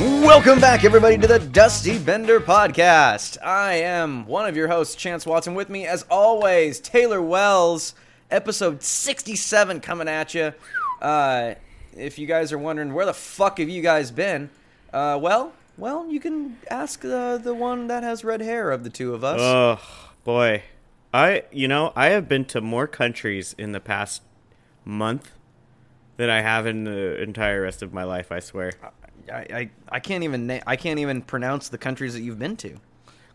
[0.00, 3.36] Welcome back, everybody, to the Dusty Bender Podcast.
[3.44, 5.54] I am one of your hosts, Chance Watson.
[5.54, 7.94] With me, as always, Taylor Wells.
[8.30, 10.54] Episode 67 coming at you.
[11.02, 11.52] Uh,
[11.94, 14.48] if you guys are wondering where the fuck have you guys been,
[14.94, 18.90] uh, well, well, you can ask uh, the one that has red hair of the
[18.90, 19.38] two of us.
[19.38, 19.78] Oh
[20.24, 20.62] boy,
[21.12, 24.22] I you know I have been to more countries in the past
[24.82, 25.32] month
[26.16, 28.32] than I have in the entire rest of my life.
[28.32, 28.72] I swear.
[29.30, 32.56] I, I, I can't even na- I can't even pronounce the countries that you've been
[32.58, 32.76] to.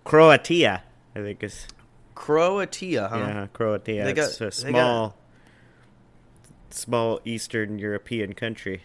[0.03, 0.83] Croatia,
[1.15, 1.67] I think is
[2.13, 3.17] Croatia, huh?
[3.17, 4.03] yeah Croatia.
[4.03, 5.17] They got- it's a they got- small,
[6.69, 8.83] small Eastern European country.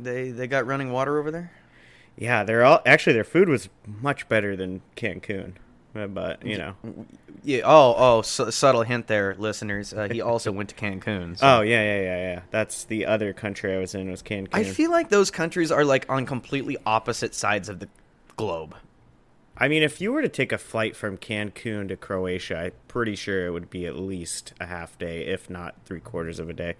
[0.00, 1.52] They they got running water over there.
[2.16, 5.54] Yeah, they're all actually their food was much better than Cancun,
[5.92, 6.74] but you know.
[7.42, 7.62] Yeah.
[7.64, 9.92] Oh, oh, su- subtle hint there, listeners.
[9.94, 11.38] Uh, he also went to Cancun.
[11.38, 12.40] so- Oh yeah, yeah, yeah, yeah.
[12.50, 14.48] That's the other country I was in was Cancun.
[14.52, 17.88] I feel like those countries are like on completely opposite sides of the
[18.36, 18.74] globe.
[19.56, 23.14] I mean, if you were to take a flight from Cancun to Croatia, I'm pretty
[23.14, 26.54] sure it would be at least a half day, if not three quarters of a
[26.54, 26.76] day.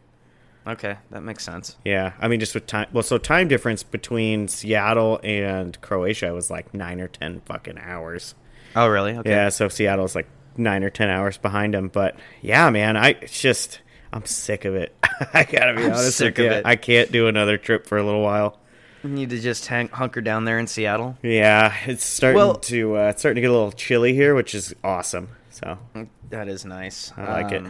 [0.67, 1.77] Okay, that makes sense.
[1.85, 2.87] Yeah, I mean, just with time.
[2.93, 8.35] Well, so time difference between Seattle and Croatia was like nine or ten fucking hours.
[8.77, 9.17] Oh, really?
[9.17, 9.31] Okay.
[9.31, 11.89] Yeah, so Seattle's like nine or ten hours behind them.
[11.89, 13.81] But yeah, man, I it's just
[14.13, 14.95] I'm sick of it.
[15.35, 16.59] I gotta be I'm honest sick with of you.
[16.59, 16.67] it.
[16.67, 18.59] I can't do another trip for a little while.
[19.03, 21.17] You need to just hang- hunker down there in Seattle.
[21.23, 24.55] Yeah, it's starting Well- to uh, it's starting to get a little chilly here, which
[24.55, 25.29] is awesome.
[25.51, 25.79] So
[26.31, 27.13] That is nice.
[27.17, 27.65] Um, I like it.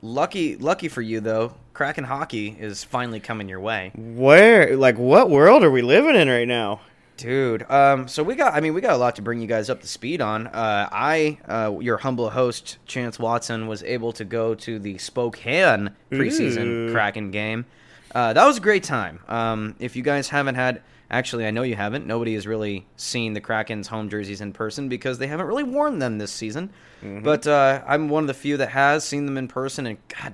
[0.00, 5.28] Lucky, lucky for you though, Kraken hockey is finally coming your way, Where, like, what
[5.28, 6.80] world are we living in right now?
[7.18, 7.70] Dude.
[7.70, 9.82] Um, so we got, I mean, we got a lot to bring you guys up
[9.82, 10.46] to speed on.
[10.46, 15.90] Uh, I, uh, your humble host, Chance Watson, was able to go to the Spokane
[16.10, 16.92] preseason Ooh.
[16.92, 17.66] Kraken game.
[18.14, 19.20] Uh, that was a great time.
[19.28, 22.06] Um, if you guys haven't had, actually, I know you haven't.
[22.06, 25.98] Nobody has really seen the Kraken's home jerseys in person because they haven't really worn
[25.98, 26.70] them this season.
[27.02, 30.32] But uh, I'm one of the few that has seen them in person, and god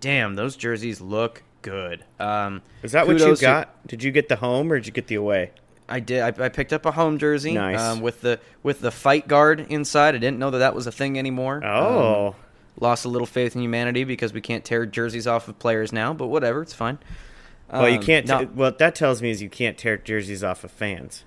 [0.00, 2.04] damn, those jerseys look good.
[2.20, 3.86] Um, Is that what you kudos to- got?
[3.86, 5.52] Did you get the home or did you get the away?
[5.92, 6.20] I did.
[6.40, 7.52] I, I picked up a home jersey.
[7.54, 7.80] Nice.
[7.80, 10.14] Um, with the with the fight guard inside.
[10.14, 11.56] I didn't know that that was a thing anymore.
[11.64, 12.36] Um, Oh,
[12.80, 16.12] lost a little faith in humanity because we can't tear jerseys off of players now.
[16.14, 16.98] But whatever, it's fine.
[17.70, 18.26] well, you Um, can't.
[18.26, 21.24] no, t- what that tells me is you can't tear jerseys off of fans,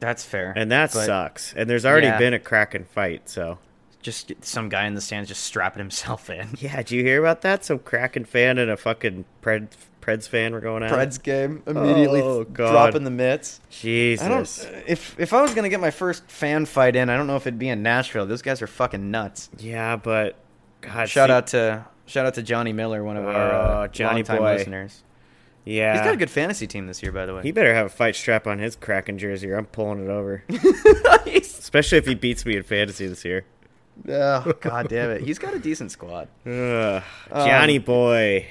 [0.00, 0.52] that's fair.
[0.56, 1.52] and that sucks.
[1.56, 2.18] And there's already Yeah.
[2.18, 3.58] been a Kraken fight, so
[4.02, 6.48] just some guy in the stands just strapping himself in.
[6.58, 6.76] yeah.
[6.78, 7.64] Did you hear about that?
[7.64, 9.68] Some Kraken fan and a fucking Pred,
[10.02, 10.94] Preds fan were going at it?
[10.94, 12.72] Preds game immediately Oh, God.
[12.72, 13.60] dropping the mitts.
[13.70, 14.26] Jesus.
[14.26, 14.84] I don't.
[14.86, 17.46] If if I was gonna get my first fan fight in, I don't know if
[17.46, 18.26] it'd be in Nashville.
[18.26, 19.48] Those guys are fucking nuts.
[19.58, 20.36] Yeah, but
[20.80, 23.86] God, Shout see- out to shout out to Johnny Miller, one of our uh, Oh,
[23.86, 24.54] Johnny longtime boy.
[24.56, 25.02] listeners.
[25.64, 27.42] Yeah, He's got a good fantasy team this year, by the way.
[27.44, 30.42] He better have a fight strap on his Kraken jersey, or I'm pulling it over.
[31.26, 33.44] Especially if he beats me in fantasy this year.
[34.08, 35.22] oh, God damn it.
[35.22, 36.26] He's got a decent squad.
[36.44, 38.46] Ugh, Johnny Um, boy.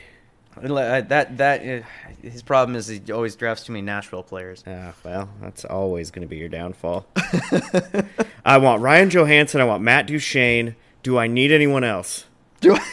[0.57, 1.85] That that uh,
[2.21, 4.63] his problem is he always drafts too many Nashville players.
[4.67, 7.05] Yeah, well, that's always going to be your downfall.
[8.45, 9.61] I want Ryan Johansen.
[9.61, 10.75] I want Matt Duchene.
[11.03, 12.25] Do I need anyone else?
[12.59, 12.77] Do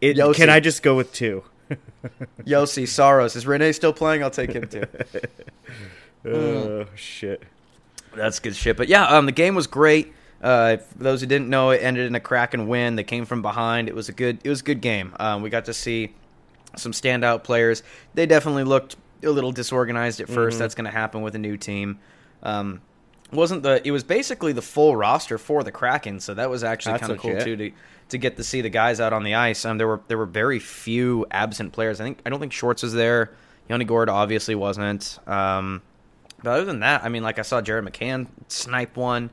[0.00, 1.42] It, can I just go with two?
[2.44, 4.22] Juuse Saros is Rinne still playing?
[4.22, 4.84] I'll take him too.
[6.24, 7.42] Oh shit!
[8.14, 8.76] That's good shit.
[8.76, 10.14] But yeah, um, the game was great.
[10.40, 12.94] Uh, for those who didn't know, it ended in a Kraken win.
[12.94, 13.88] They came from behind.
[13.88, 14.38] It was a good.
[14.44, 15.14] It was a good game.
[15.18, 16.14] Um, we got to see
[16.76, 17.82] some standout players.
[18.14, 21.56] They definitely looked a little disorganized at 1st That's going to happen with a new
[21.56, 21.98] team.
[22.42, 22.80] Um,
[23.32, 23.86] wasn't the?
[23.86, 26.20] It was basically the full roster for the Kraken.
[26.20, 27.70] So that was actually kind of cool too to
[28.10, 29.64] to get to see the guys out on the ice.
[29.64, 32.00] Um, there were there were very few absent players.
[32.00, 33.32] I think I don't think Schwartz was there.
[33.68, 35.18] Yanni Gourde obviously wasn't.
[35.26, 35.82] Um,
[36.42, 39.30] but other than that, I mean, like I saw Jared McCann snipe one.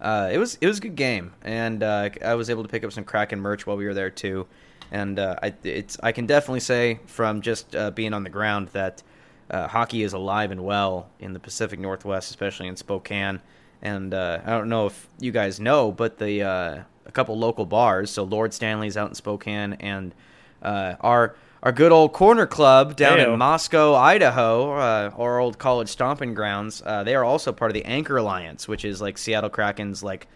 [0.00, 2.84] Uh, it was it was a good game, and uh, I was able to pick
[2.84, 4.46] up some Kraken merch while we were there too.
[4.90, 8.68] And uh, I it's I can definitely say from just uh, being on the ground
[8.68, 9.02] that
[9.50, 13.40] uh, hockey is alive and well in the Pacific Northwest, especially in Spokane.
[13.82, 17.66] And uh, I don't know if you guys know, but the uh, a couple local
[17.66, 20.14] bars, so Lord Stanley's out in Spokane, and
[20.62, 25.88] uh, our our good old corner club down in Moscow, Idaho, uh, our old college
[25.88, 26.82] stomping grounds.
[26.84, 30.28] Uh, they are also part of the Anchor Alliance, which is like Seattle Kraken's like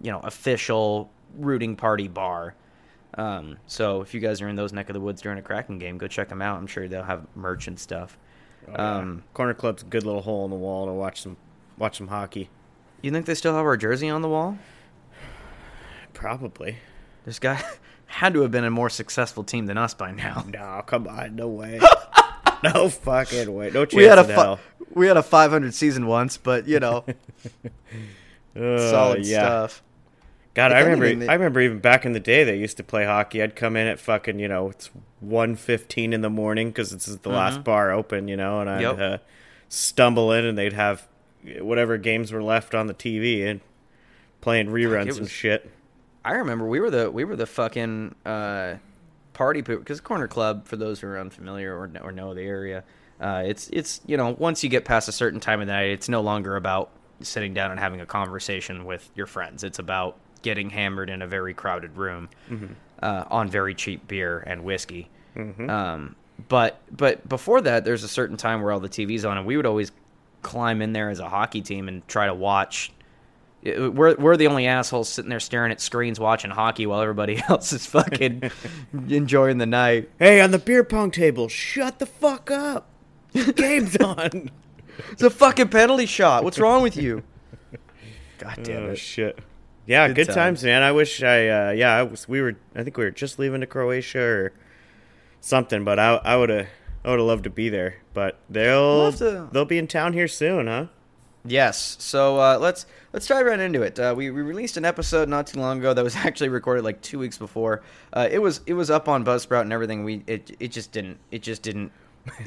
[0.00, 2.54] you know official rooting party bar.
[3.16, 5.78] Um, so if you guys are in those neck of the woods during a Kraken
[5.78, 6.58] game, go check them out.
[6.58, 8.18] I'm sure they'll have merch and stuff.
[8.74, 11.36] Um, Corner club's a good little hole in the wall to watch some
[11.78, 12.50] watch some hockey.
[13.00, 14.58] you think they still have our jersey on the wall?
[16.12, 16.76] Probably.
[17.24, 17.62] This guy
[18.06, 20.44] had to have been a more successful team than us by now.
[20.52, 21.80] No, come on, no way.
[22.64, 23.70] no fucking way.
[23.70, 24.58] No chance We had a fi-
[24.94, 27.04] we had a 500 season once, but you know,
[28.58, 29.40] Uh, solid yeah.
[29.66, 29.82] stuff.
[30.56, 31.04] God, If I remember.
[31.04, 33.42] anything, they- I remember even back in the day, they used to play hockey.
[33.42, 34.88] I'd come in at fucking, you know, it's
[35.20, 38.70] one fifteen in the morning because this is the last bar open, you know, and
[38.70, 39.00] I'd Mm-hmm.
[39.00, 39.20] Yep.
[39.20, 39.22] uh,
[39.68, 41.06] stumble in, and they'd have
[41.60, 43.60] whatever games were left on the TV and
[44.40, 45.70] playing reruns it and shit.
[46.24, 48.76] I remember we were the we were the fucking uh,
[49.34, 52.82] party poop because Corner Club, for those who are unfamiliar or or know the area,
[53.20, 55.90] uh, it's it's you know once you get past a certain time of the night,
[55.90, 59.62] it's no longer about sitting down and having a conversation with your friends.
[59.62, 62.28] It's about getting hammered in a very crowded room
[63.02, 65.08] uh, on very cheap beer and whiskey.
[65.36, 66.14] Um,
[66.48, 69.56] but but before that, there's a certain time where all the TV's on, and we
[69.56, 69.90] would always
[70.42, 72.92] climb in there as a hockey team and try to watch
[73.62, 77.42] it- we're we're the only assholes sitting there staring at screens watching hockey while everybody
[77.48, 78.48] else is fucking
[79.08, 80.08] enjoying the night.
[80.20, 82.86] Hey, on the beer pong table, shut the fuck up.
[83.32, 84.50] The game's on.
[85.10, 86.44] It's a fucking penalty shot.
[86.44, 87.22] What's wrong with you?
[88.38, 88.96] God damn oh it.
[88.98, 89.38] shit.
[89.86, 90.36] Yeah, Good good, times.
[90.36, 90.64] times.
[90.64, 90.82] man.
[90.82, 91.48] I wish I.
[91.48, 92.28] Uh, yeah, I was.
[92.28, 92.54] We were.
[92.74, 94.52] I think we were just leaving to Croatia or
[95.40, 95.84] something.
[95.84, 96.14] But I.
[96.16, 96.66] I would have.
[97.04, 97.96] I would have loved to be there.
[98.14, 99.12] But they'll.
[99.12, 100.86] To- They'll be in town here soon, huh?
[101.44, 101.96] Yes.
[102.00, 103.96] So uh, let's let's dive right into it.
[104.00, 107.00] Uh, we, we released an episode not too long ago that was actually recorded like
[107.02, 107.82] two weeks before.
[108.12, 110.02] Uh, it was it was up on Buzzsprout and everything.
[110.02, 111.92] We it it just didn't it just didn't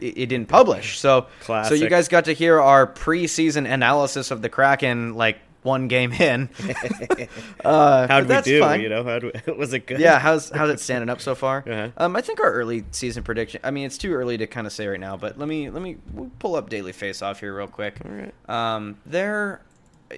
[0.02, 1.00] it, it didn't publish.
[1.00, 5.88] So so you guys got to hear our preseason analysis of the Kraken like one
[5.88, 6.50] game in.
[7.66, 8.60] uh, How'd we do?
[8.62, 8.82] fine.
[8.82, 10.00] You know, how'd we, was it good?
[10.00, 11.64] yeah, how's how's it standing up so far?
[11.70, 11.90] Uh-huh.
[11.98, 13.62] Um, I think our early season prediction.
[13.64, 15.82] I mean, it's too early to kind of say right now, but let me let
[15.84, 17.98] me we'll pull up daily face off here real quick.
[18.04, 18.34] All right.
[18.50, 19.62] Um, there.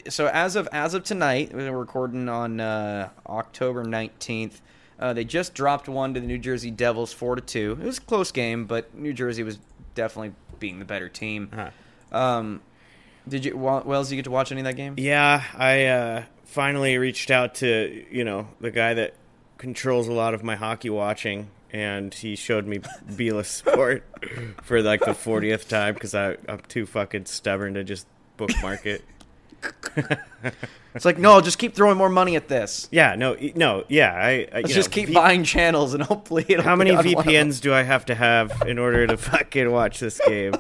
[0.08, 4.62] So as of as of tonight, we're recording on uh, October nineteenth.
[4.98, 7.78] Uh, they just dropped one to the New Jersey Devils, four to two.
[7.82, 9.60] It was a close game, but New Jersey was
[9.96, 11.50] definitely being the better team.
[11.52, 12.18] Uh-huh.
[12.18, 12.62] Um,
[13.28, 14.12] did you Wells?
[14.12, 14.96] You get to watch any of that game?
[14.98, 19.16] Yeah, I uh, finally reached out to you know the guy that
[19.58, 24.04] controls a lot of my hockey watching, and he showed me Bally Sport
[24.64, 28.08] for like the fortieth time because I'm too fucking stubborn to just
[28.38, 29.04] bookmark it.
[30.94, 32.90] It's like no, just keep throwing more money at this.
[32.92, 34.12] Yeah, no, no, yeah.
[34.14, 36.64] I, I just know, keep V- buying channels and hopefully it'll.
[36.64, 37.24] How many on one of them.
[37.24, 40.54] VPNs do I have to have in order to fucking watch this game?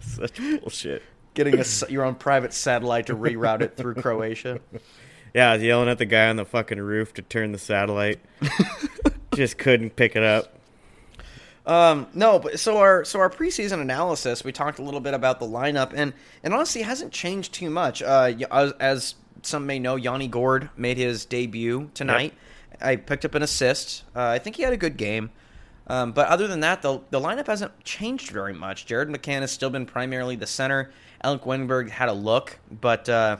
[0.00, 1.02] Such bullshit.
[1.34, 4.60] Getting a, your own private satellite to reroute it through Croatia.
[5.34, 8.20] Yeah, I was yelling at the guy on the fucking roof to turn the satellite.
[9.34, 10.56] Just couldn't pick it up.
[11.66, 15.40] Um, no, but so our so our preseason analysis, we talked a little bit about
[15.40, 18.00] the lineup, and and honestly, it hasn't changed too much.
[18.00, 22.34] Uh, as, as some may know, Yanni Gourde made his debut tonight.
[22.80, 24.04] I picked up an assist.
[24.14, 25.30] Uh, I think he had a good game.
[25.86, 28.86] Um, but other than that, the the lineup hasn't changed very much.
[28.86, 30.90] Jared McCann has still been primarily the center.
[31.24, 33.38] Alec Wennberg had a look, but uh,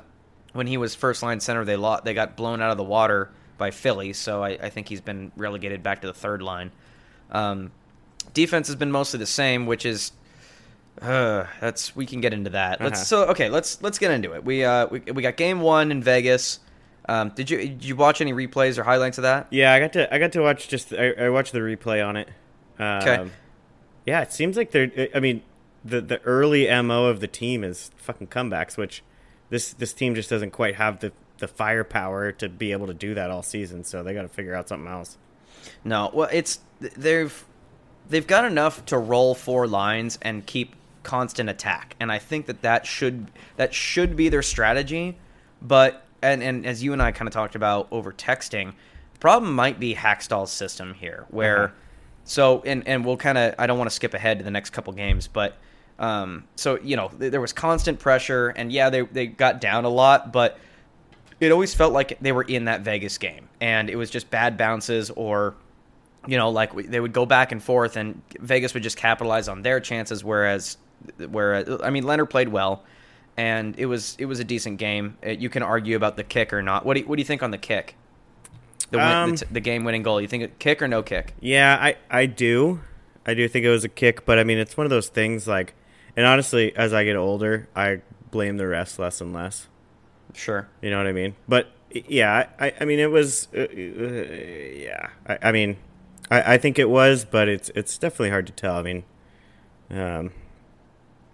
[0.53, 3.31] when he was first line center, they lost, they got blown out of the water
[3.59, 4.13] by Philly.
[4.13, 6.73] So I, I think he's been relegated back to the third line.
[7.31, 7.71] Um,
[8.33, 10.13] defense has been mostly the same, which is
[11.03, 12.81] uh, that's we can get into that.
[12.81, 13.27] Let's Uh-huh.
[13.27, 13.49] so okay.
[13.51, 14.45] Let's let's get into it.
[14.45, 16.61] We uh we, we got game one in Vegas.
[17.09, 19.49] Um, did you did you watch any replays or highlights of that?
[19.51, 22.17] Yeah, I got to I got to watch just I, I watched the replay on
[22.17, 22.29] it.
[22.79, 23.31] Um, 'Kay.
[24.07, 25.09] Yeah, it seems like they're.
[25.15, 25.43] I mean,
[25.85, 29.03] the the early mo of the team is fucking comebacks, which
[29.51, 33.13] this this team just doesn't quite have the the firepower to be able to do
[33.15, 33.85] that all season.
[33.85, 35.19] So they got to figure out something else.
[35.85, 36.11] No.
[36.15, 37.45] Well, it's they've
[38.09, 42.63] they've got enough to roll four lines and keep constant attack, and I think that
[42.63, 45.19] that should that should be their strategy.
[45.61, 48.73] But and and as you and I kind of talked about over texting,
[49.13, 51.75] the problem might be Hakstol's system here, where Uh-huh.
[52.25, 54.71] so and and we'll kind of I don't want to skip ahead to the next
[54.71, 55.57] couple games, but.
[55.99, 59.85] Um, so you know th- there was constant pressure, and yeah, they they got down
[59.85, 60.59] a lot, but
[61.41, 64.57] it always felt like they were in that Vegas game, and it was just bad
[64.57, 65.55] bounces or
[66.27, 69.47] you know, like we, they would go back and forth, and Vegas would just capitalize
[69.47, 70.25] on their chances.
[70.25, 70.79] Whereas,
[71.19, 72.83] whereas I mean, Leonard played well,
[73.37, 75.17] and it was it was a decent game.
[75.25, 76.87] Uh, You can argue about the kick or not.
[76.87, 77.97] What do you, what do you think on the kick?
[78.91, 80.21] The, win, Um, the, t- the game winning goal.
[80.21, 81.35] You think it kick or no kick?
[81.41, 82.81] Yeah, I I do,
[83.27, 85.47] I do think it was a kick, but I mean it's one of those things
[85.47, 85.75] like,
[86.17, 89.69] and honestly, as I get older, I blame the refs less and less.
[90.33, 90.69] Sure.
[90.83, 91.37] You know what I mean?
[91.49, 95.09] But yeah, I, I mean, it was, uh, uh, yeah.
[95.27, 95.77] I, I mean,
[96.31, 98.77] I, I think it was, but it's it's definitely hard to tell.
[98.77, 99.05] I mean,
[99.91, 100.33] um,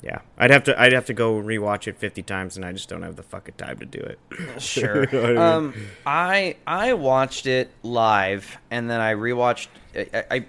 [0.03, 2.89] yeah, I'd have to I'd have to go rewatch it fifty times, and I just
[2.89, 4.19] don't have the fucking time to do it.
[4.61, 5.05] Sure.
[5.05, 5.39] You know I mean?
[5.39, 5.75] um,
[6.07, 9.69] I I watched it live, and then I rewatched.
[9.95, 10.47] I, I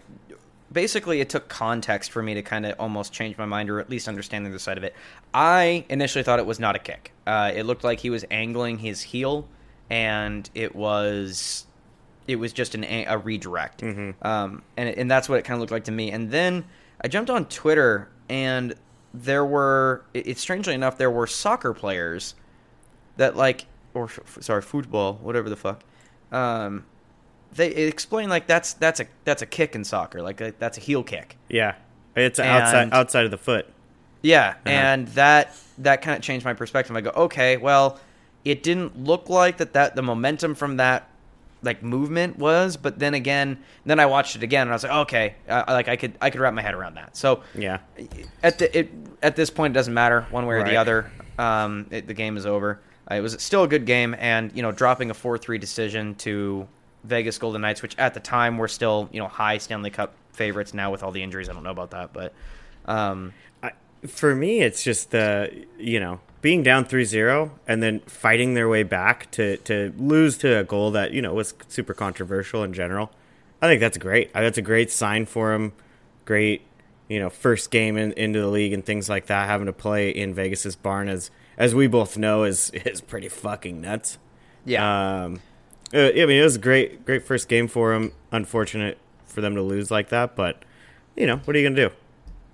[0.72, 3.90] basically it took context for me to kind of almost change my mind or at
[3.90, 4.96] least understand the other side of it.
[5.34, 7.12] I initially thought it was not a kick.
[7.28, 9.48] Uh, it looked like he was angling his heel,
[9.90, 11.66] and it was
[12.28, 14.26] it was just an a, redirect, Mm-hmm.
[14.26, 16.12] um, and and that's what it kind of looked like to me.
[16.12, 16.66] And then
[17.04, 18.74] I jumped on Twitter, and
[19.14, 22.36] there were it, it strangely enough there were soccer players
[23.18, 25.84] that like or f- sorry football whatever the fuck.
[26.32, 26.86] Um,
[27.54, 30.82] they explain like that's that's a that's a kick in soccer like a, that's a
[30.82, 31.38] heel kick.
[31.50, 31.76] Yeah,
[32.16, 33.68] it's outside And- outside of the foot.
[34.24, 36.96] Yeah, and that that kind of changed my perspective.
[36.96, 38.00] I go, okay, well,
[38.46, 41.08] it didn't look like that that the momentum from that
[41.64, 44.92] like movement was, but then again, then I watched it again and I was like,
[44.92, 47.18] okay, uh, like I could I could wrap my head around that.
[47.18, 47.80] So Yeah,
[48.44, 48.92] at the it
[49.24, 50.70] at this point it doesn't matter one way or Right.
[50.72, 51.12] the other.
[51.40, 52.80] Um, it, the game is over.
[53.10, 56.14] Uh, it was still a good game, and you know, dropping a four three decision
[56.16, 56.68] to
[57.04, 60.74] Vegas Golden Knights, which at the time were still you know high Stanley Cup favorites.
[60.74, 62.34] Now with all the injuries, I don't know about that, but
[62.86, 63.72] um, I,
[64.06, 68.84] for me, it's just the you know being down 3-0 and then fighting their way
[68.84, 73.12] back to to lose to a goal that you know was super controversial in general.
[73.62, 74.34] I think that's great.
[74.34, 75.74] That's a great sign for him.
[76.26, 76.64] Great,
[77.08, 79.48] you know, first game in, into the league and things like that.
[79.48, 83.82] Having to play in Vegas's barn, as as we both know, is is pretty fucking
[83.82, 84.18] nuts.
[84.66, 85.24] yeah.
[85.26, 85.42] Um,
[85.94, 88.12] uh, I mean, it was a great, great first game for him.
[88.32, 90.64] Unfortunate for them to lose like that, but
[91.16, 91.94] you know, what are you gonna do?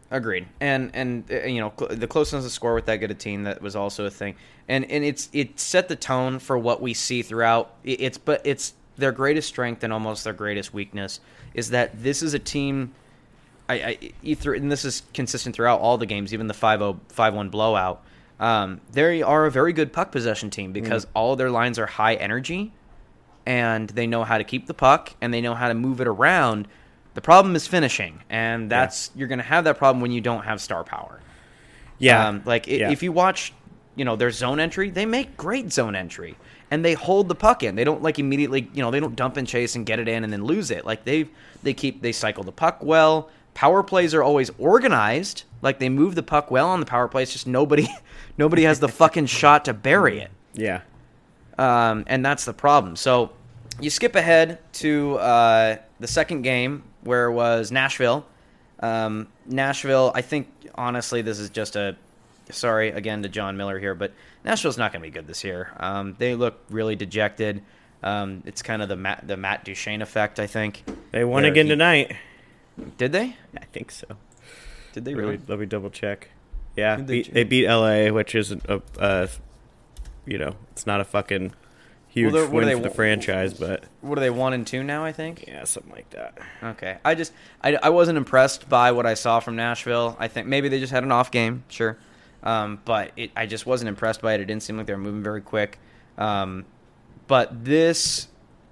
[0.10, 3.16] Agreed, and and uh, you know cl- the closeness of score with that good a
[3.16, 4.36] team that was also a thing,
[4.68, 7.74] and and it's it set the tone for what we see throughout.
[7.84, 11.20] It- It's but it's their greatest strength and almost their greatest weakness
[11.54, 12.94] is that this is a team.
[13.70, 17.52] I, I either and this is consistent throughout all the games, even the 5-0, 5-1
[17.52, 18.02] blowout.
[18.40, 21.86] Um, they are a very good puck possession team because all of their lines are
[21.86, 22.72] high energy,
[23.48, 26.08] and they know how to keep the puck and they know how to move it
[26.08, 26.68] around.
[27.14, 30.44] The problem is finishing, and that's you're going to have that problem when you don't
[30.44, 31.22] have star power.
[31.98, 32.92] Yeah, Um, like Yeah.
[32.92, 33.54] if you watch,
[33.96, 36.36] you know, their zone entry, they make great zone entry,
[36.70, 37.76] and they hold the puck in.
[37.76, 40.26] They don't like immediately, you know, they don't dump and chase and get it in
[40.26, 40.86] and then lose it.
[40.86, 41.30] Like they
[41.64, 43.30] they keep they cycle the puck well.
[43.54, 45.46] Power plays are always organized.
[45.62, 47.24] Like they move the puck well on the power play.
[47.24, 47.88] It's just nobody
[48.38, 50.82] nobody has the fucking shot to bury it yeah,
[51.58, 52.96] um, and that's the problem.
[52.96, 53.32] So
[53.80, 58.26] you skip ahead to uh, the second game where it was Nashville.
[58.80, 61.96] Um, Nashville, I think honestly, this is just a
[62.50, 64.14] sorry again to John Miller here, but
[64.46, 65.72] Nashville's not going to be good this year.
[65.80, 67.62] Um, they look really dejected.
[68.04, 70.84] Um, it's kind of the Matt, the Matt Duchene effect, I think.
[71.12, 72.16] they won again he- tonight.
[72.98, 73.36] Did they?
[73.60, 74.06] I think so.
[74.94, 75.42] Did they Let me, really?
[75.48, 76.30] let me double check.
[76.76, 79.30] Yeah, they beat, they beat LA, which is a, a,
[80.28, 81.54] you know, it's not a fucking
[82.10, 85.04] huge what win they for the franchise, but What are they one and two now?
[85.06, 85.46] I think.
[85.48, 86.38] yeah, something like that.
[86.64, 86.98] Okay.
[87.06, 87.32] I just
[87.62, 90.16] I, I wasn't impressed by what I saw from Nashville.
[90.20, 91.98] I think maybe they just had an off game, sure.
[92.44, 94.42] Um, but it, I just wasn't impressed by it.
[94.42, 95.80] It didn't seem like they were moving very quick.
[96.18, 96.66] Um,
[97.28, 98.28] but this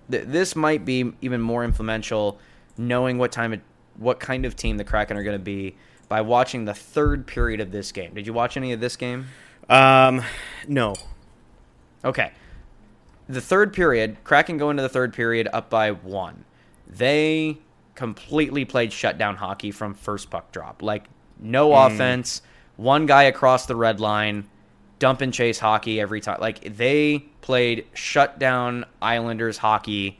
[0.09, 2.39] th- this might be even more influential
[2.77, 3.61] knowing what time it,
[3.97, 5.75] what kind of team the Kraken are going to be
[6.07, 8.13] by watching the third period of this game.
[8.13, 9.27] Did you watch any of this game?
[9.69, 10.21] Um,
[10.67, 10.95] no,
[12.05, 12.31] Okay.
[13.27, 16.45] The third period, Kraken go into the third period up by one.
[16.87, 17.57] They
[17.95, 20.83] completely played shutdown hockey from first puck drop.
[20.83, 21.05] Like,
[21.39, 22.41] no offense,
[22.77, 24.47] one guy across the red line,
[24.99, 26.39] dump and chase hockey every time.
[26.39, 30.19] Like, they played shutdown Islanders hockey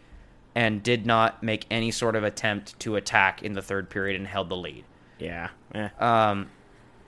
[0.55, 4.25] and did not make any sort of attempt to attack in the third period and
[4.25, 4.85] held the lead.
[5.19, 5.89] yeah, eh.
[5.99, 6.49] Um,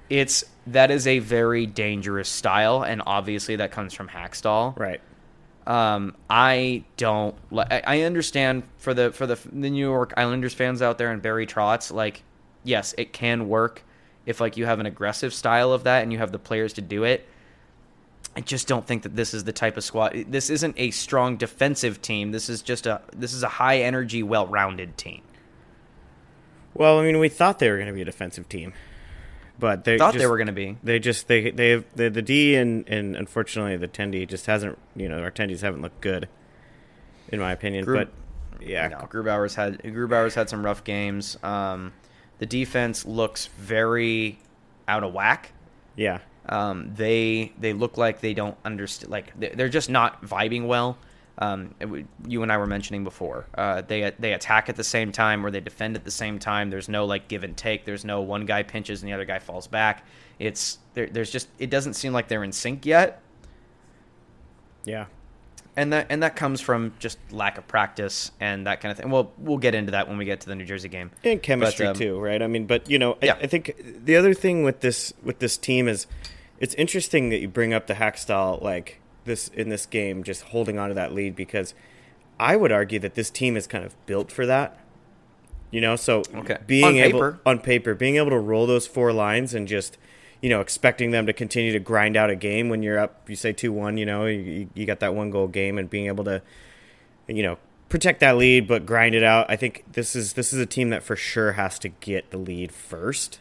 [0.10, 4.78] it's that is a very dangerous style, and obviously that comes from Hakstol.
[4.78, 5.02] right.
[5.66, 7.36] Um, I don't.
[7.52, 11.12] li- I I understand for the for the the New York Islanders fans out there
[11.12, 11.92] and Barry Trotz.
[11.92, 12.24] Like,
[12.64, 13.84] yes, it can work
[14.26, 16.82] if like you have an aggressive style of that and you have the players to
[16.82, 17.28] do it.
[18.36, 20.26] I just don't think that this is the type of squad.
[20.30, 22.32] This isn't a strong defensive team.
[22.32, 25.22] This is just a this is a high energy, well rounded team.
[26.76, 28.74] Well, I mean, we thought they were going to be a defensive team,
[29.60, 30.78] but they Thought just, they were going to be.
[30.84, 34.46] They just they they have the, the D and and unfortunately the ten D just
[34.46, 36.28] hasn't you know our ten Ds haven't looked good,
[37.30, 37.86] in my opinion.
[37.86, 38.10] But
[38.62, 41.38] yeah, No, Grubauer's had Grubauer's had some rough games.
[41.44, 41.94] Um,
[42.40, 44.40] the defense looks very
[44.88, 45.52] out of whack.
[45.96, 49.12] yeah, Um, they they look like they don't understand.
[49.12, 50.98] Like they're just not vibing well.
[51.40, 53.46] Um, w- you and I were mentioning before.
[53.56, 56.70] Uh, they they attack at the same time or they defend at the same time.
[56.70, 57.86] There's no like give and take.
[57.86, 60.04] There's no one guy pinches and the other guy falls back.
[60.40, 63.22] It's there, there's just it doesn't seem like they're in sync yet.
[64.84, 65.06] yeah.
[65.76, 69.12] and that and that comes from just lack of practice and that kind of thing.
[69.12, 71.12] Well, we'll get into that when we get to the New Jersey game.
[71.24, 72.42] and chemistry But, um, too, right?
[72.42, 73.36] I mean, but you know, Yeah.
[73.36, 73.76] I, I think
[74.06, 76.08] the other thing with this with this team is
[76.60, 80.42] it's interesting that you bring up the hack style like this in this game, just
[80.46, 81.74] holding on to that lead because
[82.40, 84.80] I would argue that this team is kind of built for that.
[85.70, 86.58] You know, so Okay.
[86.66, 87.40] being On able paper.
[87.46, 89.98] on paper, being able to roll those four lines and just
[90.42, 93.36] you know expecting them to continue to grind out a game when you're up, you
[93.36, 96.24] say two one, you know, you, you got that one goal game and being able
[96.24, 96.42] to
[97.28, 97.58] you know
[97.90, 99.46] protect that lead but grind it out.
[99.50, 102.38] I think this is this is a team that for sure has to get the
[102.38, 103.40] lead first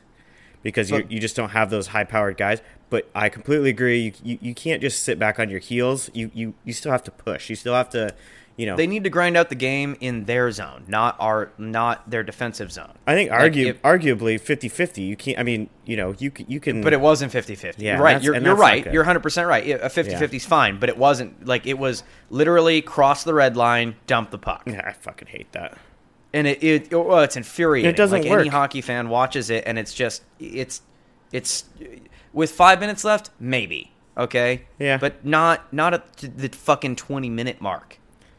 [0.67, 2.61] because you you just don't have those high powered guys.
[2.91, 4.01] But I completely agree.
[4.01, 6.11] You, you you can't just sit back on your heels.
[6.13, 7.49] You you you still have to push.
[7.51, 8.15] You still have to,
[8.57, 8.77] you know.
[8.77, 12.71] They need to grind out the game in their zone, not our not their defensive
[12.71, 12.93] zone.
[13.07, 15.07] I think Like, argue if- arguably 50-50.
[15.07, 15.39] You can't.
[15.39, 16.81] I mean, you know, you you can.
[16.83, 17.75] But it wasn't 50-50.
[17.79, 18.23] Yeah, right.
[18.23, 18.87] You're, you're right.
[18.93, 19.69] You're 100% right.
[19.69, 23.97] A 50-50 is fine, but it wasn't like it was literally cross the red line,
[24.07, 24.63] dump the puck.
[24.67, 25.77] Yeah, I fucking hate that.
[26.33, 27.89] And it, it well, it's infuriating.
[27.91, 30.83] It doesn't like Any hockey fan watches it, and it's just it's
[31.33, 31.65] it's
[32.33, 34.99] with five minutes left, maybe okay, Yeah.
[34.99, 37.99] but not not at the fucking twenty minute mark.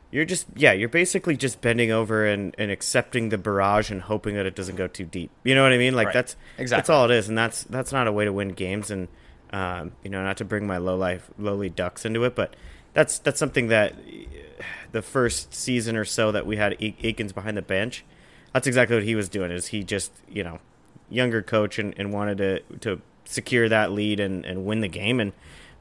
[0.10, 0.72] You're just yeah.
[0.72, 4.78] You're basically just bending over and, and accepting the barrage and hoping that it doesn't
[4.78, 5.32] go too deep.
[5.44, 5.96] You know what I mean?
[5.96, 6.14] Like Right.
[6.14, 6.80] that's Exactly.
[6.80, 8.90] That's all it is, and that's that's not a way to win games.
[8.90, 9.10] And
[9.52, 12.56] um, you know, not to bring my low life lowly ducks into it, but
[12.98, 13.94] that's that's something that
[14.92, 18.04] the first season or so that we had Eakins behind the bench.
[18.54, 19.52] That's exactly what he was doing.
[19.52, 20.58] Is he just you know
[21.10, 25.20] younger coach and, and wanted to to secure that lead and, and win the game
[25.20, 25.32] and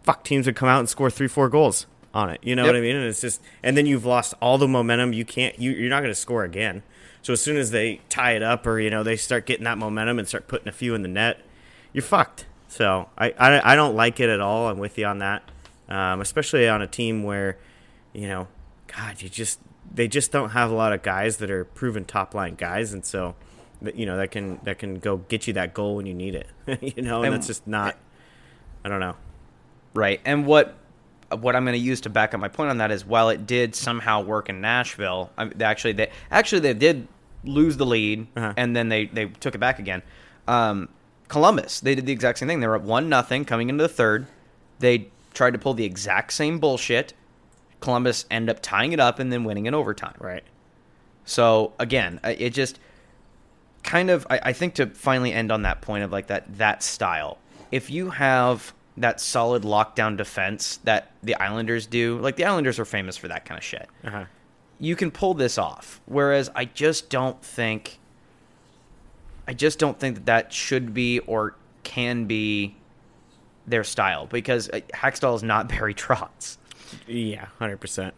[0.03, 2.39] fuck teams would come out and score three four goals on it.
[2.43, 2.75] You know Yep.
[2.75, 2.97] what I mean?
[2.97, 5.15] And it's just and then you've lost all the momentum.
[5.15, 6.83] You can't you you're not going to score again.
[7.23, 9.79] So as soon as they tie it up or you know they start getting that
[9.79, 11.41] momentum and start putting a few in the net,
[11.95, 12.45] you're fucked.
[12.69, 14.69] So I I, I don't like it at all.
[14.69, 15.43] I'm with you on that,
[15.89, 17.59] um, especially on a team where
[18.13, 18.49] you know,
[18.97, 19.61] God, you just
[19.95, 23.05] they just don't have a lot of guys that are proven top line guys, and
[23.05, 23.35] so
[23.95, 26.49] you know that can that can go get you that goal when you need it.
[26.97, 27.97] you know, and, And- that's just not.
[28.85, 29.17] I don't know.
[29.95, 30.21] Right.
[30.25, 30.77] And what
[31.41, 33.47] what I'm going to use to back up my point on that is while it
[33.47, 37.09] did somehow work in Nashville, actually they actually they did
[37.45, 38.53] lose the lead Uh-huh.
[38.57, 40.03] and then they they took it back again.
[40.47, 40.89] Um,
[41.29, 42.61] Columbus, they did the exact same thing.
[42.61, 44.27] They were up one nothing coming into the third.
[44.79, 47.13] They tried to pull the exact same bullshit.
[47.81, 50.17] Columbus ended up tying it up and then winning in overtime.
[50.19, 50.43] Right.
[51.25, 52.81] So again, it just
[53.83, 56.83] kind of I, I think to finally end on that point of like that that
[56.83, 57.39] style.
[57.71, 62.87] If you have that solid lockdown defense that the Islanders do, like the Islanders are
[62.87, 63.89] famous for that kind of shit.
[64.03, 64.25] Uh huh.
[64.79, 66.01] You can pull this off.
[66.07, 67.99] Whereas I just don't think
[69.47, 72.77] I just don't think that that should be or can be
[73.67, 76.57] their style because uh, Hakstol is not Barry Trotz
[77.07, 78.15] Yeah, hundred percent.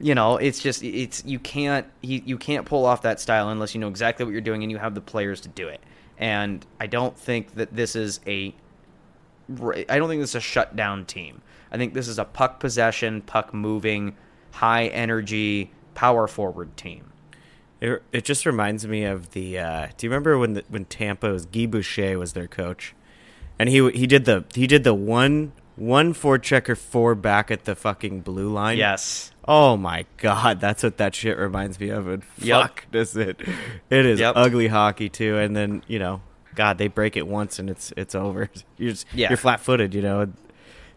[0.00, 3.74] you know it's just it's you can't he, you can't pull off that style unless
[3.74, 5.80] you know exactly what you're doing and you have the players to do it
[6.18, 8.54] and i don't think that this is a
[9.88, 13.20] i don't think this is a shutdown team i think this is a puck possession
[13.22, 14.14] puck moving
[14.52, 17.10] high energy power forward team
[17.80, 19.58] It, it just reminds me of the.
[19.58, 22.94] Uh, do you remember when the, when Tampa was Guy Boucher was their coach,
[23.62, 27.64] and he he did the he did the one one four checker four back at
[27.64, 28.76] the fucking blue line.
[28.76, 32.06] yes Oh my god, that's what that shit reminds me of.
[32.06, 32.60] And Yep.
[32.62, 33.40] fuck, does it?
[33.90, 34.34] It is Yep.
[34.36, 35.36] ugly hockey too.
[35.38, 36.20] And then you know,
[36.54, 38.48] God, they break it once and it's it's over.
[38.78, 39.30] You're just, Yeah.
[39.30, 39.94] you're flat footed.
[39.94, 40.32] You know.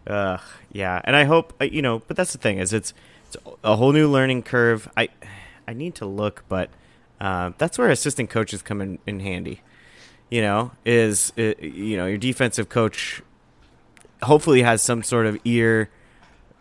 [0.06, 0.38] Uh,
[0.72, 2.00] yeah, and I hope uh, you know.
[2.08, 2.94] But that's the thing is, it's
[3.28, 4.88] it's a whole new learning curve.
[4.96, 5.10] I
[5.68, 6.70] I need to look, but
[7.20, 9.62] uh, that's where assistant coaches come in, in handy.
[10.30, 13.22] You know, is uh, you know your defensive coach
[14.24, 15.90] hopefully has some sort of ear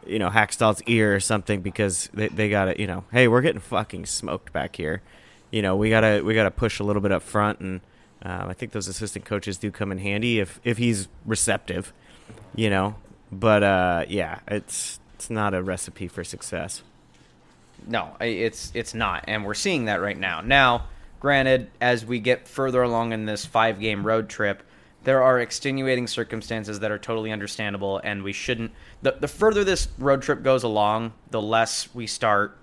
[0.06, 3.40] you know, Hakstol's ear or something because they, they got to, you know, hey, we're
[3.40, 5.02] getting fucking smoked back here.
[5.50, 7.80] You know, we gotta we gotta push a little bit up front, and
[8.22, 11.92] um, I think those assistant coaches do come in handy if if he's receptive,
[12.56, 12.96] you know.
[13.30, 16.82] But uh, yeah, it's it's not a recipe for success.
[17.86, 20.40] No, it's it's not, and we're seeing that right now.
[20.40, 20.86] Now,
[21.24, 24.62] granted, as we get further along in this five game road trip,
[25.04, 28.72] there are extenuating circumstances that are totally understandable, and we shouldn't.
[29.00, 32.58] The the further this road trip goes along, the less we start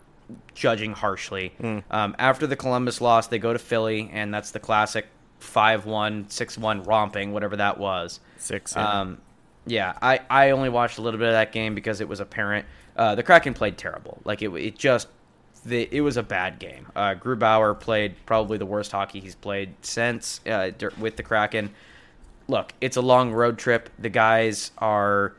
[0.54, 1.54] judging harshly.
[1.90, 5.08] Um, after the Columbus loss, they go to Philly, and that's the classic
[5.40, 8.20] 5-1, 6-1 romping, whatever that was.
[8.38, 8.76] Six.
[8.76, 9.02] yeah.
[9.02, 9.18] Um,
[9.66, 12.68] yeah, I, I only watched a little bit of that game because it was apparent.
[12.96, 14.22] Uh, the Kraken played terrible.
[14.24, 15.08] Like it, it just,
[15.66, 16.88] the, it was a bad game.
[16.96, 21.74] Uh, Grubauer played probably the worst hockey he's played since uh, with the Kraken.
[22.48, 23.90] Look, it's a long road trip.
[24.00, 25.36] The guys are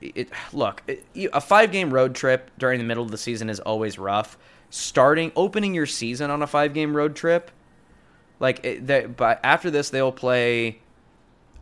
[0.00, 3.60] it look it, a five game road trip during the middle of the season is
[3.60, 4.36] always rough.
[4.68, 7.50] Starting opening your season on a five game road trip,
[8.40, 10.80] like it, they, but after this they'll play.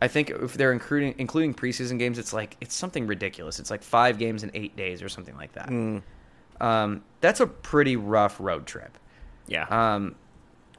[0.03, 3.61] I think if they're including including preseason games, it's like it's something ridiculous.
[3.61, 5.69] It's like five games in eight days or something like that.
[6.61, 8.99] Um, that's a pretty rough road trip.
[9.47, 9.67] Yeah.
[9.69, 10.15] Um,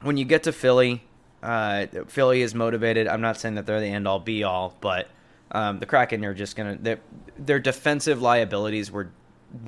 [0.02, 1.02] when you get to Philly,
[1.42, 3.06] uh, Philly is motivated.
[3.06, 5.08] I'm not saying that they're the end all be all, but
[5.52, 7.00] um, the Kraken are just gonna their,
[7.38, 9.10] their defensive liabilities were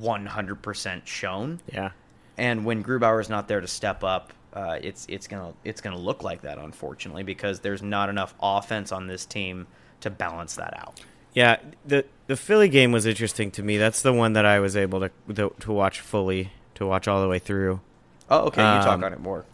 [0.01, 1.91] 100% shown, yeah.
[2.37, 5.99] and when Grubauer is not there to step up, uh, it's it's gonna it's gonna
[5.99, 9.67] look like that, unfortunately, because there's not enough offense on this team
[10.01, 11.01] to balance that out.
[11.39, 13.79] Yeah, the the Philly game was interesting to me.
[13.79, 17.23] That's the one that I was able to to, to watch fully, to watch all
[17.23, 17.81] the way through.
[18.29, 19.45] Oh, okay, you talk Um, on it more.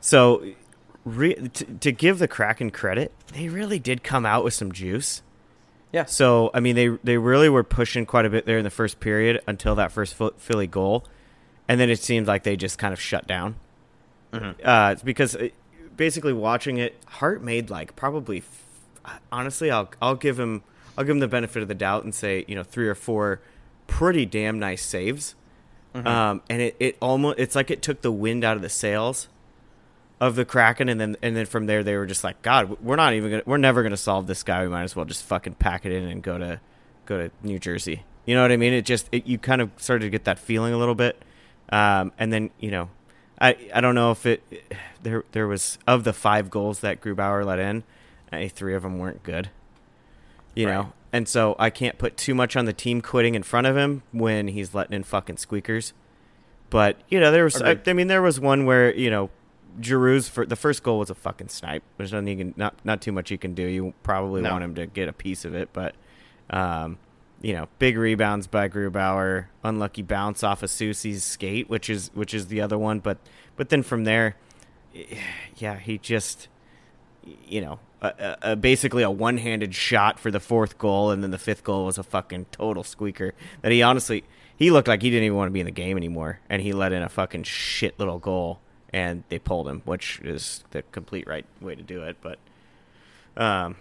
[0.00, 0.42] So,
[1.04, 5.22] re- to, to give the Kraken credit, they really did come out with some juice.
[5.92, 6.06] Yeah.
[6.06, 8.98] So, I mean, they they really were pushing quite a bit there in the first
[8.98, 11.04] period until that first Philly goal,
[11.68, 13.56] and then it seemed like they just kind of shut down.
[14.32, 15.48] Uh, it's because uh
[15.96, 20.62] basically watching it, Hart made like probably, f- honestly, I'll I'll give him
[20.96, 23.40] I'll give him the benefit of the doubt and say you know three or four
[23.86, 25.34] pretty damn nice saves.
[25.94, 29.28] Um, and it, it almost it's like it took the wind out of the sails
[30.20, 32.96] of the Kraken, and then and then from there they were just like, God, we're
[32.96, 34.62] not even gonna, we're never gonna solve this guy.
[34.62, 36.60] We might as well just fucking pack it in and go to
[37.06, 38.02] go to New Jersey.
[38.26, 38.72] You know what I mean?
[38.72, 41.22] It just it, you kind of started to get that feeling a little bit,
[41.68, 42.90] um, and then you know,
[43.40, 44.42] I I don't know if it
[45.02, 47.84] there there was of the five goals that Grubauer let in,
[48.32, 49.50] eh, three of them weren't good.
[50.54, 50.74] You Right.
[50.74, 53.76] know, and so I can't put too much on the team quitting in front of
[53.76, 55.92] him when he's letting in fucking squeakers.
[56.70, 59.30] But you know, there was I, I mean, there was one where you know,
[59.80, 61.82] Giroux's for the first goal was a fucking snipe.
[61.96, 63.62] There's nothing you can not not too much you can do.
[63.64, 64.52] You probably No.
[64.52, 65.94] want him to get a piece of it, but
[66.50, 66.98] um,
[67.42, 72.32] you know, big rebounds by Grubauer, unlucky bounce off of Soucy's skate, which is which
[72.34, 73.00] is the other one.
[73.00, 73.18] But
[73.56, 74.36] but then from there,
[75.56, 76.48] yeah, he just
[77.46, 81.38] you know, a, a, basically a one-handed shot for the fourth goal, and then the
[81.38, 83.34] fifth goal was a fucking total squeaker.
[83.62, 84.24] That he honestly,
[84.56, 86.72] he looked like he didn't even want to be in the game anymore, and he
[86.72, 88.60] let in a fucking shit little goal,
[88.92, 92.16] and they pulled him, which is the complete right way to do it.
[92.20, 92.38] But,
[93.36, 93.76] um,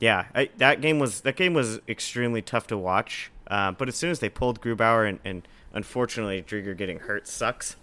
[0.00, 3.30] yeah, I, that game was that game was extremely tough to watch.
[3.48, 7.76] Uh, but as soon as they pulled Grubauer, and, and unfortunately Driedger getting hurt sucks.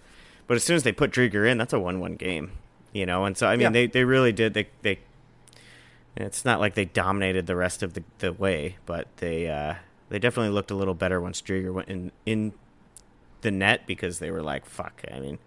[0.46, 2.52] But as soon as they put Driedger in, that's a one-one game,
[2.92, 3.24] you know.
[3.24, 3.70] And so I mean, Yeah.
[3.70, 4.52] they they really did.
[4.54, 4.98] They they
[6.16, 9.74] it's not like they dominated the rest of the, the way, but they uh,
[10.08, 12.52] they definitely looked a little better once Driedger went in in
[13.40, 15.38] the net because they were like, "Fuck." I mean,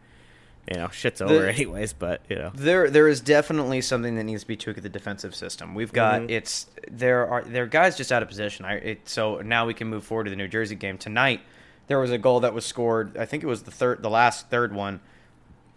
[0.72, 1.94] you know, shit's over The- anyways.
[1.94, 4.90] But you know, There, there is definitely something that needs to be tweaked at the
[4.90, 5.74] defensive system.
[5.74, 6.32] We've got Mhm.
[6.32, 8.66] it's there are there are guys just out of position.
[8.66, 11.42] I it, so now we can move forward to the New Jersey game tonight.
[11.88, 13.16] There was a goal that was scored.
[13.18, 15.00] I think it was the third, the last third one.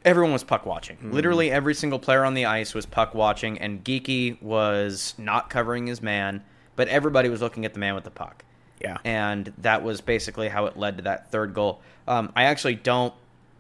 [0.05, 0.97] Everyone was puck watching.
[1.13, 5.87] Literally every single player on the ice was puck watching, and Geekie was not covering
[5.87, 6.43] his man,
[6.77, 8.45] but everybody was looking at the man with the puck
[8.81, 11.83] yeah, and that was basically how it led to that third goal.
[12.09, 13.13] Um, I actually don't,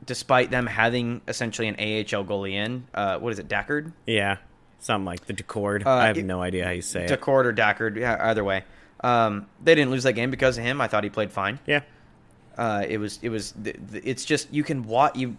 [0.06, 3.92] despite them having essentially an AHL goalie in, uh, what is it, Dackard?
[4.06, 4.38] yeah,
[4.78, 5.84] something like the Daccord.
[5.84, 7.10] Uh, I have it- no idea how you say it.
[7.10, 8.64] Dackard or Dackard, yeah, either way.
[9.04, 10.80] Um, they didn't lose that game because of him.
[10.80, 11.58] I thought he played fine.
[11.66, 11.80] Yeah,
[12.56, 15.36] Uh, it was, it was, th- th- it's just you can watch you,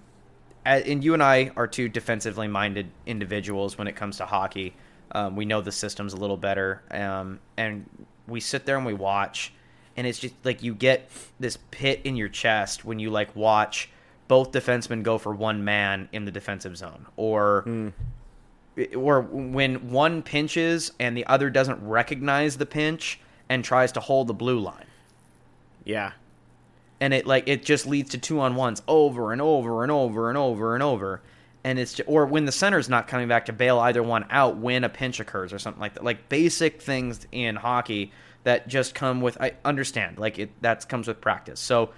[0.65, 4.75] and you and I are two defensively minded individuals when it comes to hockey.
[5.11, 7.85] Um, we know the systems a little better, um, and
[8.27, 9.53] we sit there and we watch,
[9.97, 13.89] and it's just like you get this pit in your chest when you like watch
[14.27, 17.65] both defensemen go for one man in the defensive zone, or
[18.95, 23.19] or when one pinches and the other doesn't recognize the pinch
[23.49, 24.85] and tries to hold the blue line.
[25.83, 26.13] Yeah,
[27.01, 30.29] and it like it just leads to two on ones over and over and over
[30.29, 31.21] and over and over.
[31.63, 34.57] And it's just, or when the center's not coming back to bail either one out
[34.57, 36.03] when a pinch occurs or something like that.
[36.03, 38.11] Like basic things in hockey
[38.43, 41.59] that just come with i understand like it that comes with practice.
[41.59, 41.89] So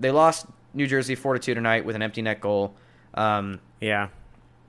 [0.00, 2.74] they lost new jersey 4 to 2 tonight with an empty net goal.
[3.14, 4.08] Um, yeah,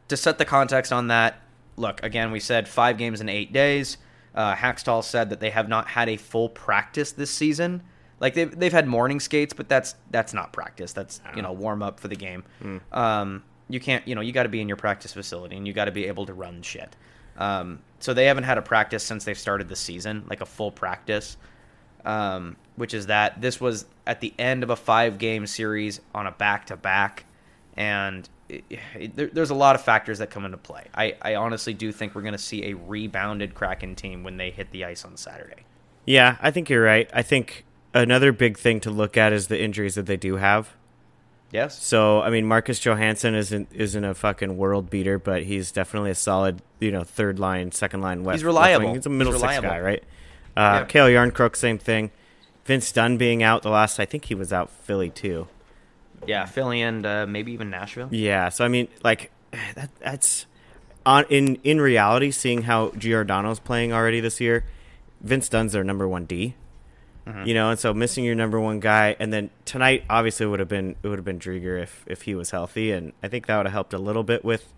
[0.09, 1.41] to set the context on that,
[1.77, 3.97] look, again, we said five games in eight days.
[4.35, 7.83] Uh, Hakstol said that they have not had a full practice this season.
[8.23, 10.93] Like they've they've had morning skates, but that's that's not practice.
[10.93, 12.45] That's you know warm up for the game.
[12.93, 15.73] Um, you can't you know you got to be in your practice facility and you
[15.73, 16.95] got to be able to run shit.
[17.37, 20.71] Um, so they haven't had a practice since they've started the season, like a full
[20.71, 21.35] practice.
[22.05, 26.25] Um, which is that this was at the end of a five game series on
[26.25, 27.25] a back to back,
[27.75, 28.63] and it,
[28.95, 30.87] it, there, there's a lot of factors that come into play.
[30.95, 34.49] I, I honestly do think we're going to see a rebounded Kraken team when they
[34.49, 35.63] hit the ice on Saturday.
[36.05, 36.37] yeah.
[36.41, 37.09] I think you're right.
[37.13, 40.69] I think another big thing to look at is the injuries that they do have.
[41.51, 41.81] Yes.
[41.83, 46.15] So I mean, Marcus Johansson isn't isn't a fucking world beater, but he's definitely a
[46.15, 48.37] solid, you know, third line, second line west.
[48.37, 48.87] He's reliable.
[48.87, 48.95] wing.
[48.95, 50.03] He's a middle He's six guy, right?
[50.57, 50.85] Uh, Yeah.
[50.85, 52.09] Calle Järnkrok, same thing.
[52.65, 55.47] Vince Dunn being out the last, I think he was out Philly too.
[56.25, 58.07] Yeah, Philly and uh, maybe even Nashville.
[58.11, 59.31] Yeah, so I mean, like
[59.75, 60.47] that that's
[61.05, 64.65] on in in reality, seeing how Giordano's playing already this year,
[65.21, 66.55] Vince Dunn's their number one D.
[67.45, 70.67] You know, and so missing your number one guy, and then tonight obviously would have
[70.67, 73.55] been it would have been Driedger if if he was healthy, and I think that
[73.57, 74.73] would have helped a little bit with.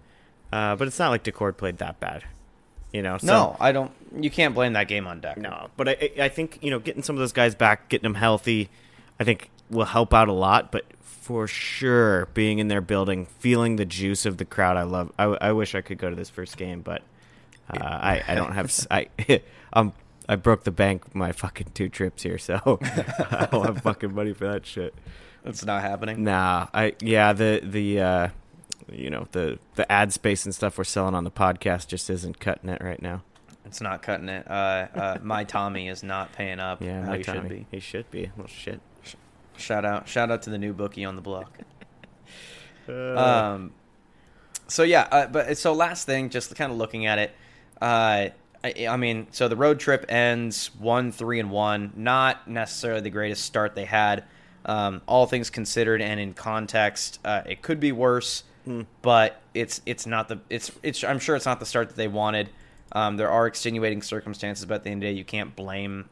[0.53, 2.23] Uh, but it's not like Daccord played that bad,
[2.93, 3.17] you know.
[3.17, 3.91] So, No, I don't.
[4.15, 5.37] You can't blame that game on deck.
[5.37, 8.13] no, but I I think you know getting some of those guys back, getting them
[8.15, 8.69] healthy,
[9.19, 10.71] I think will help out a lot.
[10.71, 15.11] But for sure, being in their building, feeling the juice of the crowd, I love.
[15.17, 17.01] I, I wish I could go to this first game, but
[17.71, 19.07] uh, I I don't have I
[19.73, 19.93] um
[20.27, 24.33] I broke the bank my fucking two trips here, so I don't have fucking money
[24.33, 24.93] for that shit.
[25.43, 26.23] That's not happening.
[26.23, 28.27] Nah, I yeah the the uh,
[28.91, 32.39] you know the the ad space and stuff we're selling on the podcast just isn't
[32.39, 33.23] cutting it right now.
[33.65, 34.49] It's not cutting it.
[34.49, 36.81] Uh, uh, my Tommy is not paying up.
[36.81, 37.39] Yeah, how my he Tommy.
[37.41, 37.67] should be.
[37.71, 38.31] He should be.
[38.37, 38.79] Well, shit.
[39.57, 41.59] Shout out, shout out to the new bookie on the block.
[42.87, 43.71] Um,
[44.67, 47.35] so yeah, uh, but so last thing, just kind of looking at it,
[47.81, 48.27] uh,
[48.65, 51.93] I, I mean, so the road trip ends one, three, and one.
[51.95, 54.23] Not necessarily the greatest start they had.
[54.65, 58.43] Um, all things considered, and in context, uh, it could be worse.
[59.03, 62.07] But it's it's not the it's it's I'm sure it's not the start that they
[62.07, 62.49] wanted.
[62.93, 66.09] Um, there are extenuating circumstances, but at the end of the day, you can't blame.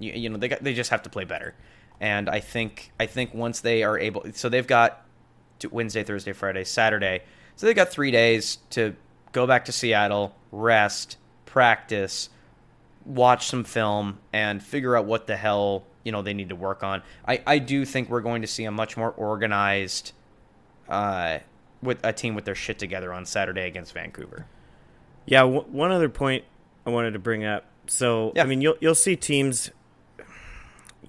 [0.00, 1.54] You, you know, they got, they just have to play better.
[2.00, 5.06] And I think I think once they are able, so they've got
[5.70, 7.22] Wednesday, Thursday, Friday, Saturday.
[7.54, 8.96] So they've got three days to
[9.30, 11.18] go back to Seattle, rest,
[11.52, 12.30] practice,
[13.04, 16.82] watch some film, and figure out what the hell you know they need to work
[16.82, 17.02] on.
[17.28, 20.12] I, I do think we're going to see a much more organized,
[20.88, 21.38] uh,
[21.82, 24.46] with a team with their shit together on Saturday against Vancouver.
[25.26, 26.44] Yeah, w- one other point
[26.86, 27.66] I wanted to bring up.
[27.86, 28.44] So, Yeah.
[28.44, 29.70] I mean, you'll you'll see teams.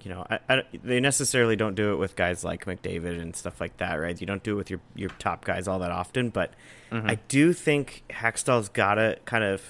[0.02, 3.58] You know, I, I, they necessarily don't do it with guys like McDavid and stuff
[3.60, 4.20] like that, right?
[4.20, 6.52] You don't do it with your your top guys all that often, but
[6.92, 9.62] I do think Hakstol's got to kind of,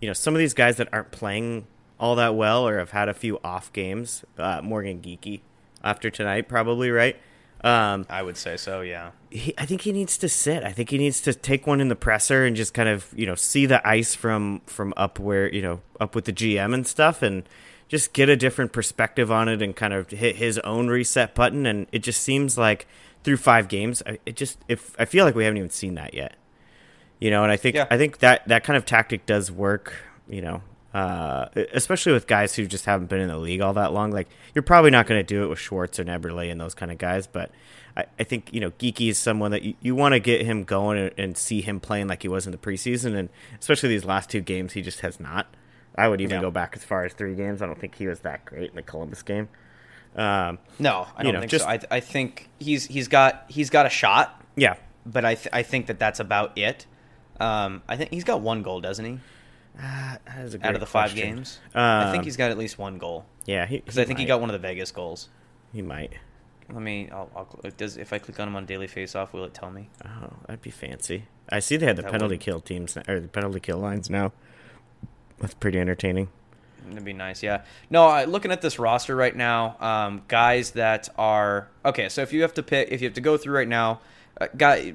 [0.00, 1.66] you know, some of these guys that aren't playing
[2.00, 4.24] all that well or have had a few off games.
[4.38, 5.40] Uh, Morgan Geekie
[5.82, 7.16] after tonight, probably right.
[7.64, 8.82] Um, I would say so.
[8.82, 9.10] Yeah.
[9.30, 10.62] he, I think he needs to sit.
[10.62, 13.26] I think he needs to take one in the presser and just kind of you
[13.26, 16.86] know see the ice from from up where you know up with the GM and
[16.86, 17.42] stuff, and
[17.88, 21.66] just get a different perspective on it and kind of hit his own reset button.
[21.66, 22.86] And it just seems like
[23.24, 26.14] through five games, I- it just if I feel like we haven't even seen that
[26.14, 26.34] yet.
[27.20, 27.86] You know, and I think Yeah.
[27.90, 29.94] I think that that kind of tactic does work.
[30.28, 30.62] You know,
[30.94, 34.10] uh, especially with guys who just haven't been in the league all that long.
[34.10, 36.92] Like you're probably not going to do it with Schwartz or Neberle and those kind
[36.92, 37.50] of guys, but
[37.96, 40.64] I, I think you know Geekie is someone that you, you want to get him
[40.64, 43.28] going and, and see him playing like he was in the preseason, and
[43.58, 45.46] especially these last two games, he just has not.
[45.96, 46.42] I would even Yeah.
[46.42, 47.60] go back as far as three games.
[47.62, 49.48] I don't think he was that great in the Columbus game.
[50.14, 51.70] Um, No, I don't know, think just- so.
[51.70, 54.74] I, I think he's he's got he's got a shot, yeah,
[55.06, 56.86] but I th- I think that that's about it.
[57.40, 59.18] Um, I think he's got one goal, doesn't he?
[59.80, 60.18] a
[60.62, 61.36] Out of the five question.
[61.36, 64.24] games, I Um, think he's got at least one goal Yeah, because I think he
[64.24, 65.28] got one of the Vegas goals.
[65.72, 66.14] He might.
[66.70, 67.08] Let me.
[67.12, 69.88] I'll, I'll, does if I click on him on daily faceoff, will it tell me?
[70.04, 71.24] Oh, that'd be fancy.
[71.48, 74.10] I see they had the That penalty would- kill teams or the penalty kill lines
[74.10, 74.32] now.
[75.38, 76.28] That's pretty entertaining.
[76.88, 77.42] That'd be nice.
[77.42, 77.62] Yeah.
[77.90, 82.08] No, I, looking at this roster right now, um, guys that are okay.
[82.08, 84.00] So if you have to pick, if you have to go through right now,
[84.40, 84.94] uh, guy,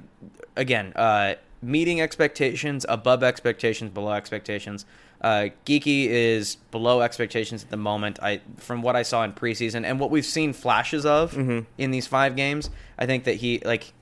[0.55, 4.85] again, uh, meeting expectations, above expectations, below expectations.
[5.21, 8.19] Uh, Geekie is below expectations at the moment.
[8.21, 11.37] I from what I saw in preseason and what we've seen flashes of
[11.77, 13.93] in these five games, I think that he like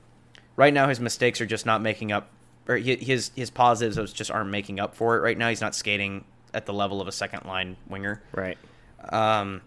[0.56, 2.28] right now his mistakes are just not making up
[2.68, 5.48] or his his positives just aren't making up for it right now.
[5.48, 8.22] He's not skating at the level of a second line winger.
[8.32, 8.58] Right.
[9.10, 9.62] Um,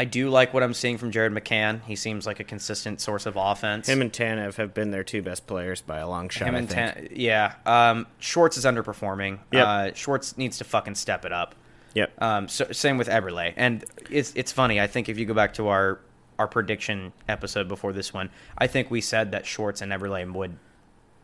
[0.00, 1.82] I do like what I'm seeing from Jared McCann.
[1.84, 3.86] He seems like a consistent source of offense.
[3.86, 6.48] Him and Tanev have been their two best players by a long shot.
[6.48, 6.94] Him I and think.
[6.94, 7.56] Tan- yeah.
[7.66, 9.40] Um, Schwartz is underperforming.
[9.52, 9.66] Yep.
[9.66, 11.54] Uh, Schwartz needs to fucking step it up.
[11.92, 12.12] Yep.
[12.22, 14.80] Um, so, same with Eberle, and it's it's funny.
[14.80, 16.00] I think if you go back to our
[16.38, 20.56] our prediction episode before this one, I think we said that Schwartz and Eberle would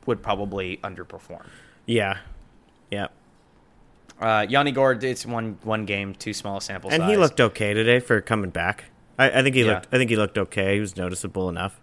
[0.04, 1.46] would probably underperform.
[1.86, 2.18] yeah.
[2.90, 3.10] Yep.
[4.20, 7.10] Uh, Yanni Gourde, it's one one game, too small sample And size.
[7.10, 8.84] he looked okay today for coming back.
[9.18, 9.74] I, I think he Yeah.
[9.74, 9.88] looked.
[9.92, 10.74] I think he looked okay.
[10.74, 11.80] He was noticeable enough.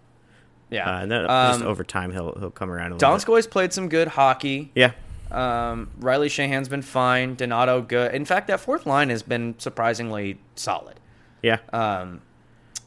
[0.70, 0.88] yeah.
[0.98, 3.14] Uh, and then um, just over time, he'll he'll come around a little.
[3.16, 3.24] bit.
[3.24, 4.70] Donskoy's played some good hockey.
[4.74, 4.92] Yeah.
[5.30, 7.34] Um, Riley Sheahan's been fine.
[7.34, 8.14] Donato good.
[8.14, 10.98] In fact, that fourth line has been surprisingly solid.
[11.42, 11.58] Yeah.
[11.72, 12.20] Um,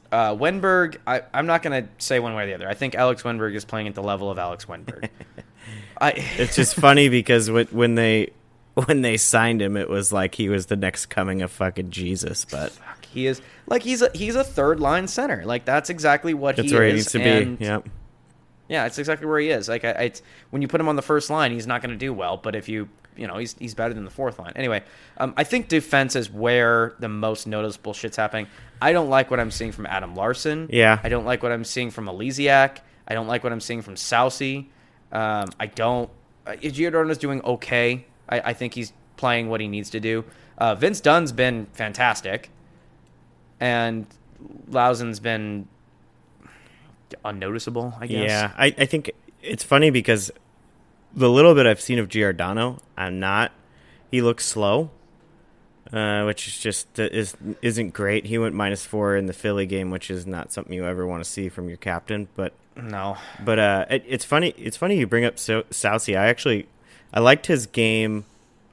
[0.09, 2.69] Uh, Wennberg, I, I'm not going to say one way or the other.
[2.69, 5.09] I think Alex Wennberg is playing at the level of Alex Wennberg.
[6.01, 8.29] I, It's just funny because when when they
[8.85, 12.45] when they signed him, it was like he was the next coming of fucking Jesus.
[12.45, 15.43] But fuck, he is like he's a he's a third line center.
[15.45, 16.91] Like that's exactly what that's he where is.
[16.91, 17.65] he needs to and- be.
[17.65, 17.89] Yep.
[18.69, 19.69] Yeah, it's exactly where he is.
[19.69, 21.95] Like, I, it's when you put him on the first line, he's not going to
[21.97, 22.35] do well.
[22.35, 24.51] But if you, you know, he's he's better than the fourth line.
[24.57, 24.83] Anyway,
[25.15, 28.47] um, I think defense is where the most noticeable shit's happening.
[28.81, 30.67] I don't like what I'm seeing from Adam Larsson.
[30.69, 30.99] Yeah.
[31.01, 32.79] I don't like what I'm seeing from Oleksiak.
[33.07, 34.65] I don't like what I'm seeing from Soucy.
[35.13, 36.09] Um, I don't.
[36.45, 38.05] Uh, Giordano's doing okay.
[38.29, 40.23] I, I think he's playing what he needs to do.
[40.57, 42.49] Uh, Vince Dunn's been fantastic,
[43.59, 44.05] and
[44.69, 45.67] Lauzon's been
[47.23, 47.93] unnoticeable.
[47.99, 48.29] I guess.
[48.29, 49.11] Yeah, I, I think
[49.41, 50.31] it's funny because
[51.13, 53.51] the little bit I've seen of Giordano, I'm not.
[54.11, 54.89] He looks slow,
[55.91, 58.25] uh, which is just is isn't great.
[58.25, 61.23] He went minus four in the Philly game, which is not something you ever want
[61.23, 62.27] to see from your captain.
[62.35, 63.17] But No.
[63.43, 64.53] but uh, it, it's funny.
[64.57, 66.17] It's funny you bring up so- Soucy.
[66.17, 66.67] I actually
[67.13, 68.25] I liked his game.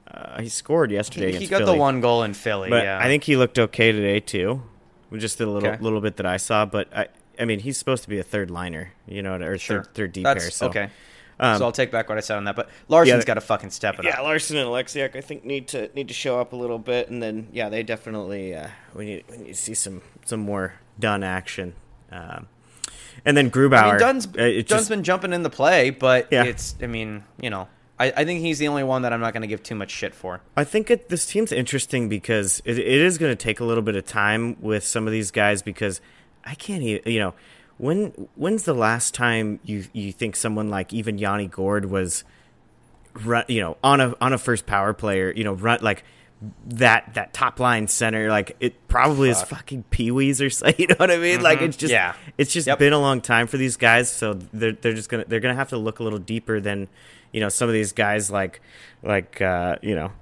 [0.09, 1.31] Uh, he scored yesterday.
[1.33, 2.69] He, he got Philly, the one goal in Philly.
[2.69, 2.99] but yeah.
[2.99, 4.61] I think he looked okay today too.
[5.09, 5.81] We just the little Okay.
[5.83, 7.07] little bit that I saw, but I
[7.39, 9.83] I mean he's supposed to be a third liner, you know, or sure.
[9.83, 10.51] third, third deep That's pair.
[10.51, 10.89] So okay.
[11.39, 12.55] um, so I'll take back what I said on that.
[12.55, 14.17] But Larsson's Yeah, got to fucking step it yeah, up.
[14.19, 17.09] Yeah, Larson and Oleksiak, I think need to need to show up a little bit,
[17.09, 20.75] and then yeah, they definitely uh, we need we need to see some some more
[20.99, 21.73] Dunn action.
[22.11, 22.47] Um,
[23.25, 26.27] and then Grubauer, I mean, Dunn's, uh, Dunn's just- been jumping in the play, but
[26.31, 26.43] Yeah.
[26.43, 26.75] it's.
[26.81, 27.67] I mean, you know,
[27.97, 29.89] I, I think he's the only one that I'm not going to give too much
[29.91, 30.41] shit for.
[30.57, 33.83] I think it, this team's interesting because it, it is going to take a little
[33.83, 36.01] bit of time with some of these guys because
[36.43, 37.33] I can't even, you know,
[37.77, 42.23] when when's the last time you you think someone like even Yanni Gourde was,
[43.23, 46.03] run, you know, on a on a first power player, you know, run like
[46.67, 50.87] that that top line center, like it probably is fucking Pee Wee's or so, you
[50.87, 51.41] know what I mean?
[51.41, 51.67] Like mm-hmm.
[51.67, 52.13] it's just Yeah.
[52.37, 52.79] it's just Yep.
[52.79, 55.69] been a long time for these guys, so they're they're just gonna they're gonna have
[55.69, 56.87] to look a little deeper than
[57.35, 58.61] you know some of these guys like
[59.03, 60.13] like uh, you know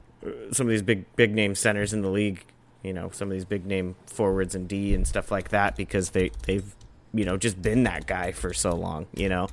[0.51, 2.43] some of these big big name centers in the league.
[2.81, 6.09] You know some of these big name forwards and D and stuff like that because
[6.09, 6.75] they they've
[7.13, 9.05] you know just been that guy for so long.
[9.13, 9.47] You know,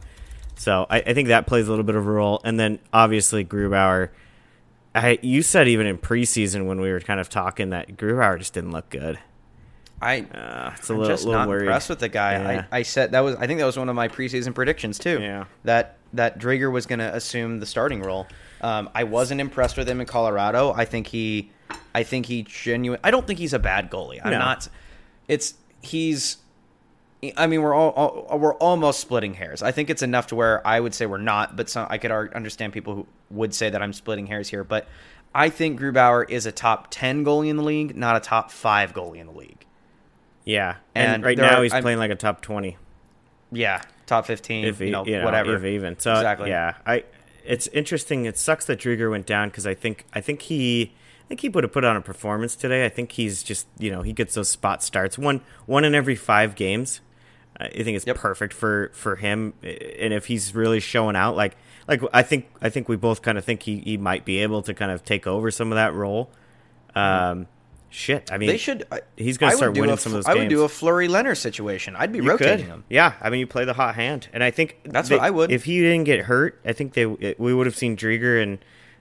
[0.57, 2.41] so I, I think that plays a little bit of a role.
[2.45, 4.09] And then obviously Grubauer.
[4.95, 8.55] I you said even in preseason when we were kind of talking that Grubauer just
[8.55, 9.19] didn't look good.
[10.03, 11.63] I Uh, it's a I'm little, just little not worried.
[11.63, 12.33] impressed with the guy.
[12.33, 12.65] Yeah.
[12.73, 13.37] I, I said that was.
[13.37, 15.19] I think that was one of my preseason predictions too.
[15.21, 15.45] Yeah.
[15.65, 18.27] That that Driedger was going to assume the starting role.
[18.63, 20.73] Um, I wasn't impressed with him in Colorado.
[20.73, 21.51] I think he,
[21.95, 22.99] I think he genuine.
[23.05, 24.21] I don't think he's a bad goalie.
[24.25, 24.39] I'm No.
[24.39, 24.69] not.
[25.29, 26.39] It's he's.
[27.37, 29.63] I mean, we're all, all we're almost splitting hairs.
[29.63, 32.11] I think it's enough to where I would say we're not, but some, I could
[32.11, 34.65] understand people who would say that I'm splitting hairs here.
[34.65, 34.89] But
[35.35, 38.95] I think Grubauer is a top ten goalie in the league, not a top five
[38.95, 39.67] goalie in the league.
[40.51, 42.77] Yeah, and, And right now are- he's I'm- playing like a top twenty,
[43.53, 44.65] Yeah, top fifteen.
[44.65, 45.55] if he, you know, you know, whatever.
[45.57, 45.99] if even.
[45.99, 46.51] So Exactly.
[46.51, 47.05] yeah, I.
[47.45, 48.27] It's interesting.
[48.27, 50.93] It sucks that Driedger went down because I think I think he
[51.25, 52.85] I think he would have put on a performance today.
[52.85, 56.17] I think he's just you know he gets those spot starts one one in every
[56.17, 57.01] five games.
[57.59, 58.17] I think it's Yep.
[58.17, 61.57] perfect for for him, and if he's really showing out, like
[61.89, 64.63] like I think I think we both kind of think he, he might be able
[64.63, 66.31] to kind of take over some of that role.
[66.95, 67.47] Um,
[67.91, 68.87] shit, I mean They should.
[68.91, 70.37] I- He's gonna I would start winning a, some of those games.
[70.37, 71.95] I would do a Fleury Lehner situation.
[71.97, 72.67] I'd be You rotating could.
[72.67, 72.85] him.
[72.89, 75.31] Yeah, I mean, you play the hot hand, and I think That's they- what I
[75.31, 75.51] would.
[75.53, 78.59] If he didn't get hurt, I think they it, we would have seen Driedger and.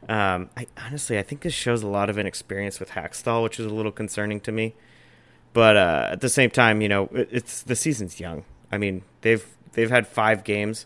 [0.07, 3.65] Um, I honestly, I think this shows a lot of inexperience with Hakstol, which is
[3.65, 4.73] a little concerning to me.
[5.53, 8.43] But uh, at the same time, you know, it, it's the season's young.
[8.71, 10.85] I mean, they've they've had five games.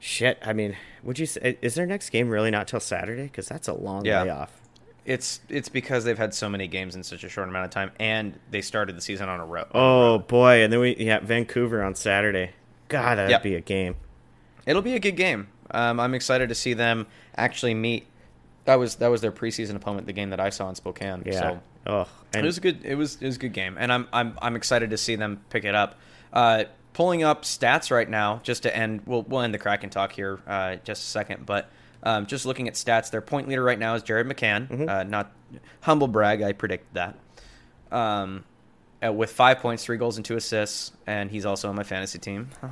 [0.00, 3.24] Shit, I mean, would you say is their next game really not till Saturday?
[3.24, 4.22] Because that's a long Yeah.
[4.22, 4.60] layoff.
[5.04, 7.90] It's it's because they've had so many games in such a short amount of time,
[8.00, 9.66] and they started the season on a row.
[9.74, 12.52] Oh boy, and then we yeah Vancouver on Saturday.
[12.88, 13.42] God, that'd Yep.
[13.42, 13.96] be a game.
[14.66, 15.48] It'll be a good game.
[15.70, 18.06] Um, I'm excited to see them actually meet.
[18.64, 21.22] That was that was their preseason opponent, the game that I saw in Spokane.
[21.26, 21.32] Yeah.
[21.40, 22.82] So oh, and it was a good.
[22.84, 25.42] It was it was a good game, and I'm I'm I'm excited to see them
[25.50, 25.96] pick it up.
[26.32, 26.64] Uh,
[26.94, 29.02] pulling up stats right now, just to end.
[29.04, 31.68] We'll we'll end the Kraken talk here uh, just a second, but
[32.04, 34.68] um, just looking at stats, their point leader right now is Jared McCann.
[34.68, 34.88] Mm-hmm.
[34.88, 35.32] Uh, not
[35.80, 37.18] humble brag, I predicted that.
[37.90, 38.44] Um,
[39.04, 42.18] uh, with five points, three goals, and two assists, and he's also on my fantasy
[42.18, 42.50] team.
[42.62, 42.68] uh,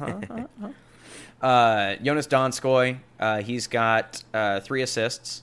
[1.43, 5.43] Joonas Donskoi, uh, he's got uh, three assists.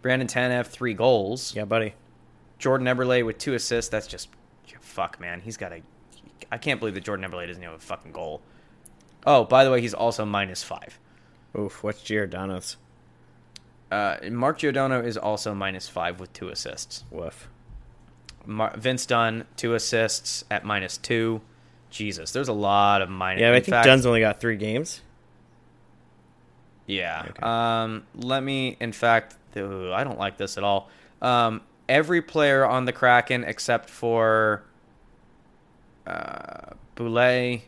[0.00, 1.54] Brandon Tanev, three goals.
[1.54, 1.94] yeah, buddy.
[2.58, 3.90] Jordan Eberle with two assists.
[3.90, 4.28] That's just
[4.80, 5.40] fuck, man.
[5.40, 5.82] He's got a.
[6.50, 8.42] I can't believe that Jordan Eberle doesn't have a fucking goal.
[9.26, 10.98] Oh, by the way, he's also minus five.
[11.56, 12.76] Oof, what's Giordano's?
[13.92, 17.04] Uh, Mark Giordano is also minus five with two assists.
[17.10, 17.48] Woof.
[18.46, 21.42] Mar- Vince Dunn two assists at minus two.
[21.90, 23.42] Jesus, there's a lot of minus.
[23.42, 25.02] Yeah, I think fact, Dunn's only got three games.
[26.86, 27.26] Yeah.
[27.28, 27.42] Okay.
[27.42, 30.88] Um, let me, in fact, ooh, I don't like this at all.
[31.20, 34.64] Um, every player on the Kraken except for
[36.06, 37.60] uh, Boulet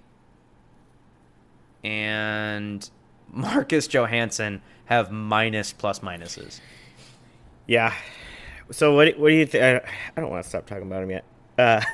[1.84, 2.88] and
[3.30, 6.61] Marcus Johansson have minus plus minuses.
[7.66, 7.95] Yeah.
[8.70, 9.18] So what?
[9.18, 9.62] What do you think?
[9.62, 11.24] I, I don't want to stop talking about him yet.
[11.59, 11.80] Uh,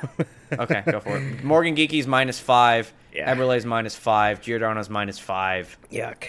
[0.59, 1.43] Okay, go for it.
[1.45, 2.91] Morgan Geekie's minus five.
[3.13, 3.33] Yeah.
[3.33, 4.41] Eberle's minus five.
[4.41, 5.77] Giordano's minus five.
[5.89, 6.25] Yuck.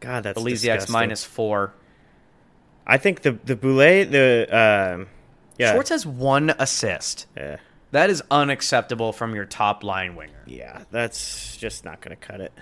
[0.00, 0.92] God, that's disgusting.
[0.92, 1.72] minus four.
[2.86, 5.06] I think the the Boulet the um
[5.58, 7.26] yeah Schwartz has one assist.
[7.36, 7.56] yeah
[7.92, 10.42] That is unacceptable from your top line winger.
[10.46, 12.52] yeah that's just not gonna cut it.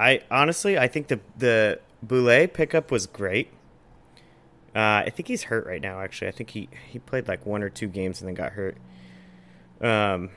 [0.00, 3.48] I honestly I think the the Boulet pickup was great.
[4.74, 6.00] Uh, I think he's hurt right now.
[6.00, 8.76] Actually, I think he he played like one or two games and then got hurt.
[9.80, 10.30] Um,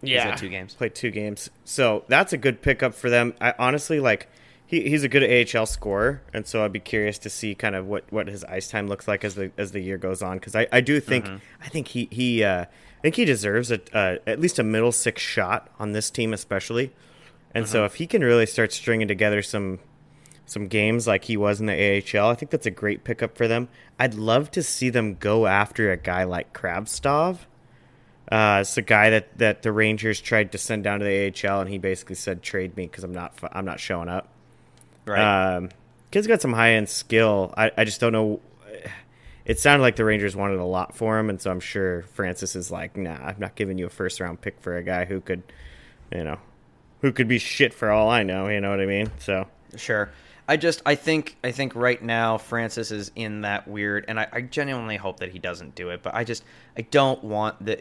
[0.00, 0.74] Yeah, he's two games.
[0.74, 3.34] Played two games, so that's a good pickup for them.
[3.40, 4.28] I honestly like
[4.66, 7.86] he, he's a good AHL scorer, and so I'd be curious to see kind of
[7.86, 10.38] what, what his ice time looks like as the as the year goes on.
[10.38, 11.26] Because I, I do think
[11.60, 14.92] I think he he uh, I think he deserves a, uh, at least a middle
[14.92, 16.92] six shot on this team, especially.
[17.54, 19.80] And so if he can really start stringing together some
[20.46, 23.46] some games like he was in the AHL, I think that's a great pickup for
[23.46, 23.68] them.
[23.98, 27.40] I'd love to see them go after a guy like Kravtsov.
[28.30, 31.60] Uh, it's a guy that, that the Rangers tried to send down to the AHL,
[31.60, 34.28] and he basically said, "Trade me because I'm not I'm not showing up."
[35.06, 35.56] Right.
[35.56, 35.70] Um,
[36.10, 37.54] kid's got some high end skill.
[37.56, 38.40] I, I just don't know.
[39.46, 42.54] It sounded like the Rangers wanted a lot for him, and so I'm sure Francis
[42.54, 45.22] is like, "Nah, I'm not giving you a first round pick for a guy who
[45.22, 45.42] could,
[46.12, 46.38] you know,
[47.02, 49.10] who could be shit for all I know." You know what I mean?
[49.18, 49.46] So
[49.76, 50.10] Sure.
[50.50, 54.26] I just I think I think right now Francis is in that weird and I,
[54.32, 56.42] I genuinely hope that he doesn't do it, but I just
[56.76, 57.78] I don't want the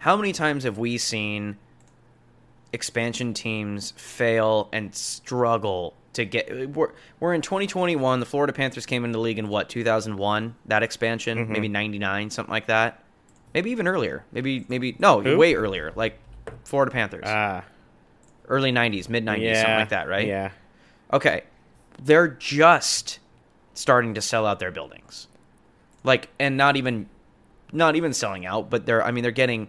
[0.00, 1.56] how many times have we seen
[2.72, 9.04] expansion teams fail and struggle to get we're, we're in 2021 the Florida Panthers came
[9.04, 11.52] into the league in what 2001 that expansion Mm-hmm.
[11.52, 13.02] maybe 99 something like that
[13.54, 15.36] maybe even earlier maybe maybe no Who?
[15.38, 16.18] way earlier like
[16.64, 17.62] Florida Panthers ah,
[18.52, 20.50] early 90s mid 90s yeah, something like that right Yeah,
[21.12, 21.42] Okay.
[22.02, 23.18] They're just
[23.74, 25.26] starting to sell out their buildings.
[26.04, 27.08] Like and not even
[27.72, 29.68] not even selling out, but they're I mean they're getting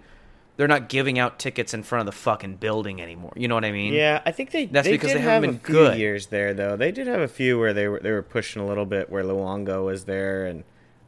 [0.57, 3.33] they're not giving out tickets in front of the fucking building anymore.
[3.35, 3.93] You know what I mean?
[3.93, 4.21] yeah.
[4.25, 5.97] I think they That's they because did they have haven't a been few good.
[5.97, 6.75] years there though.
[6.75, 9.23] They did have a few where they were they were pushing a little bit where
[9.23, 10.63] Luongo was there and.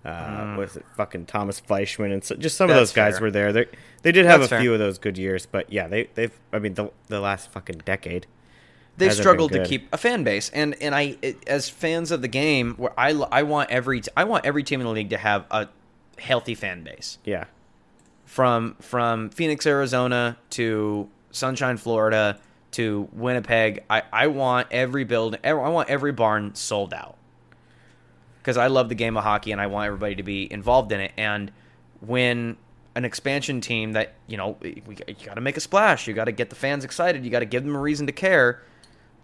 [0.05, 2.79] Uh, was it fucking Tomas Fleischmann and so, just some of Mm.
[2.79, 3.21] Those guys fair.
[3.23, 3.51] were there.
[3.51, 3.65] They
[4.03, 4.61] they did have That's a fair.
[4.61, 7.79] few of those good years, but yeah, they they've I mean the the last fucking
[7.85, 8.27] decade.
[8.97, 12.75] They've struggled to keep a fan base, and and I as fans of the game,
[12.75, 15.67] where I I want every I want every team in the league to have a
[16.19, 17.17] healthy fan base.
[17.25, 17.45] Yeah,
[18.25, 22.37] from from Phoenix, Arizona to Sunshine, Florida
[22.71, 23.83] to Winnipeg.
[23.89, 25.39] I, I want every building.
[25.43, 27.17] I want every barn sold out
[28.45, 30.99] because I love the game of hockey and I want everybody to be involved in
[30.99, 31.13] it.
[31.17, 31.51] And
[31.99, 32.57] when
[32.93, 36.25] an expansion team that you know we, you got to make a splash, you got
[36.25, 38.61] to get the fans excited, you got to give them a reason to care.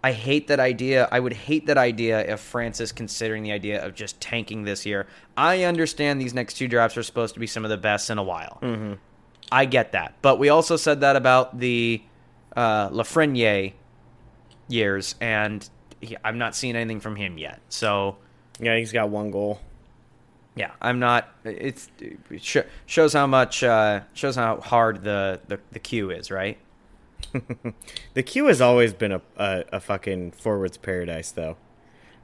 [0.02, 1.08] I hate that idea.
[1.12, 5.06] I would hate that idea if Francis considering the idea of just tanking this year.
[5.36, 8.18] I understand these next two drafts are supposed to be some of the best in
[8.18, 8.58] a while.
[8.60, 8.94] Mm-hmm.
[9.52, 12.02] I get that, but we also said that about the
[12.56, 13.74] uh, Lafreniere
[14.66, 15.68] years, and
[16.00, 17.60] he, I'm not seeing anything from him yet.
[17.68, 18.16] So
[18.62, 19.60] yeah, he's got one goal.
[20.54, 21.28] yeah, I'm not.
[21.44, 26.30] It's it sh- shows how much uh, shows how hard the, the the Q is,
[26.30, 26.58] right?
[28.14, 31.56] The Q has always been a a, a fucking forwards paradise, though.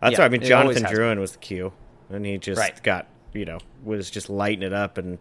[0.01, 1.72] That's Yeah, why I mean Jonathan Drouin was the Q,
[2.11, 2.82] and he just Right.
[2.82, 5.18] got you know was just lighting it up, and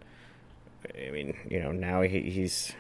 [1.08, 2.74] I mean you know now he, he's.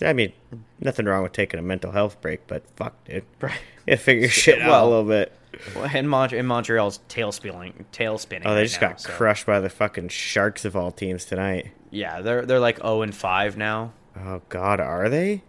[0.00, 0.32] I mean,
[0.78, 3.24] nothing wrong with taking a mental health break, but fuck, dude.
[3.40, 3.58] Right.
[3.86, 5.32] Yeah, figure shit out a little bit.
[5.74, 8.46] Well, in, Mont- in Montreal's tail spilling, tail spinning.
[8.48, 11.24] Oh, they right just now, got so- crushed by the fucking Sharks of all teams
[11.24, 11.72] tonight.
[11.90, 13.92] Yeah, they're they're like zero and five now.
[14.16, 15.42] Oh God, are they?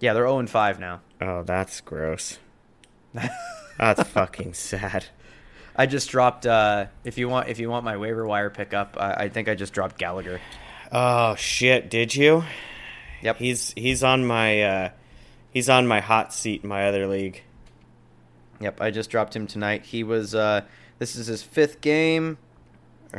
[0.00, 1.00] Yeah, they're zero and five now.
[1.20, 2.38] Oh, that's gross.
[3.78, 5.04] that's fucking sad.
[5.76, 6.46] I just dropped.
[6.46, 9.54] Uh, if you want, if you want my waiver wire pickup, I, I think I
[9.54, 10.40] just dropped Gallagher.
[10.90, 11.88] Oh shit!
[11.90, 12.44] Did you?
[13.22, 13.36] Yep.
[13.38, 14.90] He's he's on my uh,
[15.52, 17.42] he's on my hot seat in my other league.
[18.62, 19.84] Yep, I just dropped him tonight.
[19.86, 20.34] He was.
[20.34, 20.62] Uh,
[20.98, 22.38] this is his fifth game.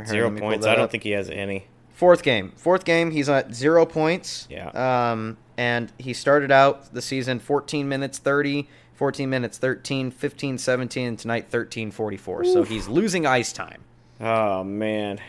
[0.06, 0.66] Zero let me pull points.
[0.66, 0.90] I don't up.
[0.90, 1.66] think he has any.
[1.94, 2.52] Fourth game.
[2.56, 3.10] Fourth game.
[3.12, 4.48] He's at zero points.
[4.50, 4.68] Yeah.
[5.12, 11.06] Um, and he started out the season 14 minutes 30, 14 minutes 13, 15 17,
[11.06, 12.44] and tonight 13 44.
[12.46, 13.82] So he's losing ice time.
[14.20, 15.20] Oh man.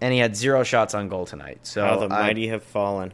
[0.00, 1.58] and he had zero shots on goal tonight.
[1.66, 3.12] So How the I- mighty have fallen.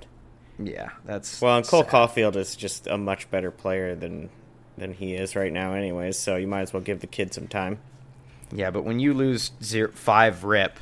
[0.59, 1.91] yeah, that's Well, and Cole sad.
[1.91, 4.31] Caulfield is just a much better player than
[4.77, 6.19] than he is right now, anyways.
[6.19, 7.79] So you might as well give the kid some time.
[8.53, 10.79] Yeah, but when you lose zero, five rip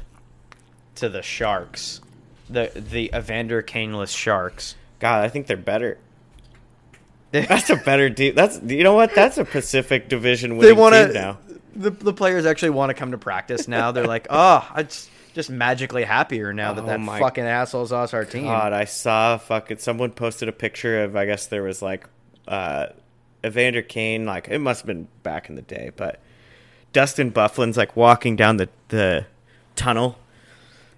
[0.96, 2.00] to the Sharks,
[2.48, 5.98] the the Evander Kaneless Sharks, God, I think they're better.
[7.30, 8.34] That's a better team.
[8.34, 9.14] That's you know what?
[9.14, 11.38] That's a Pacific Division they winning want team now.
[11.74, 13.90] The the players actually want to come to practice now.
[13.92, 18.12] They're like, oh, I'm just, just magically happier now that Oh that fucking asshole's off
[18.12, 18.44] our team.
[18.44, 22.06] God, I saw fucking someone posted a picture of I guess there was like
[22.46, 22.88] uh
[23.44, 26.20] Evander Kane, like it must have been back in the day, but
[26.92, 29.26] Dustin Byfuglien's like walking down the the
[29.76, 30.18] tunnel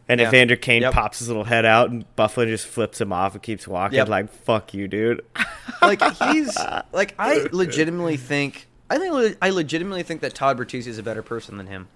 [0.09, 0.29] and Yeah.
[0.29, 0.93] Evander Kane Yep.
[0.93, 4.09] pops his little head out and Byfuglien just flips him off and keeps walking Yep.
[4.09, 5.25] like fuck you, dude.
[5.83, 6.57] like he's
[6.93, 11.23] like I legitimately think I think I legitimately think that Todd Bertuzzi is a better
[11.23, 11.89] person than him.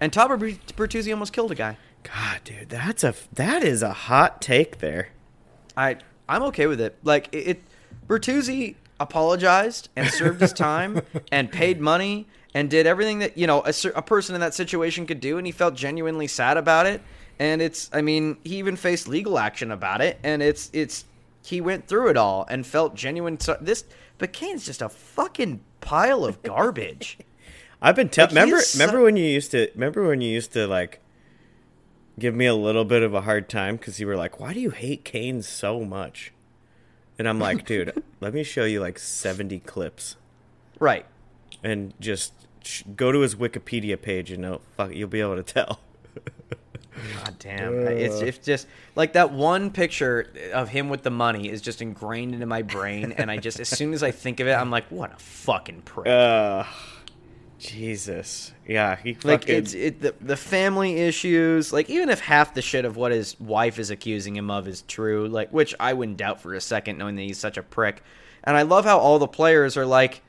[0.00, 1.76] And Todd Bertuzzi almost killed a guy.
[2.04, 5.08] God, dude, that's a that is a hot take there.
[5.76, 5.96] I
[6.28, 6.96] I'm okay with it.
[7.02, 7.62] Like it, it
[8.06, 13.62] Bertuzzi apologized and served his time and paid money and did everything that you know
[13.64, 17.02] a, a person in that situation could do, and he felt genuinely sad about it.
[17.38, 21.04] And it's I mean he even faced legal action about it, and it's it's
[21.44, 23.40] he went through it all and felt genuine.
[23.40, 23.84] So this
[24.18, 27.18] but Kane's just a fucking pile of garbage.
[27.82, 30.66] I've been telling remember so- remember when you used to remember when you used to
[30.66, 31.00] like
[32.18, 34.60] give me a little bit of a hard time because you were like, "Why do
[34.60, 36.32] you hate Kane so much?"
[37.22, 40.16] And I'm like, "Dude, let me show you like 70 clips
[40.80, 41.06] right.
[41.62, 42.32] and just
[42.64, 45.78] sh- go to his Wikipedia page and know, fuck, you'll be able to tell."
[47.24, 47.86] God damn.
[47.86, 48.66] It's it's just
[48.96, 53.12] like that one picture of him with the money is just ingrained into my brain
[53.12, 55.82] and I just as soon as I think of it I'm like what a fucking
[55.82, 56.08] prick.
[56.08, 56.64] Uh,
[57.62, 62.54] Jesus, yeah, he like fucking, it's it the, the family issues like even if half
[62.54, 65.92] the shit of what his wife is accusing him of is true like which I
[65.92, 68.02] wouldn't doubt for a second knowing that he's such a prick.
[68.44, 70.22] And I love how all the players are like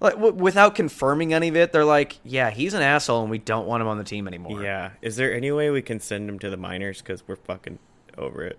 [0.00, 3.38] like w- without confirming any of it they're like yeah he's an asshole and we
[3.38, 4.62] don't want him on the team anymore.
[4.62, 4.90] yeah.
[5.00, 7.78] Is there any way we can send him to the minors because we're fucking
[8.18, 8.58] over it?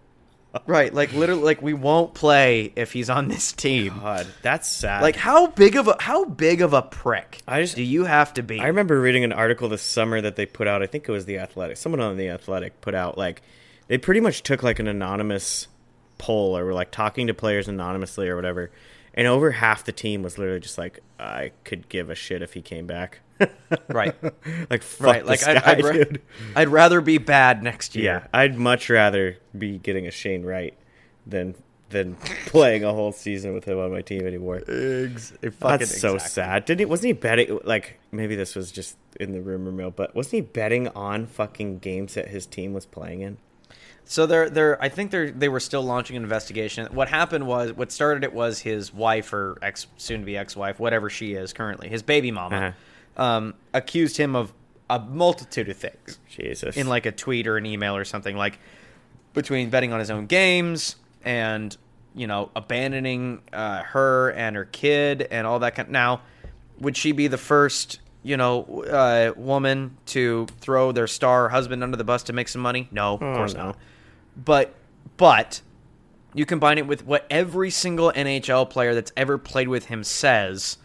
[0.67, 3.99] Right, like literally like we won't play if he's on this team.
[3.99, 5.01] God, that's sad.
[5.01, 8.33] Like how big of a how big of a prick I just- do you have
[8.35, 8.59] to be?
[8.59, 10.83] I remember reading an article this summer that they put out.
[10.83, 11.77] I think it was the Athletic.
[11.77, 13.41] Someone on the Athletic put out like
[13.87, 15.67] they pretty much took like an anonymous
[16.19, 18.69] poll or were like talking to players anonymously or whatever,
[19.13, 22.53] and over half the team was literally just like, "I could give a shit if
[22.53, 23.19] he came back."
[23.89, 24.15] right,
[24.69, 25.25] like fuck right.
[25.25, 26.21] Like this I'd, guy, I'd, ra- dude.
[26.55, 28.05] I'd rather be bad next year.
[28.05, 30.77] Yeah, I'd much rather be getting a Shane Wright
[31.25, 31.55] than
[31.89, 32.15] than
[32.47, 34.57] playing a whole season with him on my team anymore.
[34.67, 36.65] Ex- That's so sad.
[36.65, 36.85] Didn't he?
[36.85, 37.59] Wasn't he betting?
[37.63, 41.79] Like maybe this was just in the rumor mill, but wasn't he betting on fucking
[41.79, 43.37] games that his team was playing in?
[44.05, 46.87] So they're they're I think they're they were still launching an investigation.
[46.93, 50.55] What happened was what started it was his wife or ex soon to be ex
[50.55, 52.75] wife, whatever she is currently, his baby mama,
[53.17, 54.53] um, accused him of
[54.89, 56.19] a multitude of things.
[56.29, 56.75] Jesus.
[56.77, 58.59] in like a tweet or an email or something like
[59.33, 61.75] between betting on his own games and
[62.15, 66.21] you know abandoning uh, her and her kid and all that kind Of, now
[66.79, 71.97] would she be the first you know uh, woman to throw their star husband under
[71.97, 73.67] the bus to make some money no of course no.
[73.67, 73.77] not
[74.35, 74.73] but
[75.17, 75.61] but
[76.33, 80.77] you combine it with what every single NHL player that's ever played with him says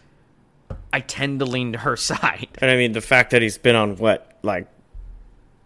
[0.93, 3.75] I tend to lean to her side and I mean the fact that he's been
[3.75, 4.67] on what like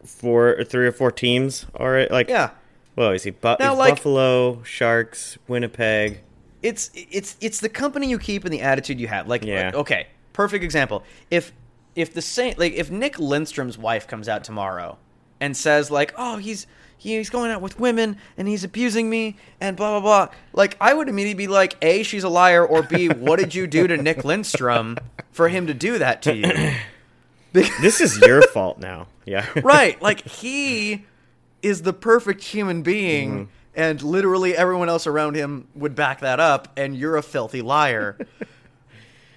[0.05, 2.11] four or three or four teams already.
[2.11, 2.51] Like yeah
[2.95, 6.21] Well, is he Bu- Now, like- Buffalo, Sharks, Winnipeg?
[6.61, 9.27] it's it's it's the company you keep and the attitude you have.
[9.27, 9.65] Like, Yeah.
[9.67, 11.03] like, okay, perfect example.
[11.29, 11.51] If
[11.95, 14.97] if the same like if Nick Lindstrom's wife comes out tomorrow
[15.41, 16.65] and says like, "Oh, he's
[17.03, 20.93] he's going out with women and he's abusing me and blah blah blah," like I
[20.93, 23.97] would immediately be like, "A, she's a liar," or B, what did you do to
[23.97, 24.97] Nick Lindstrom
[25.31, 26.71] for him to do that to you?
[27.53, 29.05] This is your fault now.
[29.25, 29.47] Yeah.
[29.63, 31.05] right, like he
[31.61, 33.31] is the perfect human being.
[33.31, 33.49] Mm-hmm.
[33.75, 38.17] And literally everyone else around him would back that up, and you're a filthy liar.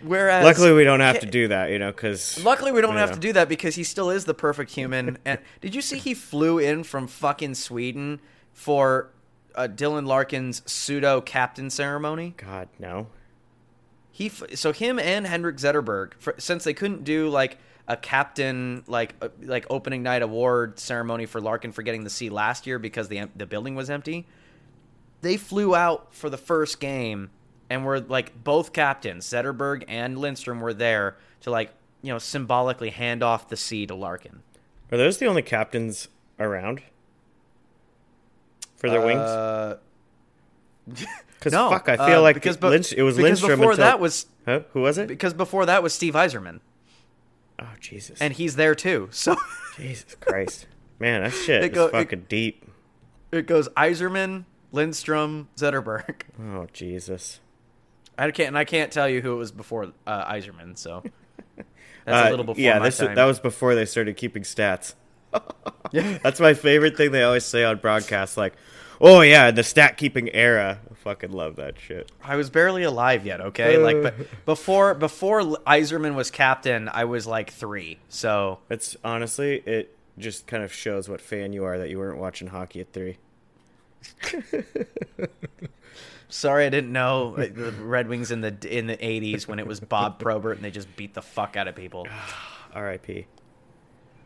[0.06, 3.10] Whereas, Luckily, we don't have to do that, you know, because Luckily, we don't have
[3.10, 3.14] Yeah.
[3.14, 5.18] to do that because he still is the perfect human.
[5.24, 8.20] and did you see he flew in from fucking Sweden
[8.52, 9.10] for
[9.54, 12.34] uh, Dylan Larkin's pseudo captain ceremony?
[12.36, 13.08] God no.
[14.10, 19.14] He so him and Henrik Zetterberg, for, since they couldn't do like a captain like
[19.20, 23.08] uh, like opening night award ceremony for Larkin for getting the C last year because
[23.08, 24.26] the the building was empty.
[25.20, 27.30] They flew out for the first game
[27.70, 31.70] and were like both captains, Zetterberg and Lindstrom were there to like
[32.02, 34.42] you know symbolically hand off the C to Larkin.
[34.92, 36.08] Are those the only captains
[36.38, 36.82] around?
[38.76, 39.20] for their wings?
[39.20, 39.78] Uh,
[40.86, 43.72] Because no, fuck, I feel uh, like because be- Lindst- it was because Lindstrom before
[43.72, 44.60] until, that was huh?
[44.72, 45.08] Who was it?
[45.08, 46.60] because before that was Steve Yzerman,
[47.58, 48.20] Oh Jesus!
[48.20, 49.08] and he's there too.
[49.10, 49.34] So
[49.76, 50.66] Jesus Christ,
[50.98, 52.66] man, that shit It is go- it- fucking deep.
[53.32, 56.20] it goes Yzerman, Lindstrom, Zetterberg.
[56.40, 57.40] Oh Jesus.
[58.18, 60.76] I can't, and I can't tell you who it was before uh, Yzerman.
[60.78, 61.02] So
[61.56, 61.66] that's
[62.06, 64.94] Uh, a little before yeah, this that was before they started keeping stats.
[65.92, 66.18] Yeah.
[66.20, 68.36] That's my favorite thing they always say on broadcasts.
[68.36, 68.54] Like,
[69.00, 70.80] oh yeah, the stat keeping era.
[70.90, 72.10] I fucking love that shit.
[72.24, 73.40] I was barely alive yet.
[73.40, 74.14] Okay, like but
[74.46, 77.98] before before Yzerman was captain, I was like three.
[78.08, 82.18] So It's honestly, it just kind of shows what fan you are that you weren't
[82.18, 83.18] watching hockey at three.
[86.28, 89.80] Sorry, I didn't know the Red Wings in the in the '80s when it was
[89.80, 92.06] Bob Probert and they just beat the fuck out of people.
[92.74, 93.26] R.I.P.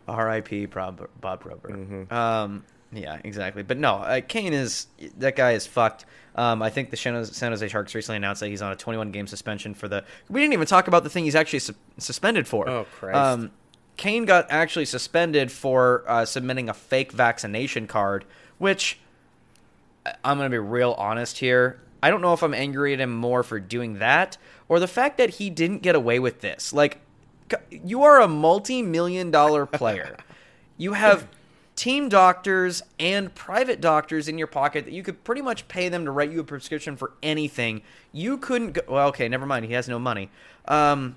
[0.08, 0.66] R.I.P.
[0.66, 1.70] Bob, Bob Probert.
[1.70, 2.12] Mm-hmm.
[2.12, 3.62] Um, yeah, exactly.
[3.62, 4.88] But no, uh, Kane is
[5.18, 6.06] that guy is fucked.
[6.34, 8.76] Um, I think the San Jose, San Jose Sharks recently announced that he's on a
[8.76, 10.04] 21 game suspension for the.
[10.28, 12.68] We didn't even talk about the thing he's actually su- suspended for.
[12.68, 13.16] Oh, Christ.
[13.16, 13.50] Um,
[13.96, 18.24] Kane got actually suspended for uh, submitting a fake vaccination card,
[18.58, 18.98] which
[20.24, 21.80] I'm going to be real honest here.
[22.02, 24.36] I don't know if I'm angry at him more for doing that
[24.68, 26.72] or the fact that he didn't get away with this.
[26.72, 27.00] Like,
[27.70, 30.16] you are a multi million dollar player.
[30.76, 31.28] you have
[31.76, 36.04] team doctors and private doctors in your pocket that you could pretty much pay them
[36.04, 37.80] to write you a prescription for anything.
[38.12, 38.82] You couldn't go.
[38.86, 39.64] Well, okay, never mind.
[39.64, 40.30] He has no money.
[40.66, 41.16] Um,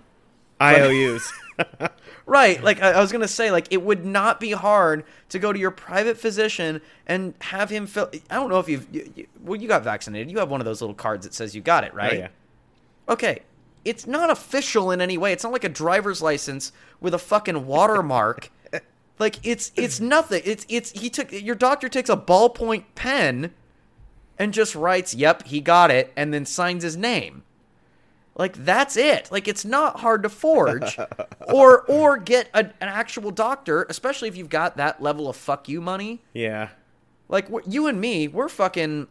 [0.63, 1.31] IOUs.
[2.25, 2.63] Right.
[2.63, 5.59] Like I, I was gonna say, like it would not be hard to go to
[5.59, 8.09] your private physician and have him fill.
[8.29, 8.87] I don't know if you've.
[8.93, 10.31] You, you, well, you got vaccinated.
[10.31, 12.13] You have one of those little cards that says you got it, right?
[12.13, 12.27] Oh, yeah.
[13.09, 13.41] Okay.
[13.83, 15.33] It's not official in any way.
[15.33, 18.49] It's not like a driver's license with a fucking watermark.
[19.19, 20.41] like it's it's nothing.
[20.45, 23.53] It's it's he took your doctor takes a ballpoint pen
[24.39, 27.43] and just writes, "Yep, he got it," and then signs his name.
[28.35, 29.31] Like that's it.
[29.31, 30.97] Like it's not hard to forge,
[31.47, 35.69] or or get a, an actual doctor, especially if you've got that level of fuck
[35.69, 36.21] you money.
[36.33, 36.69] Yeah.
[37.29, 39.07] Like you and me, we're fucking,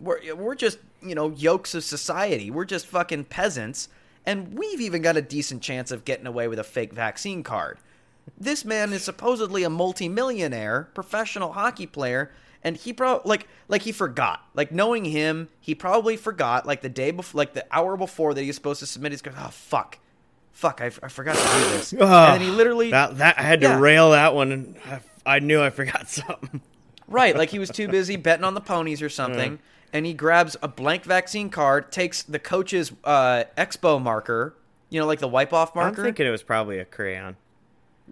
[0.00, 2.50] we're we're just you know yokes of society.
[2.50, 3.88] We're just fucking peasants,
[4.26, 7.78] and we've even got a decent chance of getting away with a fake vaccine card.
[8.36, 12.32] This man is supposedly a multimillionaire professional hockey player,
[12.64, 14.42] and he probably like like he forgot.
[14.54, 16.66] Like knowing him, he probably forgot.
[16.66, 19.12] Like the day before, like the hour before that he was supposed to submit.
[19.12, 19.98] He's going, oh fuck,
[20.52, 21.92] fuck, I, I forgot to do this.
[21.92, 23.80] and then he literally That that I had to Yeah.
[23.80, 26.60] rail that one, and I, I knew I forgot something.
[27.06, 29.58] Right, like he was too busy betting on the ponies or something,
[29.94, 34.54] and he grabs a blank vaccine card, takes the coach's uh, expo marker,
[34.90, 37.36] you know, like the wipe off marker I'm thinking it was probably a crayon.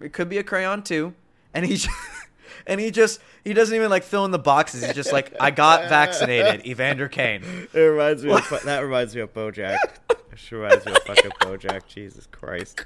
[0.00, 1.12] It could be a crayon too,
[1.52, 1.78] and he,
[2.66, 4.84] and he just he doesn't even like fill in the boxes.
[4.84, 7.42] He's just like, I got vaccinated, Evander Kane.
[7.72, 8.32] It reminds me.
[8.32, 9.78] Of, that reminds me of BoJack.
[10.10, 11.86] It reminds me of fucking BoJack.
[11.86, 12.84] Jesus Christ.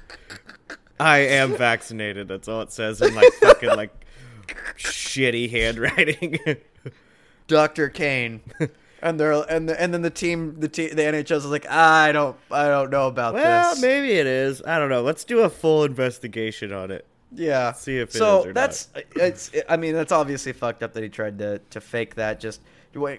[0.99, 2.27] I am vaccinated.
[2.27, 4.05] That's all it says in like fucking like
[4.77, 6.39] shitty handwriting.
[7.47, 8.41] Doctor Kane.
[9.01, 12.37] And they're and the, and then the team the team the NHL's like I don't
[12.51, 13.81] I don't know about well, this.
[13.81, 14.61] maybe it is.
[14.65, 15.01] I don't know.
[15.01, 17.07] Let's do a full investigation on it.
[17.33, 17.71] Yeah.
[17.73, 19.51] See if it so is or that's it's.
[19.69, 22.39] I mean, that's obviously fucked up that he tried to to fake that.
[22.39, 22.61] Just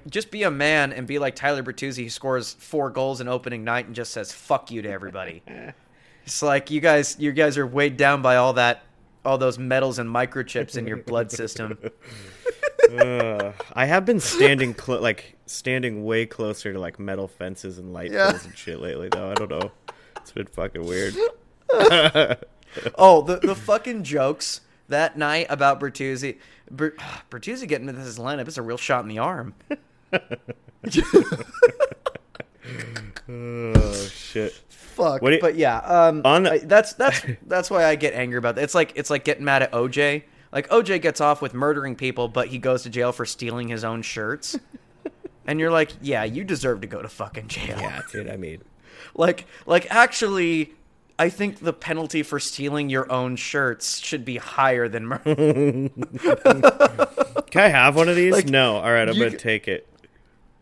[0.08, 3.64] just be a man and be like Tyler Bertuzzi, who scores four goals in opening
[3.64, 5.42] night and just says "fuck you" to everybody.
[6.26, 8.82] it's like you guys, you guys are weighed down by all that,
[9.24, 11.78] all those metals and microchips in your blood system.
[11.82, 11.92] Ugh.
[12.92, 17.92] Uh, I have been standing clo- like standing way closer to like metal fences and
[17.94, 18.32] light Yeah.
[18.32, 19.08] poles and shit lately.
[19.08, 19.70] Though I don't know.
[20.16, 21.14] It's been fucking weird.
[22.96, 26.38] Oh, the the fucking jokes that night about Bertuzzi.
[26.70, 26.90] Ber,
[27.30, 29.54] Bertuzzi getting into this lineup is a real shot in the arm.
[33.28, 34.52] Oh shit.
[34.68, 35.22] Fuck.
[35.22, 38.56] You- but yeah, um, On the- I- that's that's that's why I get angry about
[38.56, 38.62] that.
[38.64, 40.24] It's like it's like getting mad at OJ.
[40.52, 43.84] Like OJ gets off with murdering people, but he goes to jail for stealing his
[43.84, 44.58] own shirts.
[45.46, 47.78] and you're like, yeah, you deserve to go to fucking jail.
[47.80, 48.28] Yeah, dude.
[48.28, 48.62] I mean,
[49.14, 50.74] Like like actually,
[51.18, 55.90] I think the penalty for stealing your own shirts should be higher than murder.
[57.50, 58.32] can I have one of these?
[58.32, 58.76] Like, no.
[58.76, 59.88] All right, I'm you gonna take it.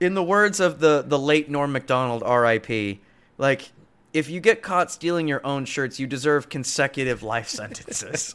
[0.00, 3.00] In the words of the the late Norm Macdonald, R.I.P.
[3.38, 3.72] Like.
[4.12, 8.34] If you get caught stealing your own shirts, you deserve consecutive life sentences.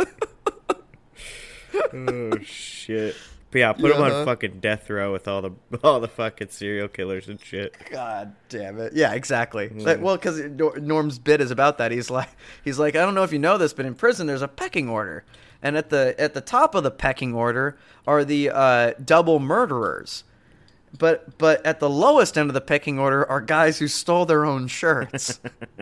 [1.94, 3.16] Oh shit.
[3.50, 4.20] But yeah, put him Uh-huh.
[4.20, 5.52] on fucking death row with all the
[5.84, 7.76] all the fucking serial killers and shit.
[7.90, 8.94] God damn it!
[8.94, 9.70] Yeah, exactly.
[9.70, 10.40] Like, well, because
[10.82, 11.92] Norm's bit is about that.
[11.92, 12.30] He's like,
[12.66, 14.90] he's like, I don't know if you know this, but in prison there's a pecking
[14.90, 15.24] order,
[15.64, 20.26] and at the at the top of the pecking order are the uh, double murderers,
[20.98, 24.46] but but at the lowest end of the pecking order are guys who stole their
[24.46, 25.40] own shirts.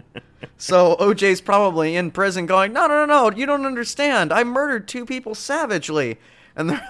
[0.57, 4.31] so OJ's probably in prison going, no, no, no, no, you don't understand.
[4.31, 6.17] I murdered two people savagely,
[6.55, 6.87] and they're.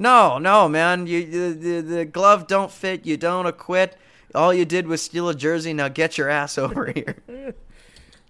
[0.00, 1.06] No, no, man.
[1.06, 3.04] You, the, the the glove don't fit.
[3.04, 3.96] You don't acquit.
[4.34, 5.72] All you did was steal a jersey.
[5.72, 7.54] Now get your ass over here.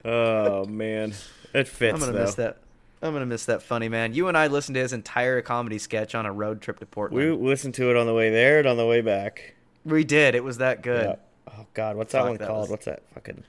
[0.04, 1.12] Oh man,
[1.52, 2.24] it fits I'm gonna though.
[2.24, 2.58] miss that.
[3.02, 4.14] I'm gonna miss that funny man.
[4.14, 7.38] You and I listened to his entire comedy sketch on a road trip to Portland.
[7.38, 9.54] We listened to it on the way there and on the way back.
[9.84, 10.34] We, did.
[10.34, 11.04] It was that good.
[11.06, 11.16] Yeah.
[11.58, 12.62] Oh god, what's that one that called?
[12.62, 13.44] was- What's that fucking?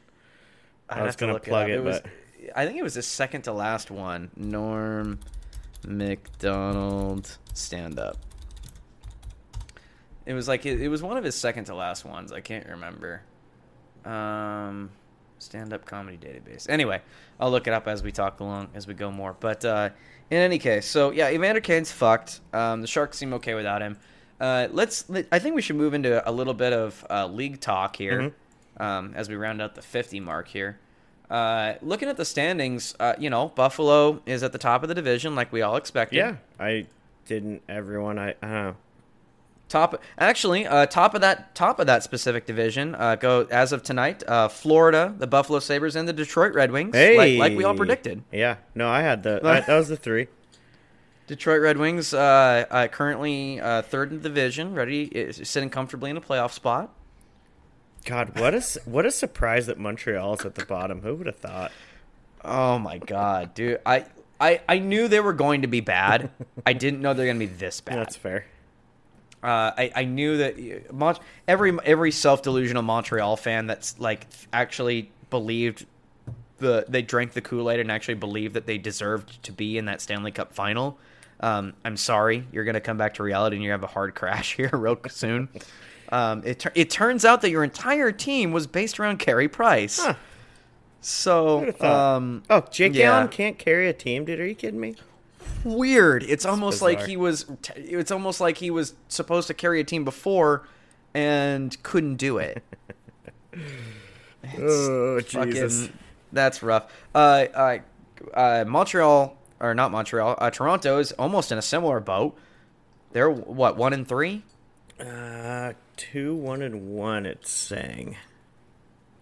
[0.89, 1.85] I'd I was have to gonna plug it, it, up.
[1.85, 2.11] was, but-
[2.55, 4.31] I think it was the second to last one.
[4.35, 5.19] Norm
[5.85, 8.17] Macdonald stand up.
[10.25, 12.31] It was like it, it was one of his second to last ones.
[12.31, 13.21] I can't remember.
[14.05, 14.91] Um,
[15.39, 16.69] stand up comedy database.
[16.69, 17.01] Anyway,
[17.39, 19.35] I'll look it up as we talk along as we go more.
[19.39, 19.89] But uh,
[20.29, 22.41] in any case, so yeah, Evander Kane's fucked.
[22.53, 23.97] Um, the Sharks seem okay without him.
[24.39, 25.09] Uh, let's.
[25.09, 28.33] Let, I think we should move into a little bit of uh, league talk here
[28.77, 30.79] um, as we round out the 50 mark here.
[31.29, 34.95] Uh, looking at the standings, uh, you know, Buffalo is at the top of the
[34.95, 36.17] division, like we all expected.
[36.17, 36.87] Yeah, I
[37.25, 37.61] didn't.
[37.69, 38.75] Everyone, I, I don't know.
[39.67, 43.83] Top, actually, uh, top of that top of that specific division uh, go as of
[43.83, 44.23] tonight.
[44.27, 47.75] Uh, Florida, the Buffalo Sabres, and the Detroit Red Wings, Hey, like, like we all
[47.75, 48.23] predicted.
[48.31, 49.39] Yeah, no, I had the.
[49.45, 50.27] I, that was the three.
[51.27, 56.17] Detroit Red Wings uh, uh, currently uh, third in the division, ready, sitting comfortably in
[56.17, 56.91] a playoff spot.
[58.05, 61.01] God, what a what a surprise that Montreal's at the bottom.
[61.01, 61.71] Who would have thought?
[62.43, 63.79] Oh my god, dude!
[63.85, 64.05] I,
[64.39, 66.31] I I knew they were going to be bad.
[66.65, 67.97] I didn't know they're going to be this bad.
[67.97, 68.45] That's fair.
[69.41, 75.11] Uh, I, I knew that Mont- every every self delusional Montreal fan that's like actually
[75.29, 75.85] believed
[76.57, 79.85] the they drank the Kool Aid and actually believed that they deserved to be in
[79.85, 80.97] that Stanley Cup final.
[81.39, 84.55] Um, I'm sorry, you're gonna come back to reality and you have a hard crash
[84.55, 85.47] here real soon.
[86.11, 89.99] Um, it it turns out that your entire team was based around Carey Price.
[89.99, 90.15] Huh.
[91.01, 93.11] So um, Oh, Jake yeah.
[93.13, 94.39] Allen can't carry a team, dude.
[94.39, 94.95] Are you kidding me?
[95.63, 96.23] weird.
[96.23, 97.45] It's almost like he was.
[97.75, 100.67] It's almost like he was supposed to carry a team before
[101.13, 102.63] and couldn't do it.
[104.57, 105.91] Oh Fucking,
[106.31, 106.91] that's rough.
[107.13, 107.77] Uh, uh,
[108.33, 110.35] uh, Montreal or not Montreal?
[110.37, 112.37] Uh, Toronto is almost in a similar boat.
[113.11, 114.43] They're what one and three,
[114.99, 117.25] Uh, two, one, and one.
[117.25, 118.17] It's saying.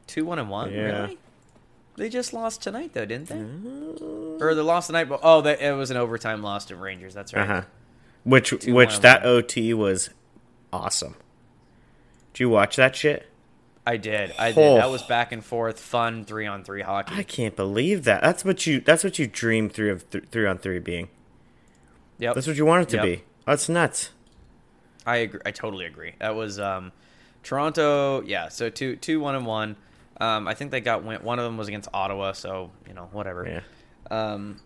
[0.07, 0.71] two one and one.
[0.73, 1.01] Yeah.
[1.03, 1.17] Really?
[1.97, 4.43] They just lost tonight though, didn't they?
[4.43, 7.13] Or they lost tonight, but oh, they, it was an overtime loss to Rangers.
[7.13, 7.41] That's right.
[7.43, 7.61] Uh huh.
[8.23, 9.29] Which Two, which one, that one.
[9.33, 10.09] OT was
[10.71, 11.15] awesome.
[12.33, 13.27] Did you watch that shit?
[13.85, 14.33] I did.
[14.37, 14.57] I did.
[14.63, 14.75] Oh.
[14.75, 17.15] That was back and forth, fun three on three hockey.
[17.15, 18.21] I can't believe that.
[18.21, 18.79] That's what you.
[18.79, 21.07] That's what you dream three of th- three on three being.
[22.19, 22.35] Yep.
[22.35, 23.05] That's what you want it to Yep.
[23.05, 23.23] be.
[23.45, 24.09] That's nuts.
[25.07, 25.39] I agree.
[25.45, 26.13] I totally agree.
[26.19, 26.91] That was um,
[27.43, 28.21] Toronto.
[28.21, 28.49] Yeah.
[28.49, 29.75] So two, two, one, and one.
[30.19, 32.33] Um, I think they got win- one of them was against Ottawa.
[32.33, 33.47] So you know, whatever.
[33.47, 33.61] Yeah.
[34.11, 34.57] Um,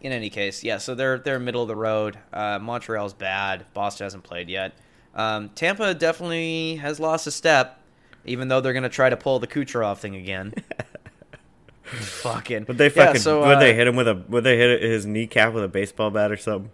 [0.00, 0.78] in any case, yeah.
[0.78, 2.18] So they're they're middle of the road.
[2.32, 3.66] Uh, Montreal's bad.
[3.74, 4.72] Boston hasn't played yet.
[5.14, 7.80] Um, Tampa definitely has lost a step,
[8.24, 10.54] even though they're gonna try to pull the Kucherov thing again.
[11.82, 12.66] fucking.
[12.68, 13.20] Would they Yeah, fucking?
[13.20, 14.14] so, would uh, they hit him with a?
[14.28, 16.70] Would they hit his kneecap with a baseball bat or something?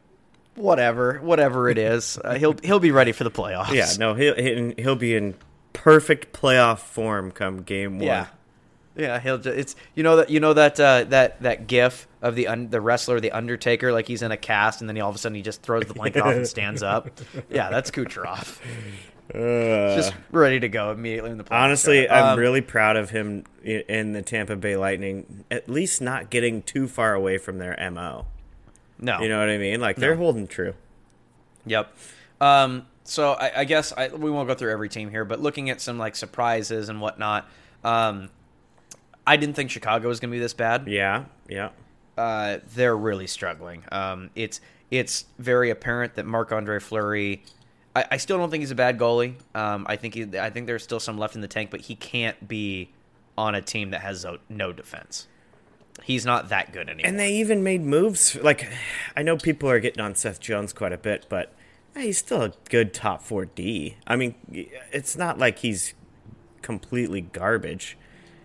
[0.57, 3.73] Whatever, whatever it is, uh, he'll he'll be ready for the playoffs.
[3.73, 3.89] Yeah.
[3.99, 4.15] No.
[4.15, 5.35] He'll he'll be in
[5.73, 8.07] perfect playoff form come game one.
[8.07, 8.27] Yeah,
[8.97, 9.21] yeah.
[9.21, 9.39] He'll.
[9.39, 12.71] Just, it's you know that you know that uh, that that gif of the un,
[12.71, 15.19] the wrestler, the Undertaker, like he's in a cast, and then he all of a
[15.19, 17.11] sudden he just throws the blanket off and stands up.
[17.51, 18.59] Yeah, that's Kucherov,
[19.35, 22.19] Uh, just ready to go immediately in the playoffs honestly, start.
[22.25, 25.45] I'm Um, really proud of him in the Tampa Bay Lightning.
[25.51, 28.27] At least not getting too far away from their mo.
[28.99, 29.21] No.
[29.21, 29.81] You know what I mean?
[29.81, 30.75] Like they're holding true.
[31.67, 31.95] Yep.
[32.41, 35.71] Um, so I, I guess I, we won't go through every team here, but looking
[35.71, 37.49] at some like surprises and whatnot,
[37.85, 38.31] um,
[39.27, 40.87] I didn't think Chicago was going to be this bad.
[40.89, 41.25] Yeah.
[41.49, 41.71] Yeah.
[42.17, 43.85] uh, they're really struggling.
[43.93, 47.43] Um, it's it's very apparent that Marc Andre Fleury.
[47.95, 49.35] I, I still don't think he's a bad goalie.
[49.55, 51.95] Um, I think he, I think there's still some left in the tank, but he
[51.97, 52.91] can't be
[53.37, 55.27] on a team that has no- no defense.
[56.07, 57.09] He's not that good anymore.
[57.09, 58.37] And they even made moves.
[58.37, 58.69] Like,
[59.17, 61.53] I know people are getting on Seth Jones quite a bit, but
[61.97, 63.97] eh, he's still a good top four D.
[64.07, 64.37] I mean,
[64.93, 65.95] it's not like he's
[66.63, 67.99] completely garbage.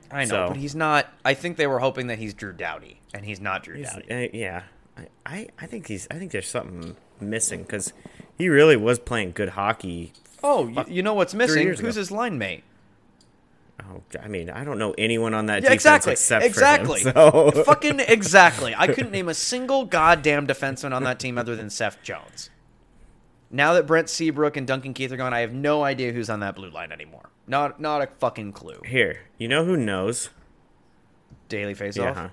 [0.10, 1.08] I know, so- but he's not.
[1.24, 4.10] I think they were hoping that he's Drew Doughty, and he's not Drew He's- Doughty.
[4.10, 4.64] eh, yeah,
[4.98, 6.08] I, I, I think he's.
[6.10, 7.94] I think there's something missing because
[8.36, 10.14] he really was playing good hockey.
[10.44, 11.68] Oh, you, you know what's missing?
[11.68, 11.92] Who's ago.
[11.92, 12.64] his line mate?
[13.94, 16.12] Oh, I mean, I don't know anyone on that Yeah, defense exactly.
[16.14, 17.02] except exactly.
[17.02, 17.14] for him.
[17.56, 18.74] So Fucking exactly.
[18.78, 22.50] I couldn't name a single goddamn defenseman on that team other than Seth Jones.
[23.50, 26.40] Now that Brent Seabrook and Duncan Keith are gone, I have no idea who's on
[26.40, 27.30] that blue line anymore.
[27.48, 28.80] Not not a fucking clue.
[28.86, 30.30] here, you know who knows?
[31.50, 32.12] Daily face Yeah.
[32.12, 32.16] off.
[32.16, 32.30] huh?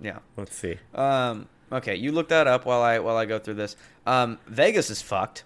[0.00, 0.18] Yeah.
[0.38, 0.78] Let's see.
[0.94, 1.46] Um.
[1.70, 3.76] Okay, you look that up while I while I go through this.
[4.06, 4.38] Um.
[4.46, 5.44] Vegas is fucked.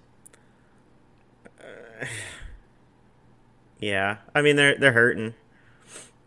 [3.80, 5.34] Yeah, I mean they're they're hurting.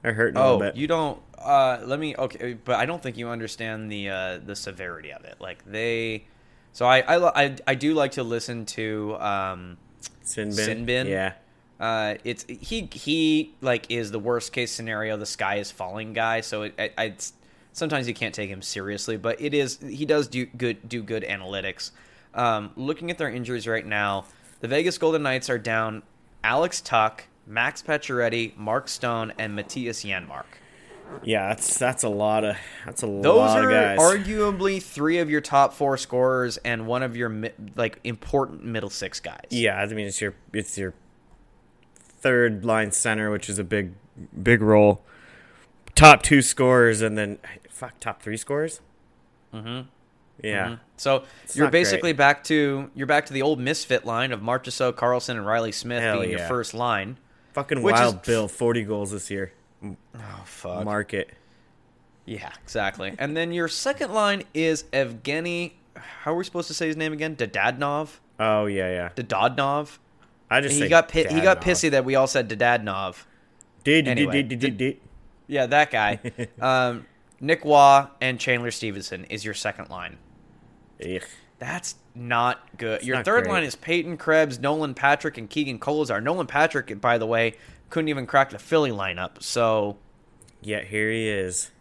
[0.04, 0.76] They're hurting a Oh, little bit.
[0.76, 1.20] you don't.
[1.38, 2.16] Uh, let me.
[2.16, 5.36] Okay, but I don't think you understand the uh, the severity of it.
[5.40, 6.26] Like they.
[6.74, 9.78] So I I I, I do like to listen to um
[10.24, 10.86] Sinbin.
[10.86, 11.08] Sinbin?
[11.08, 11.34] Yeah.
[11.80, 16.42] uh it's he he like is the worst case scenario the sky is falling guy
[16.42, 17.34] so it, I, I it's-
[17.72, 21.24] sometimes you can't take him seriously but it is he does do good do good
[21.24, 21.92] analytics
[22.34, 24.26] um looking at their injuries right now
[24.60, 26.04] the Vegas Golden Knights are down
[26.44, 30.46] Alex Tuch Max Pacioretty Mark Stone and Mattias Janmark
[31.24, 33.98] Yeah, that's that's a lot of that's a those lot are of guys.
[33.98, 38.00] Those are arguably three of your top four scorers and one of your mi- like
[38.04, 40.94] important middle six guys yeah, I mean it's your it's your
[42.28, 43.94] third line center, which is a big
[44.42, 45.04] big role.
[45.96, 47.40] Top two scorers, and then
[47.70, 48.82] fuck top three scorers.
[49.54, 49.88] Mm-hmm.
[50.44, 50.78] Yeah.
[50.98, 51.24] So
[51.54, 51.80] you're not great.
[51.80, 55.72] basically back to you're back to the old misfit line of Marchessault, Karlsson, and Riley
[55.72, 57.18] Smith Hell being your first line.
[57.58, 59.52] Fucking Which is- wild Bill, forty goals this year.
[59.84, 60.86] Oh fuck.
[60.86, 61.32] Market.
[62.24, 63.16] yeah, exactly.
[63.18, 65.72] and then your second line is Evgeny.
[65.96, 67.36] How are we supposed to say his name again?
[67.36, 68.20] Dadadnov.
[68.40, 69.10] Oh yeah, yeah.
[69.16, 69.98] Dadadnov.
[70.52, 73.26] I just He got he got pissy that we all said Dadadnov.
[73.84, 74.98] Did did Anyway, did did did.
[75.48, 76.20] Yeah, that guy.
[76.62, 77.08] um,
[77.42, 80.20] Nick Waugh and Chandler Stephenson is your second line.
[81.60, 83.04] That's not good.
[83.04, 83.54] Your not third great.
[83.54, 86.22] line is Peyton Krebs, Nolan Patrick, and Keegan Kolesar.
[86.22, 87.56] Nolan Patrick, by the way,
[87.90, 89.42] couldn't even crack the Philly lineup.
[89.42, 89.98] So
[90.62, 91.72] Yet here he is.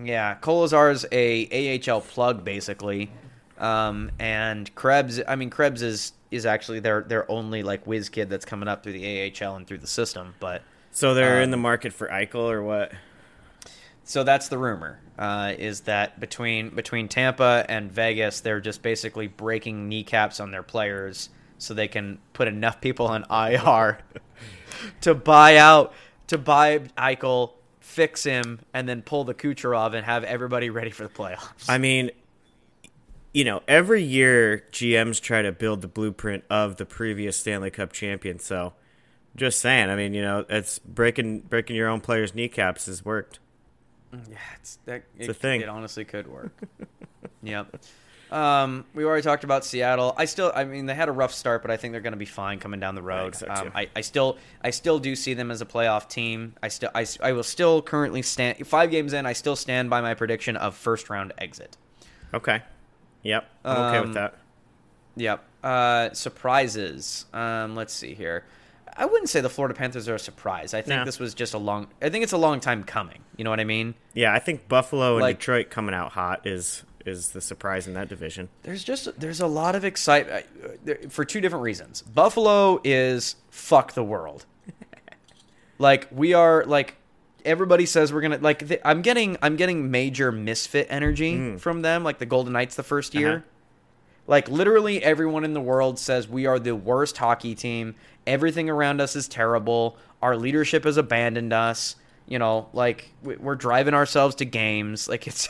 [0.00, 3.10] yeah, Kolesar's a AHL plug basically,
[3.58, 5.20] um, and Krebs.
[5.26, 8.82] I mean, Krebs is is actually their their only like whiz kid that's coming up
[8.82, 10.34] through the AHL and through the system.
[10.40, 12.92] But So they're in Um, the market for Eichel or what?
[14.06, 19.26] So that's the rumor uh, is that between between Tampa and Vegas, they're just basically
[19.26, 21.28] breaking kneecaps on their players
[21.58, 23.98] so they can put enough people on IR
[25.00, 25.92] to buy out
[26.28, 31.02] to buy Eichel, fix him, and then pull the Kucherov and have everybody ready for
[31.02, 31.68] the playoffs.
[31.68, 32.10] I mean,
[33.32, 37.92] you know, every year GMs try to build the blueprint of the previous Stanley Cup
[37.92, 38.38] champion.
[38.38, 38.74] So,
[39.34, 39.90] just saying.
[39.90, 43.40] I mean, you know, it's breaking breaking your own players' kneecaps has worked.
[44.30, 45.60] Yeah, it's, that, it, a thing.
[45.60, 46.52] It honestly could work.
[47.42, 47.76] yep.
[48.30, 50.12] Um, we already talked about Seattle.
[50.16, 52.18] I still, I mean, they had a rough start, but I think they're going to
[52.18, 53.36] be fine coming down the road.
[53.36, 53.70] so, um.
[53.74, 56.54] I, I still, I still do see them as a playoff team.
[56.62, 59.26] I still, I, I will still currently stand five games in.
[59.26, 61.76] I still stand by my prediction of first round exit.
[62.34, 62.62] Okay.
[63.22, 63.48] Yep.
[63.64, 64.34] I'm okay Um, with that.
[65.16, 65.44] Yep.
[65.62, 67.26] Uh, surprises.
[67.32, 68.44] Um, let's see here.
[68.98, 70.72] I wouldn't say the Florida Panthers are a surprise.
[70.74, 71.04] I think No.
[71.04, 71.88] this was just a long.
[72.00, 73.18] I think it's a long time coming.
[73.36, 73.94] You know what I mean?
[74.14, 77.94] Yeah, I think Buffalo and like- Detroit coming out hot is is the surprise in
[77.94, 78.48] that division.
[78.64, 80.44] There's just there's a lot of excitement
[81.12, 82.02] for two different reasons.
[82.02, 84.44] Buffalo is fuck the world.
[85.78, 86.96] like we are like
[87.44, 92.02] everybody says we're gonna like th- I'm getting I'm getting major misfit energy from them
[92.02, 93.28] like the Golden Knights the first year.
[93.30, 93.40] Uh-huh.
[94.26, 97.94] Like literally everyone in the world says we are the worst hockey team.
[98.26, 99.96] Everything around us is terrible.
[100.22, 101.96] Our leadership has abandoned us.
[102.26, 105.08] You know, like we- we're driving ourselves to games.
[105.08, 105.48] Like it's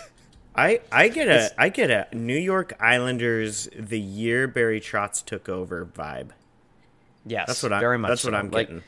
[0.55, 5.49] I, I get a I get a New York Islanders the year Barry Trotz took
[5.51, 6.31] over vibe.
[7.27, 8.09] yes, That's what I'm very much.
[8.11, 8.35] that's what.
[8.35, 8.83] I'm Like, getting.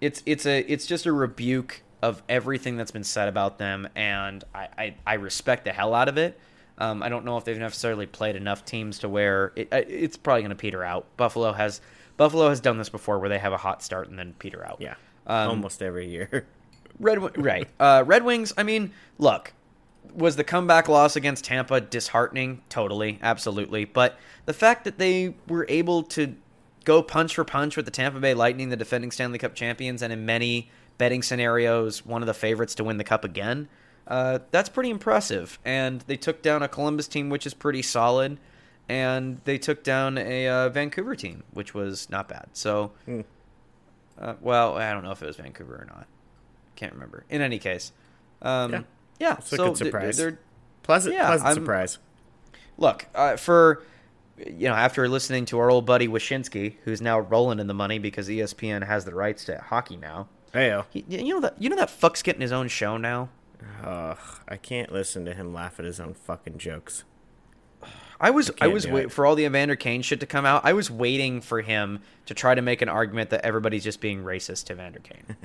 [0.00, 4.42] it's it's a it's just a rebuke of everything that's been said about them, and
[4.54, 6.38] I I, I respect the hell out of it.
[6.78, 10.16] Um, I don't know if they've necessarily played enough teams to where it, uh, it's
[10.16, 11.06] probably going to peter out.
[11.16, 11.80] Buffalo has
[12.16, 14.78] Buffalo has done this before, where they have a hot start and then peter out.
[14.80, 14.94] Yeah.
[15.26, 16.46] Um, almost every year.
[17.00, 17.68] Red right.
[17.78, 18.52] Uh, Red Wings.
[18.56, 19.52] I mean, look,
[20.14, 22.62] was the comeback loss against Tampa disheartening?
[22.68, 23.84] Totally, absolutely.
[23.84, 26.34] But the fact that they were able to
[26.84, 30.12] go punch for punch with the Tampa Bay Lightning, the defending Stanley Cup champions, and
[30.12, 33.68] in many betting scenarios, one of the favorites to win the cup again.
[34.08, 35.58] Uh, that's pretty impressive.
[35.64, 38.38] And they took down a Columbus team, which is pretty solid,
[38.88, 42.46] and they took down a uh, Vancouver team, which was not bad.
[42.54, 42.92] So,
[44.18, 46.06] uh, well, I don't know if it was Vancouver or not.
[46.76, 47.24] Can't remember.
[47.28, 47.92] In any case,
[48.42, 48.82] um, Yeah.
[49.18, 49.32] yeah.
[49.38, 50.16] It's a so good surprise.
[50.16, 50.38] they're
[50.82, 51.98] Pleasant Yeah, pleasant I'm- surprise.
[52.78, 53.82] look uh, for
[54.38, 57.98] you know, after listening to our old buddy Wyshynski, who's now rolling in the money
[57.98, 60.28] because ESPN has the rights to hockey now.
[60.54, 60.86] Heyo.
[60.94, 63.28] You know that you know that fuck's getting his own show now.
[63.84, 67.04] Ugh, I can't listen to him laugh at his own fucking jokes.
[68.20, 69.12] I was I, can't was wait it.
[69.12, 70.64] for all the Evander Kane shit to come out.
[70.64, 74.24] I was waiting for him to try to make an argument that everybody's just being
[74.24, 75.36] racist to Evander Kane.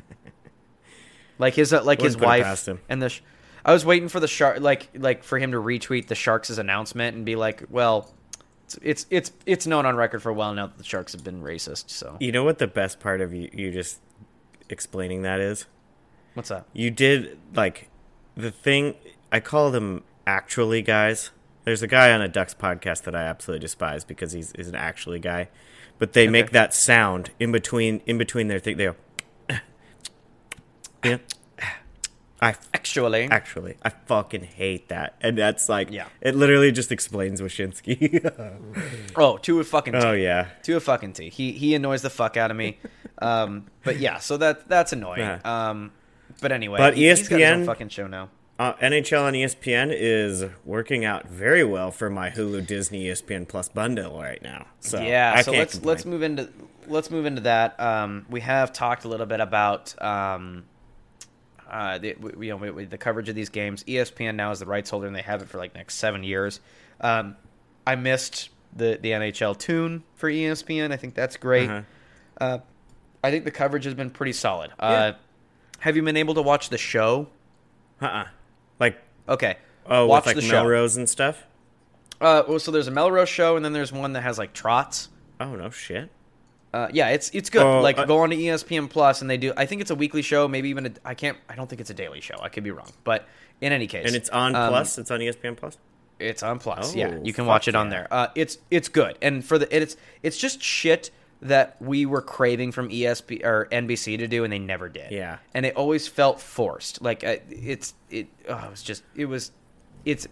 [1.40, 2.80] like his uh, like his Wouldn't it wife past him.
[2.90, 3.10] and the.
[3.10, 3.22] Sh-
[3.66, 7.16] I was waiting for the shark like like for him to retweet the Sharks' announcement
[7.16, 8.12] and be like, well,
[8.66, 11.24] it's it's it's, it's known on record for a while now that the Sharks have
[11.24, 11.90] been racist.
[11.90, 14.00] So You know what the best part of you, you just
[14.70, 15.66] explaining that is?
[16.34, 16.66] what's that?
[16.74, 17.90] You did like
[18.36, 18.96] the thing.
[19.32, 21.32] I call them actually guys.
[21.66, 24.76] There's a guy on a Ducks podcast that I absolutely despise because he's, he's an
[24.76, 25.48] actually guy,
[25.98, 28.78] but they make that sound in between in between their thing.
[28.78, 28.96] They go,
[31.04, 31.18] yeah.
[32.42, 36.08] I Actually, actually I fucking hate that, and that's like Yeah.
[36.20, 38.20] it literally just explains Wyshynski.
[39.16, 41.30] oh, to a fucking oh yeah, to a fucking T.
[41.30, 42.80] He he annoys the fuck out of me.
[43.20, 45.22] Um, but yeah, so that that's annoying.
[45.22, 45.50] Uh-huh.
[45.50, 45.92] Um,
[46.44, 48.30] but anyway, But he, has got ESPN fucking show now.
[48.60, 53.70] uh, NHL on ESPN is working out very well for my Hulu Disney ESPN Plus
[53.70, 54.68] bundle right now.
[54.82, 55.90] So yeah, I so let's complain.
[55.90, 56.50] let's move into
[56.88, 57.80] let's move into that.
[57.80, 60.66] Um, we have talked a little bit about um,
[61.68, 63.84] uh, the we, you know we, the coverage of these games.
[63.86, 66.60] ESPN now is the rights holder, and they have it for like next seven years.
[67.02, 67.36] Um,
[67.88, 70.92] I missed the the NHL tune for ESPN.
[70.92, 71.70] I think that's great.
[71.70, 71.82] Uh-huh.
[72.40, 72.60] Uh,
[73.24, 74.72] I think the coverage has been pretty solid.
[74.78, 75.14] Uh,
[75.84, 77.28] have you been able to watch the show?
[78.02, 78.28] Uh-uh.
[78.80, 79.58] Like Okay.
[79.86, 80.64] oh, watch with like the show.
[80.64, 81.44] Melrose and stuff.
[82.22, 85.10] Uh, well, so there's a Melrose show, and then there's one that has like trots.
[85.42, 86.10] Oh no shit.
[86.74, 87.64] Uh, yeah, it's it's good.
[87.64, 89.52] Oh, like uh, go on to ESPN Plus, and they do.
[89.58, 90.92] I think it's a weekly show, maybe even a.
[91.04, 91.38] I can't.
[91.50, 92.36] I don't think it's a daily show.
[92.42, 93.28] I could be wrong, but
[93.60, 94.98] in any case, And it's on um, Plus.
[94.98, 95.78] It's on ESPN Plus.
[96.18, 96.94] It's on Plus.
[96.94, 97.92] Oh, yeah, you can watch it on yeah.
[97.92, 98.08] there.
[98.10, 101.12] Uh, it's it's good, and for the it's it's just shit
[101.44, 105.12] that we were craving from ESP or NBC to do, and they never did.
[105.12, 105.38] Yeah.
[105.54, 107.02] and it always felt forced.
[107.02, 108.28] Like uh, it's it.
[108.50, 109.52] Oh, it was just it was
[110.06, 110.28] it's.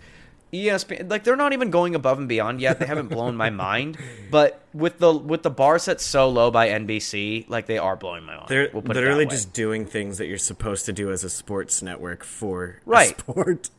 [0.54, 2.78] ESPN like they're not even going above and beyond yet.
[2.78, 3.98] They haven't blown my mind,
[4.32, 8.26] but with the with the bar set so low by NBC, like they are blowing
[8.26, 8.50] my mind.
[8.50, 12.26] They're We'll literally just doing things that you're supposed to do as a sports network
[12.26, 13.18] for Right.
[13.18, 13.70] sport.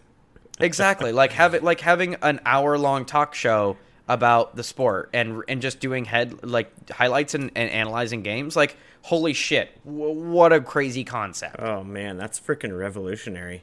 [0.60, 3.76] exactly like have it like having an hour long talk show
[4.12, 8.76] about the sport and and just doing head like highlights and, and analyzing games like
[9.02, 13.62] holy shit w- what a crazy concept Oh man, that's freaking revolutionary.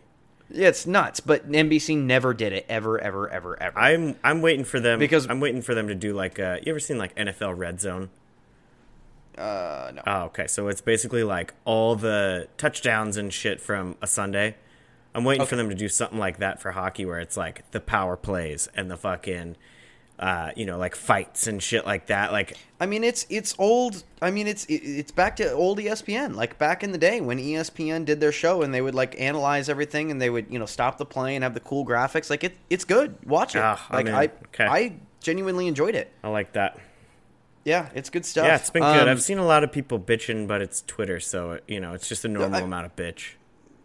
[0.49, 4.65] yeah, it's nuts but nbc never did it ever ever ever ever I'm I'm waiting
[4.65, 7.15] for them Because- I'm waiting for them to do like uh you ever seen like
[7.15, 8.09] NFL Red Zone?
[9.37, 10.47] uh no Oh, okay.
[10.47, 14.55] So it's basically like all the touchdowns and shit from a Sunday.
[15.15, 17.79] I'm waiting for them to do something like that for hockey where it's like the
[17.79, 19.55] power plays and the fucking
[20.19, 22.31] uh, you know, like fights and shit like that.
[22.31, 26.57] Like i mean it's it's old i mean it's it's back to old espn like
[26.57, 30.11] back in the day when espn did their show and they would like analyze everything
[30.11, 32.55] and they would you know stop the play and have the cool graphics like it
[32.69, 34.65] it's good watch it I'm like i Okay.
[34.65, 36.77] i genuinely enjoyed it I like that.
[37.65, 38.45] Yeah, it's good stuff.
[38.45, 39.03] Yeah, it's been good.
[39.03, 42.07] Um, I've seen a lot of people bitching, but it's Twitter, so you know, it's
[42.07, 43.33] just a normal I- amount of bitch.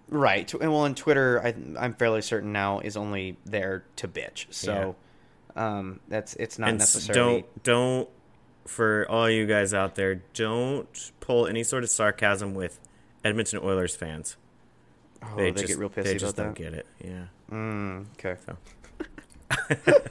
[0.08, 0.50] right.
[0.54, 4.46] And well, on Twitter, I, I'm fairly certain now is only there to bitch.
[4.50, 4.94] So,
[5.56, 7.42] um, that's it's not and necessarily.
[7.42, 8.08] don't don't
[8.66, 12.80] for all you guys out there, don't pull any sort of sarcasm with
[13.24, 14.36] Edmonton Oilers fans.
[15.22, 16.86] oh, they, get real pissy they just don't get it.
[17.02, 17.24] Yeah.
[17.50, 18.36] Mm, okay.
[18.46, 18.56] So.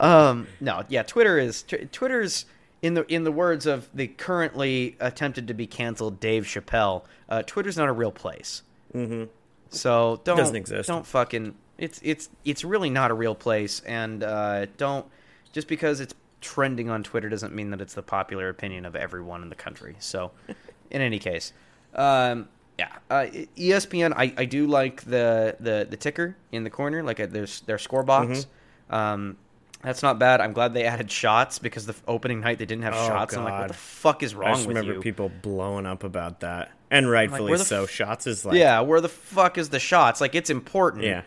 [0.00, 2.46] Um, no, yeah, Twitter is tw- Twitter's
[2.82, 7.04] in the in the words of the currently attempted to be canceled Dave Chappelle.
[7.28, 8.62] Uh, Twitter's not a real place.
[8.94, 9.24] Mm-hmm.
[9.70, 10.88] So don't Doesn't exist.
[10.88, 11.54] Don't fucking.
[11.78, 15.06] It's it's it's really not a real place, and uh, don't
[15.52, 19.42] just because it's trending on Twitter doesn't mean that it's the popular opinion of everyone
[19.42, 19.96] in the country.
[19.98, 20.32] So,
[20.90, 21.52] in any case,
[21.94, 22.48] um,
[22.78, 23.26] yeah, uh,
[23.56, 24.12] ESPN.
[24.16, 27.78] I, I do like the, the the ticker in the corner, like uh, there's their
[27.78, 28.46] score box.
[28.90, 28.94] Mm-hmm.
[28.94, 29.36] Um,
[29.82, 30.40] that's not bad.
[30.40, 33.36] I'm glad they added shots because the opening night they didn't have Oh, shots.
[33.36, 35.00] I'm like, what the fuck is wrong I just with remember you?
[35.00, 37.84] people blowing up about that, and rightfully the so.
[37.84, 40.20] f- Shots is like, yeah, where the fuck is the shots?
[40.20, 41.04] Like it's important.
[41.04, 41.22] yeah.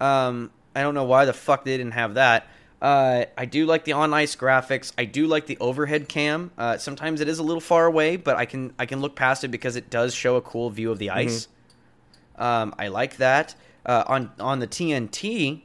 [0.00, 2.48] Um, I don't know why the fuck they didn't have that.
[2.80, 4.92] Uh, I do like the on ice graphics.
[4.98, 6.50] I do like the overhead cam.
[6.58, 9.44] Uh, sometimes it is a little far away, but I can I can look past
[9.44, 11.48] it because it does show a cool view of the ice.
[12.36, 13.54] Um, I like that.
[13.86, 15.62] Uh, on on the TNT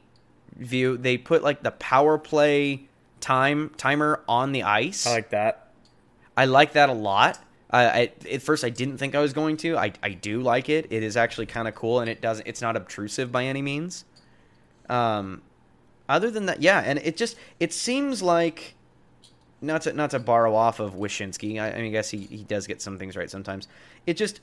[0.56, 2.88] view, they put like the power play
[3.20, 5.06] time timer on the ice.
[5.06, 5.68] I like that.
[6.36, 7.38] I like that a lot.
[7.70, 9.76] I, I at first I didn't think I was going to.
[9.76, 10.86] I, I do like it.
[10.90, 12.46] It is actually kind of cool, and it doesn't.
[12.46, 14.04] It's not obtrusive by any means.
[14.92, 15.42] Um,
[16.08, 18.74] other than that, yeah, and it just it seems like
[19.60, 21.60] not to not to borrow off of Wyshynski.
[21.60, 23.68] I, I mean, I guess he, he does get some things right sometimes.
[24.06, 24.40] It just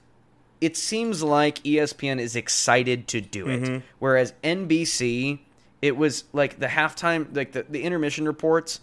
[0.62, 3.78] it seems like ESPN is excited to do it, Mm-hmm.
[4.00, 5.39] whereas NBC,
[5.82, 8.80] it was like the halftime, like the, the intermission reports.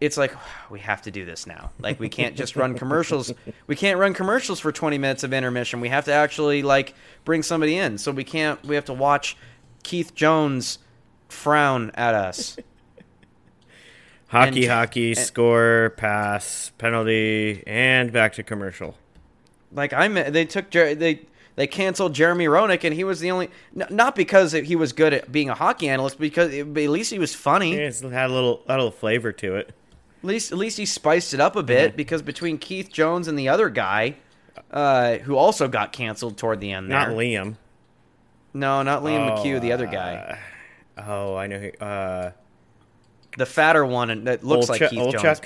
[0.00, 0.32] It's like
[0.70, 1.70] we have to do this now.
[1.80, 3.32] Like we can't just run commercials.
[3.66, 5.80] We can't run commercials for 20 minutes of intermission.
[5.80, 6.94] We have to actually like
[7.24, 7.96] bring somebody in.
[7.98, 8.62] So we can't.
[8.64, 9.36] We have to watch
[9.84, 10.78] Keith Jones
[11.28, 12.56] frown at us.
[14.28, 18.96] Hockey, And- hockey, and- score, pass, penalty, and back to commercial.
[19.72, 21.20] Like I'm, they took they
[21.54, 25.30] they canceled Jeremy Roenick, and he was the only not because he was good at
[25.30, 27.72] being a hockey analyst, because it, at least he was funny.
[27.76, 29.68] Yeah, it's had a little, a little flavor to it.
[30.22, 31.96] At least at least he spiced it up a bit Mm-hmm.
[31.96, 34.16] because between Keith Jones and the other guy,
[34.72, 36.88] uh, who also got canceled toward the end.
[36.88, 37.08] Not.
[37.10, 37.56] Liam.
[38.54, 40.36] No, not Liam Oh, McHugh, the other guy, uh,
[40.96, 41.58] oh, I know.
[41.58, 42.32] Who, uh,
[43.36, 45.40] the fatter one, and that looks like Olchuk- Keith Jones,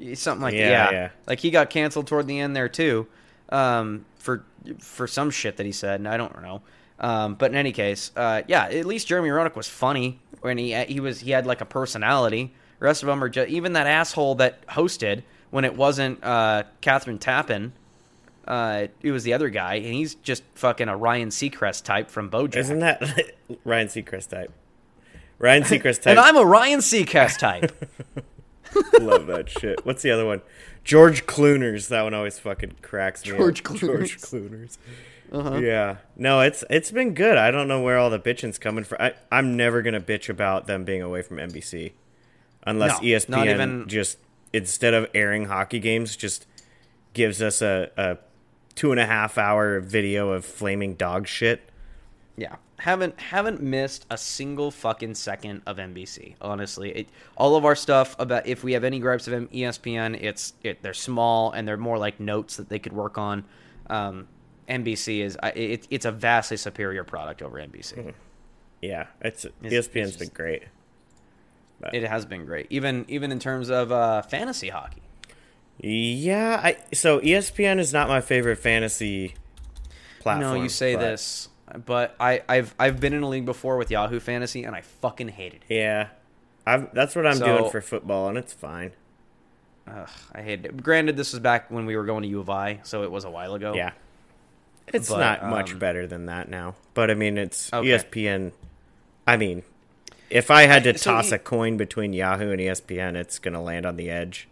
[0.00, 1.08] but something like Yeah, yeah, yeah.
[1.26, 3.06] like he got canceled toward the end there too,
[3.50, 4.44] um, for
[4.78, 6.62] for some shit that he said, and I don't know.
[6.98, 10.74] Um, but in any case, uh, yeah, at least Jeremy Roenick was funny when he
[10.84, 12.52] he was he had like a personality.
[12.78, 16.64] The rest of them are just even that asshole that hosted when it wasn't uh,
[16.82, 17.72] Kathryn Tappen.
[18.46, 22.30] Uh, it was the other guy, and he's just fucking a Ryan Seacrest type from
[22.30, 22.56] BoJack.
[22.56, 23.02] isn't that
[23.64, 24.52] Ryan Seacrest type?
[25.38, 26.06] Ryan Seacrest type.
[26.12, 27.72] and I'm a Ryan Seacrest type.
[29.00, 29.84] love that shit.
[29.86, 30.42] What's the other one?
[30.84, 31.88] George Clooners.
[31.88, 33.32] That one always fucking cracks me.
[33.36, 33.66] George up.
[33.66, 33.80] Clooners.
[33.80, 34.78] George Clooners.
[35.62, 35.96] Yeah.
[36.16, 37.36] No, it's it's been good.
[37.36, 38.98] I don't know where all the bitching's coming from.
[39.00, 41.92] I, I'm never gonna bitch about them being away from NBC,
[42.66, 44.18] unless No, ESPN even- just
[44.52, 46.46] instead of airing hockey games, just
[47.12, 48.18] gives us a, a
[48.74, 51.62] two and a half hour video of flaming dog shit.
[52.36, 56.36] Yeah, haven't haven't missed a single fucking second of NBC.
[56.40, 60.54] Honestly, it, all of our stuff about if we have any gripes of ESPN, it's
[60.62, 63.44] it, they're small and they're more like notes that they could work on.
[63.90, 64.26] Um,
[64.68, 68.14] NBC is it, it's a vastly superior product over NBC.
[68.80, 70.62] Yeah, it's, It's- ESPN's it's been just- great.
[71.92, 75.02] It has been great, even even in terms of uh, fantasy hockey.
[75.82, 79.34] Yeah, I so ESPN is not my favorite fantasy
[80.20, 80.56] platform.
[80.56, 81.48] no, you say but- this,
[81.86, 85.28] but I, I've I've been in a league before with Yahoo Fantasy, and I fucking
[85.28, 85.74] hated it.
[85.74, 86.08] Yeah,
[86.66, 88.92] I've, that's what I'm So- doing for football, and it's fine.
[89.88, 90.82] Ugh, I hated it.
[90.82, 93.24] Granted, this was back when we were going to U of I, so it was
[93.24, 93.72] a while ago.
[93.74, 93.92] Yeah,
[94.86, 96.74] it's But, not much um, better than that now.
[96.92, 97.88] But I mean, it's Okay.
[97.88, 98.52] ESPN.
[99.26, 99.62] I mean,
[100.28, 103.86] if I had to So toss a coin between Yahoo and ESPN, it's gonna land
[103.86, 104.46] on the edge.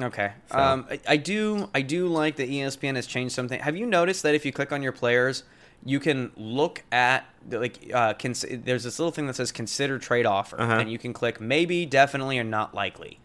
[0.00, 0.32] Okay.
[0.50, 1.68] Um, I, I do.
[1.74, 3.58] I do like that ESPN has changed something.
[3.60, 5.42] Have you noticed that if you click on your players,
[5.84, 10.26] you can look at like uh, cons- there's this little thing that says consider trade
[10.26, 10.74] offer, Uh-huh.
[10.74, 13.18] and you can click maybe, definitely, or not likely,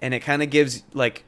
[0.00, 1.24] and it kind of gives like.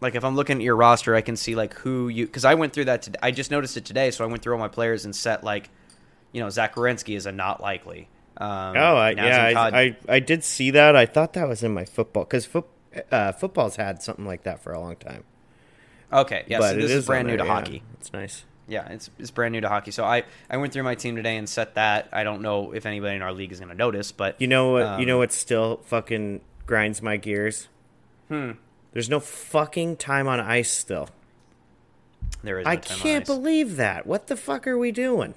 [0.00, 2.54] Like if I'm looking at your roster, I can see like who you because I
[2.54, 3.02] went through that.
[3.02, 3.18] Today.
[3.22, 5.70] I just noticed it today, so I went through all my players and set like,
[6.32, 8.08] you know, Zach Werenski is a not likely.
[8.36, 10.96] Um, Oh, I, yeah, I, I I did see that.
[10.96, 12.66] I thought that was in my football because foot,
[13.10, 15.24] uh, football's had something like that for a long time.
[16.12, 16.58] okay, yeah.
[16.58, 17.54] but so this is, on brand new there, to yeah.
[17.54, 17.82] hockey.
[18.00, 18.44] It's nice.
[18.68, 19.90] Yeah, it's it's brand new to hockey.
[19.90, 22.08] So I I went through my team today and set that.
[22.12, 24.70] I don't know if anybody in our league is going to notice, but You know
[24.72, 25.00] what?
[25.00, 27.68] you know Um, what still fucking grinds my gears?
[28.28, 28.52] Hmm.
[28.92, 31.08] There's no fucking time on ice still.
[32.42, 32.66] there is.
[32.66, 33.26] I no time can't ice.
[33.26, 34.06] believe that.
[34.06, 35.34] What the fuck are we doing?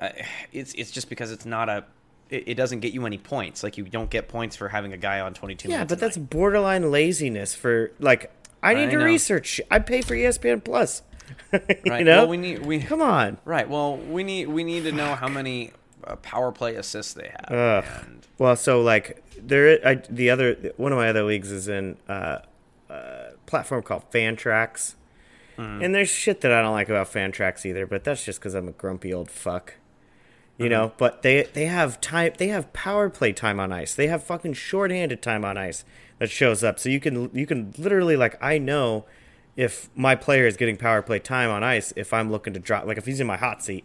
[0.00, 0.10] Uh,
[0.52, 1.84] it's it's just because it's not a.
[2.32, 3.62] It, it doesn't get you any points.
[3.62, 5.68] Like you don't get points for having a guy on twenty two.
[5.68, 8.32] Yeah, minutes but that's borderline laziness for like
[8.62, 9.04] I need I to know.
[9.04, 9.60] research.
[9.70, 11.02] I pay for ESPN Plus.
[11.52, 11.82] right.
[11.84, 12.18] you know?
[12.18, 13.38] Well, we need we Come on.
[13.44, 13.68] right.
[13.68, 15.72] Well, we need we need to know how many
[16.04, 17.84] uh, power play assists they have.
[18.06, 21.96] And Well, so like there, I, the other one of my other leagues is in
[22.08, 22.38] uh,
[22.88, 24.94] a platform called Fantrax,
[25.58, 25.82] Mm-hmm.
[25.84, 27.86] and there's shit that I don't like about Fantrax either.
[27.86, 29.74] But that's just because I'm a grumpy old fuck,
[30.58, 30.70] you Mm-hmm.
[30.72, 30.92] know.
[30.96, 32.32] But they they have time.
[32.38, 33.94] They have power play time on ice.
[33.94, 35.84] They have fucking shorthanded time on ice
[36.18, 36.78] that shows up.
[36.78, 39.04] So you can you can literally like I know
[39.56, 42.86] if my player is getting power play time on ice if I'm looking to drop
[42.86, 43.84] like if he's in my hot seat.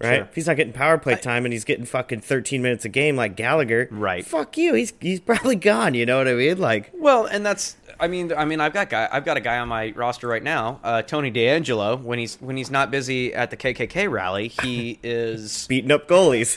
[0.00, 0.16] Right?
[0.16, 0.24] Sure.
[0.24, 3.14] If he's not getting power play time and he's getting fucking 13 minutes a game
[3.14, 4.24] like Gallagher, Right.
[4.26, 4.74] Fuck you.
[4.74, 5.94] He's he's probably gone.
[5.94, 6.58] You know what I mean?
[6.58, 9.58] Like, Well, and that's I mean I mean I've got guy I've got a guy
[9.58, 11.96] on my roster right now, uh, Tony D'Angelo.
[11.96, 16.56] When he's when he's not busy at the KKK rally, he is beating up goalies.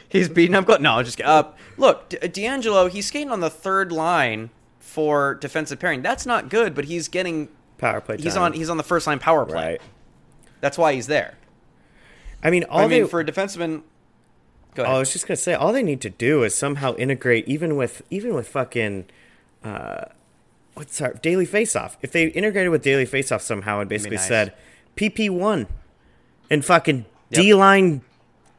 [0.08, 0.66] he's beating up.
[0.66, 1.58] Go- no, just up.
[1.76, 2.88] look, D- D'Angelo.
[2.88, 6.02] He's skating on the third line for defensive pairing.
[6.02, 7.48] That's not good, but he's getting
[7.78, 8.24] power play time.
[8.24, 9.54] he's on he's on the first line power play.
[9.54, 9.82] right.
[10.60, 11.34] That's why he's there.
[12.42, 13.82] I mean, all I mean, they for a defenseman,
[14.74, 17.48] Go Oh, I was just gonna say, all they need to do is somehow integrate,
[17.48, 19.06] even with even with fucking,
[19.64, 20.04] uh,
[20.78, 21.98] what's our daily face off?
[22.02, 24.28] If they integrated with daily face off somehow and basically nice.
[24.28, 24.54] said
[24.96, 25.66] PP one
[26.50, 27.42] and fucking Yep.
[27.42, 28.00] D line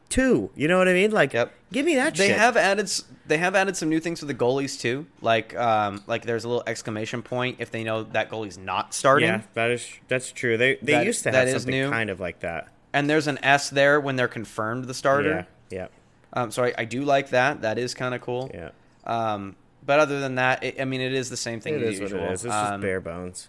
[0.08, 1.10] two, you know what I mean?
[1.10, 1.52] Like, Yep.
[1.72, 2.36] give me that They shit.
[2.38, 2.90] have added
[3.26, 5.06] they have added some new things with the goalies too.
[5.20, 9.28] Like um like there's a little exclamation point if they know that goalie's not starting.
[9.28, 10.56] yeah, that is that's true.
[10.56, 11.90] They they That- used to that have is something new.
[11.90, 12.68] kind of like that.
[12.92, 15.46] And there's an S there when they're confirmed the starter.
[15.70, 15.86] Yeah, yeah,
[16.32, 17.62] Um, so I, I do like that.
[17.62, 18.50] That is kind of cool.
[18.52, 18.70] yeah.
[19.06, 21.94] Um, but other than that, it, I mean, it is the same thing It as
[21.94, 22.20] is usual.
[22.20, 22.44] what it is.
[22.44, 23.48] It's Um, just bare bones.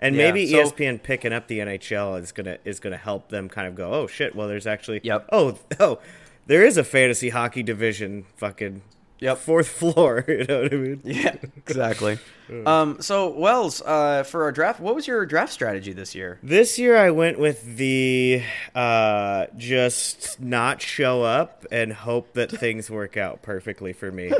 [0.00, 3.48] And yeah, maybe so- ESPN picking up the NHL is gonna is gonna help them
[3.48, 4.34] kind of go, oh shit.
[4.36, 5.28] Well, there's actually Yep.
[5.32, 5.98] Oh oh,
[6.46, 8.24] there is a fantasy hockey division.
[8.36, 8.82] Fucking
[9.20, 9.38] Yep.
[9.38, 10.24] fourth floor.
[10.28, 11.00] You know what I mean?
[11.04, 12.18] Yeah, exactly.
[12.64, 16.38] um, so Wells, uh, for our draft, what was your draft strategy this year?
[16.44, 18.42] This year I went with the
[18.76, 24.30] uh, just not show up and hope that things work out perfectly for me.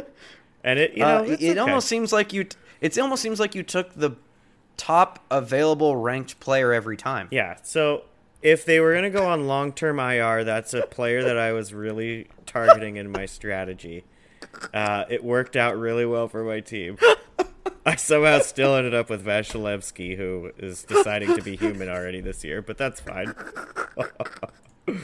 [0.69, 1.59] And it you know Uh, it okay.
[1.59, 2.45] almost seems like you.
[2.45, 4.12] T- it almost seems like you took the
[4.77, 7.28] top available ranked player every time.
[7.31, 7.57] Yeah.
[7.62, 8.03] So
[8.43, 11.53] if they were going to go on long term IR, that's a player that I
[11.53, 14.05] was really targeting in my strategy.
[14.74, 16.99] Uh, it worked out really well for my team.
[17.86, 22.45] I somehow still ended up with Vasilevskiy, who is deciding to be human already this
[22.45, 23.35] year, but that's fine.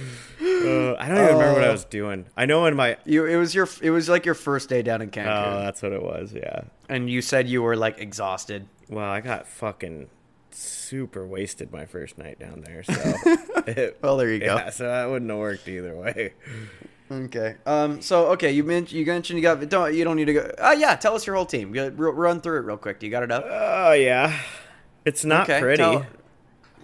[0.44, 1.73] Uh, I don't even remember what I Oh.
[1.73, 2.27] was doing.
[2.36, 3.69] I know in my You, it was your.
[3.82, 5.44] It was like your first day down in Canada.
[5.56, 6.32] oh, that's what it was.
[6.35, 6.62] Yeah.
[6.89, 8.66] and you said you were like exhausted.
[8.89, 10.09] Well, I got fucking
[10.51, 12.93] super wasted my first night down there, so
[13.66, 14.56] it- Well, there you go.
[14.56, 16.32] yeah, so that wouldn't have worked either way.
[17.11, 17.56] Okay.
[17.66, 18.01] Um.
[18.02, 19.66] So okay, you mentioned you mentioned you got.
[19.69, 20.51] Don't you don't need to go.
[20.59, 20.94] Ah, yeah.
[20.97, 21.73] Tell us your whole team.
[21.73, 22.98] Run through it real quick.
[23.01, 23.44] Do you got it up?
[23.48, 24.39] Oh yeah,
[25.05, 25.61] it's not okay.
[25.61, 25.77] pretty.
[25.82, 26.06] tell-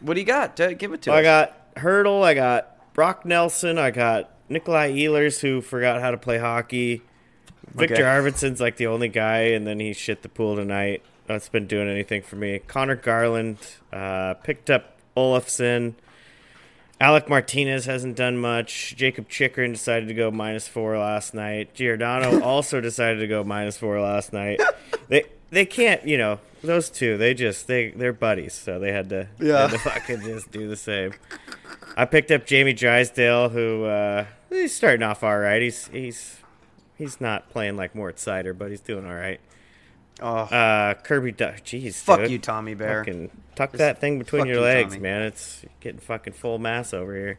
[0.01, 0.59] what do you got?
[0.61, 1.25] Uh, give it to I us.
[1.25, 2.23] got Hertl.
[2.23, 3.79] I got Brock Nelson.
[3.79, 7.03] I got Nikolai Ehlers, who forgot how to play hockey.
[7.75, 8.03] Viktor Okay.
[8.03, 11.03] Arvidsson's like the only guy, and then he shit the pool tonight.
[11.27, 12.59] That's been doing anything for me.
[12.67, 13.59] Conor Garland
[13.93, 15.95] uh, picked up Olofsson.
[17.01, 18.95] Alec Martinez hasn't done much.
[18.97, 21.73] Jakob Chychrun decided to go minus four last night.
[21.75, 24.61] Giordano also decided to go minus four last night.
[25.09, 27.17] They they can't, you know, those two.
[27.17, 29.63] They just they they're buddies, so they had to Yeah.
[29.63, 31.13] had to fucking just do the same.
[32.01, 35.61] I picked up Jamie Drysdale, who uh, he's starting off all right.
[35.61, 36.39] He's he's
[36.97, 39.41] he's not playing like Mort Sider, but he's doing all right.
[40.23, 42.31] Oh, Uh, Kirby Dach, jeez, fuck dude.
[42.31, 43.05] you, Tommy Bear.
[43.05, 45.03] Fucking tuck Just that thing between your you, legs, Tommy.
[45.03, 45.23] man.
[45.23, 47.39] It's getting fucking full mass over here.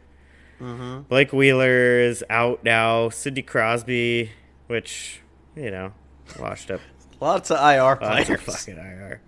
[0.60, 1.02] Mm-hmm.
[1.02, 3.08] Blake Wheeler is out now.
[3.08, 4.30] Sidney Crosby,
[4.68, 5.20] which
[5.56, 5.92] you know,
[6.38, 6.80] washed up
[7.20, 8.28] Lots of IR players.
[8.28, 9.20] lots of fucking IR.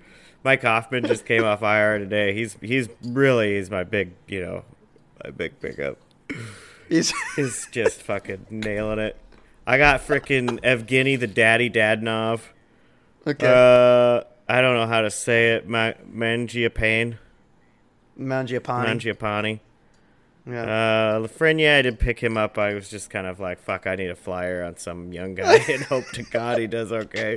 [0.44, 2.34] Mike Hoffman just came off IR today.
[2.34, 4.64] He's he's really he's my big you know
[5.24, 5.98] my big pickup.
[6.88, 9.16] He's- He's just fucking nailing it.
[9.66, 12.40] I got freaking Evgeny the Daddy Dadnov.
[13.26, 13.46] okay.
[13.46, 15.66] Uh, I don't know how to say it.
[15.66, 17.16] Ma- Mangiapane,
[18.20, 18.60] Mangiapane.
[19.16, 19.60] Mangiapane.
[20.46, 20.62] yeah.
[21.16, 22.58] Uh, Lafreniere, I did pick him up.
[22.58, 25.54] I was just kind of like, fuck, I need a flyer on some young guy
[25.70, 27.36] and hope to God he does okay.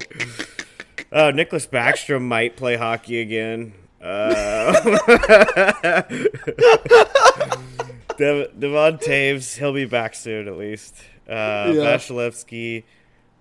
[1.13, 3.73] Oh, Nicklas Backstrom might play hockey again.
[4.07, 6.01] Uh,
[8.17, 10.95] Dev- Devon Toews, he'll be back soon at least.
[11.27, 11.83] Uh, Yeah.
[11.97, 12.83] Vasilevskiy,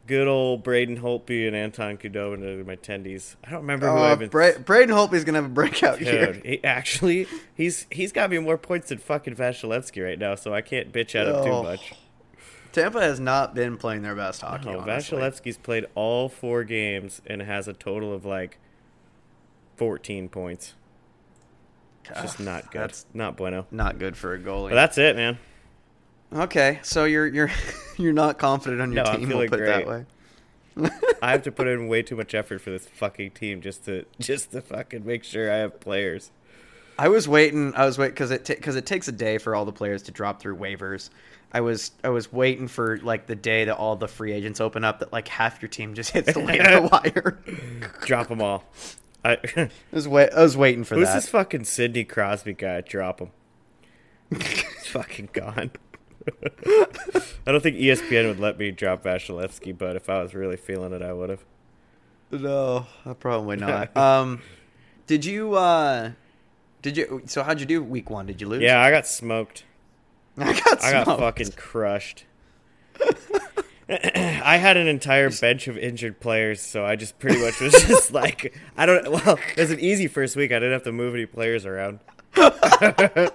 [0.06, 3.36] good old Braden Holtby, and Anton Khudobin are my tendies.
[3.44, 4.28] I don't remember who Uh, I've been.
[4.28, 6.34] Bra- Braden Holtby's gonna have a breakout year.
[6.44, 10.60] He actually he's he's got me more points than fucking Vasilevskiy right now, so I
[10.60, 11.94] can't bitch at him Oh, too much.
[12.72, 14.70] Tampa has not been playing their best hockey.
[14.70, 14.80] No.
[14.80, 18.58] Vasilevskiy's played all four games and has a total of like
[19.76, 20.74] fourteen points.
[22.08, 22.82] It's just not good.
[22.82, 23.66] That's not bueno.
[23.70, 24.68] not good for a goalie.
[24.70, 25.38] But that's it, man.
[26.32, 27.50] okay, so you're you're
[27.96, 29.28] you're not confident on your No, I'm team.
[29.30, 29.88] We'll put it that great.
[29.88, 30.06] way.
[31.22, 34.04] I have to put in way too much effort for this fucking team just to
[34.20, 36.30] just to fucking make sure I have players.
[36.98, 37.74] I was waiting.
[37.74, 40.12] I was waiting because it because it takes a day for all the players to
[40.12, 41.10] drop through waivers.
[41.52, 44.84] I was I was waiting for like the day that all the free agents open
[44.84, 47.38] up that like half your team just hits the waiver wire.
[48.02, 48.64] Drop them all.
[49.24, 51.14] I, I was wait I was waiting for who's that.
[51.14, 52.80] this fucking Sidney Crosby guy?
[52.80, 53.30] Drop him.
[54.30, 55.70] He's fucking gone.
[56.66, 60.92] I don't think ESPN would let me drop Vasilevskiy, but if I was really feeling
[60.92, 61.44] it, I would have.
[62.32, 62.86] No,
[63.20, 63.96] probably not.
[63.96, 64.42] um,
[65.06, 65.54] did you?
[65.54, 66.10] uh
[66.82, 67.22] Did you?
[67.26, 68.26] So how'd you do week one?
[68.26, 68.62] Did you lose?
[68.62, 69.64] Yeah, I got smoked.
[70.36, 70.82] I got.
[70.82, 72.24] I got fucking crushed.
[73.88, 78.12] I had an entire bench of injured players, so I just pretty much was just
[78.12, 79.10] like, I don't.
[79.10, 80.50] Well, it was an easy first week.
[80.50, 82.00] I didn't have to move any players around.
[82.36, 83.30] I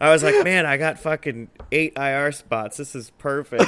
[0.00, 2.76] was like, man, I got fucking eight IR spots.
[2.76, 3.64] This is perfect.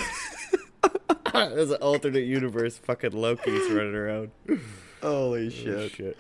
[1.32, 2.78] There's an alternate universe.
[2.78, 4.30] Fucking Loki's running around.
[5.02, 6.16] Holy Oh, shit.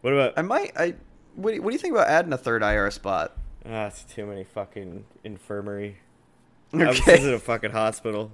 [0.00, 0.34] What about?
[0.38, 0.72] I might.
[0.76, 0.94] I.
[1.36, 3.36] What do, you, what do you think about adding a third IR spot?
[3.66, 5.98] Ah, that's too many fucking infirmary.
[6.72, 6.84] Okay.
[6.84, 7.18] This Okay.
[7.18, 8.32] isn't a fucking hospital.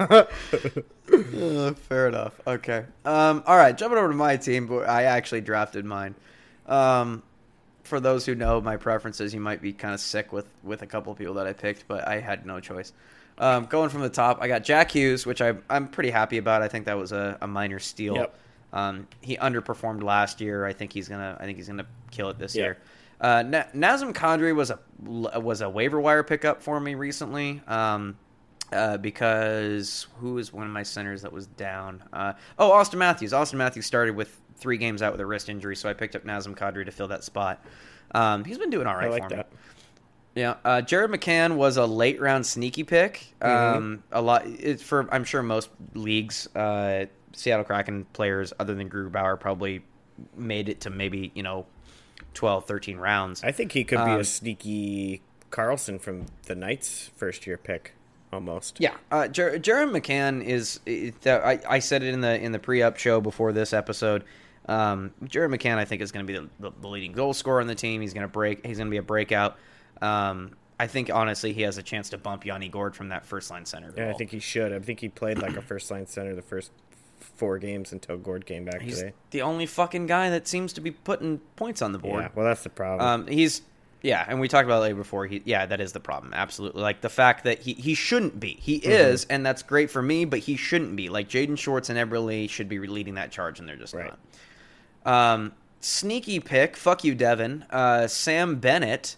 [1.12, 2.40] Uh, fair enough.
[2.46, 2.84] Okay.
[3.04, 6.14] Um, all right, jumping over to my team, but I actually drafted mine.
[6.66, 7.22] Um,
[7.82, 10.86] for those who know my preferences, you might be kind of sick with with a
[10.86, 12.92] couple of people that I picked, but I had no choice.
[13.38, 16.62] Um, going from the top, I got Jack Hughes, which I, I'm pretty happy about.
[16.62, 18.14] I think that was a, a minor steal.
[18.14, 18.34] Yep.
[18.72, 20.64] Um, he underperformed last year.
[20.64, 21.36] I think he's gonna.
[21.40, 22.62] I think he's gonna kill it this Yeah.
[22.62, 22.78] year.
[23.20, 27.60] Uh, Na- Nazem Kadri was a was a waiver wire pickup for me recently.
[27.66, 28.16] Um,
[28.72, 32.02] uh, because who was one of my centers that was down?
[32.12, 33.32] Uh, oh, Austin Matthews.
[33.32, 36.24] Austin Matthews started with three games out with a wrist injury, so I picked up
[36.24, 37.64] Nazem Kadri to fill that spot.
[38.14, 39.42] Um, he's been doing all right I like for me.
[40.34, 43.34] Yeah, uh, Jared McCann was a late round sneaky pick.
[43.40, 43.76] Mm-hmm.
[43.76, 48.88] Um, a lot it's for I'm sure most leagues, uh, Seattle Kraken players other than
[48.88, 49.82] Grubauer probably
[50.36, 51.66] made it to maybe you know
[52.34, 53.42] 12, 13 rounds.
[53.42, 57.94] I think he could be Um, a sneaky Karlsson from the Knights' first year pick,
[58.32, 58.78] almost.
[58.80, 60.80] Yeah, uh, Jer- McCann is.
[61.26, 64.24] Uh, I, I said it in the in the pre up show before this episode.
[64.66, 67.66] Um, McCann, I think, is going to be the, the, the leading goal scorer on
[67.66, 68.00] the team.
[68.00, 68.64] He's going to break.
[68.64, 69.56] He's going to be a breakout.
[70.00, 73.50] Um, I think honestly, he has a chance to bump Yanni Gourde from that first
[73.50, 73.92] line center.
[73.96, 74.72] Yeah, I think he should.
[74.72, 76.70] I think he played like a first line center the first
[77.18, 79.12] four games until Gourde came back he's today.
[79.30, 82.22] the only fucking guy that seems to be putting points on the board.
[82.22, 83.06] Yeah, well, that's the problem.
[83.06, 83.62] Um, he's
[84.02, 85.26] yeah, and we talked about it before.
[85.26, 86.32] He yeah, that is the problem.
[86.34, 88.56] Absolutely, like the fact that he he shouldn't be.
[88.60, 88.90] He Mm-hmm.
[88.90, 91.08] is, and that's great for me, but he shouldn't be.
[91.08, 94.12] Like Jaden Schwartz and Eberle should be leading that charge, and they're just Right.
[95.04, 95.34] not.
[95.34, 96.76] Um, sneaky pick.
[96.76, 97.64] Fuck you, Devin.
[97.70, 99.16] Uh, Sam Bennett.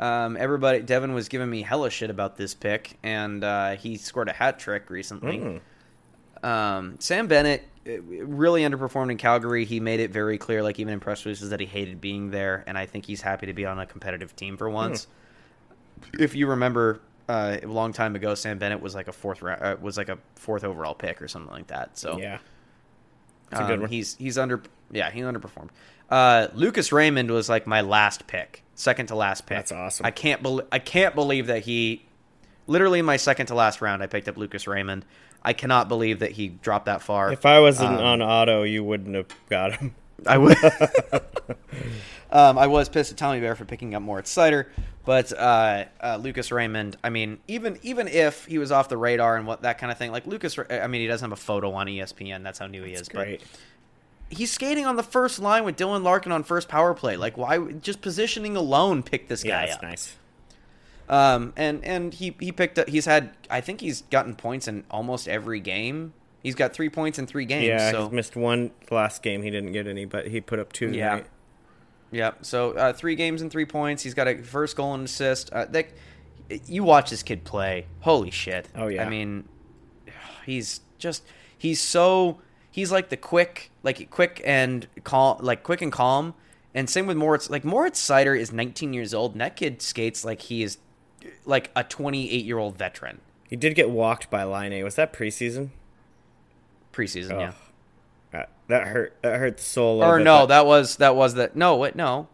[0.00, 4.28] Um, everybody, Devin was giving me hella shit about this pick, and uh, he scored
[4.28, 5.38] a hat trick recently.
[5.38, 5.60] Mm.
[6.48, 7.64] Um, Sam Bennett
[7.96, 9.64] really underperformed in Calgary.
[9.64, 12.64] He made it very clear, like even in press releases, that he hated being there,
[12.66, 15.06] and I think he's happy to be on a competitive team for once.
[16.18, 19.62] If you remember, uh, a long time ago, Sam Bennett was like a fourth round,
[19.62, 21.98] uh, was like a fourth overall pick or something like that.
[21.98, 22.38] So yeah,
[23.50, 23.90] It's a good um, one.
[23.90, 25.70] he's he's under yeah he underperformed.
[26.10, 29.58] Uh, Lucas Raymond was like my last pick, second to last pick.
[29.58, 30.06] That's awesome.
[30.06, 32.06] I can't believe I can't believe that he,
[32.66, 35.04] literally in my second to last round, I picked up Lucas Raymond.
[35.48, 37.32] I cannot believe that he dropped that far.
[37.32, 39.94] if I wasn't um, on auto, you wouldn't have got him.
[40.26, 40.58] I would.
[42.30, 44.66] um, I was pissed at Tommy Bear for picking up Moritz Seider,
[45.06, 46.98] but uh, uh, Lucas Raymond.
[47.02, 49.96] I mean, even even if he was off the radar and what that kind of
[49.96, 50.58] thing, like Lucas.
[50.68, 52.42] I mean, he doesn't have a photo on ESPN.
[52.42, 53.08] That's how new he is.
[53.08, 53.40] Great.
[53.40, 57.16] But he's skating on the first line with Dylan Larkin on first power play.
[57.16, 57.58] Like, why?
[57.72, 59.82] Just positioning alone, pick this Yeah, guy that's up.
[59.82, 60.14] nice.
[61.08, 62.88] Um, and and he he picked up.
[62.88, 63.30] He's had.
[63.50, 66.12] I think he's gotten points in almost every game.
[66.42, 67.66] He's got three points in three games.
[67.66, 69.42] Yeah, so he's missed one last game.
[69.42, 70.90] He didn't get any, but he put up two.
[70.90, 71.10] Yeah.
[71.10, 71.26] tonight.
[72.10, 72.30] Yeah.
[72.42, 74.02] So uh, three games and three points.
[74.02, 75.52] He's got a first goal and assist.
[75.52, 75.88] Uh, that,
[76.66, 77.86] you watch this kid play.
[78.00, 78.68] Holy shit.
[78.74, 79.04] Oh, yeah.
[79.04, 79.48] I mean,
[80.46, 81.24] he's just
[81.56, 82.40] he's so
[82.70, 86.34] he's like the quick like quick and calm like quick and calm.
[86.74, 87.50] And same with Moritz.
[87.50, 90.78] Like Moritz Seider is 19 years old, and that kid skates like he is
[91.44, 93.20] like a 28 year old veteran.
[93.48, 94.82] He did get walked by Line A.
[94.82, 95.70] Was that preseason?
[96.92, 97.48] Preseason, yeah.
[97.48, 97.54] Ugh.
[98.32, 99.16] That, that hurt.
[99.22, 100.02] That hurt the soul.
[100.02, 101.76] Or no, that was that was the no.
[101.76, 102.28] Wait, no,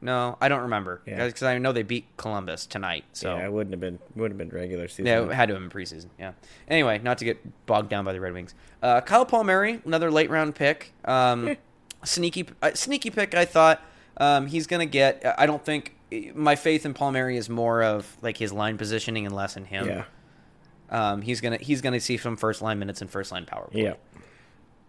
[0.00, 1.26] no, I don't remember Yeah.
[1.26, 3.04] because I know they beat Columbus tonight.
[3.12, 3.98] So yeah, it wouldn't have been.
[4.16, 5.06] Would have been regular season.
[5.06, 6.06] Yeah, it had to have been preseason.
[6.18, 6.32] Yeah.
[6.68, 8.54] Anyway, not to get bogged down by the Red Wings.
[8.82, 10.92] Uh, Kyle Palmieri, another late round pick.
[11.04, 11.56] Um,
[12.04, 13.34] sneaky, uh, sneaky pick.
[13.34, 13.82] I thought
[14.16, 15.22] um, he's gonna get.
[15.38, 15.94] I don't think
[16.34, 19.86] my faith in Palmieri is more of like his line positioning and less in him.
[19.86, 20.04] yeah.
[20.90, 23.82] Um, he's gonna he's gonna see some first line minutes and first line power play.
[23.84, 23.94] Yeah.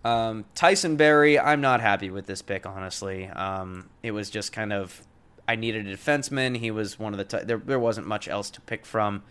[0.03, 3.27] Um, Tyson Barrie, I'm not happy with this pick, honestly.
[3.27, 4.99] Um, it was just kind of,
[5.47, 6.57] I needed a defenseman.
[6.57, 9.21] He was one of the, t- there, there wasn't much else to pick from.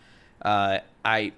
[0.41, 1.33] Uh, I,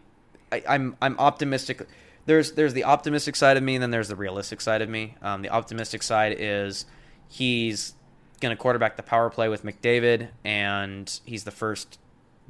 [0.51, 1.87] I, I'm, I'm optimistic.
[2.27, 5.15] There's, there's the optimistic side of me, and then there's the realistic side of me.
[5.23, 6.85] Um, the optimistic side is
[7.27, 7.95] he's
[8.43, 11.97] going to quarterback the power play with McDavid, and he's the first,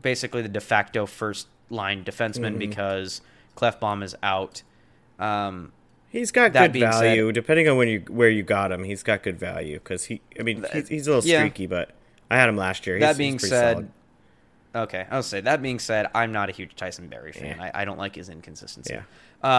[0.01, 3.21] basically the de facto first line defenseman because
[3.55, 4.63] Klefbom is out.
[5.19, 5.71] Um,
[6.09, 8.83] He's got That good being said- value, depending on when you where you got him.
[8.83, 10.21] He's got good value because he.
[10.39, 11.39] I mean, he's, he's a little yeah.
[11.39, 11.89] streaky, but
[12.29, 12.97] I had him last year.
[12.97, 13.91] He's, that being said, solid.
[14.75, 17.57] okay, I'll say that being said, I'm not a huge Tyson Barrie fan.
[17.57, 17.71] Yeah.
[17.73, 18.93] I, I don't like his inconsistency.
[18.93, 19.03] Yeah.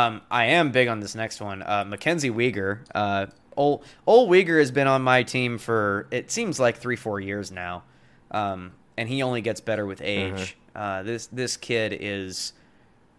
[0.06, 1.60] Um, I am big on this next one.
[1.62, 2.80] Uh, Mackenzie Weegar.
[2.94, 7.20] Uh, old old Weegar has been on my team for it seems like three four
[7.20, 7.84] years now,
[8.30, 10.32] um, and he only gets better with age.
[10.32, 10.78] Mm-hmm.
[10.78, 12.52] Uh, this this kid is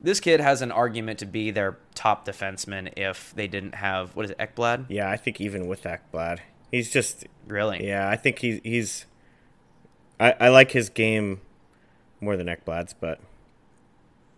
[0.02, 4.26] this kid has an argument to be their top defenseman if they didn't have what
[4.26, 4.86] is it Ekblad?
[4.90, 6.40] Yeah, I think even with Ekblad,
[6.72, 7.86] he's just Really?
[7.86, 8.10] yeah.
[8.10, 9.06] I think he, he's.
[10.20, 11.42] I, I like his game
[12.22, 13.20] more than Ekblad's, but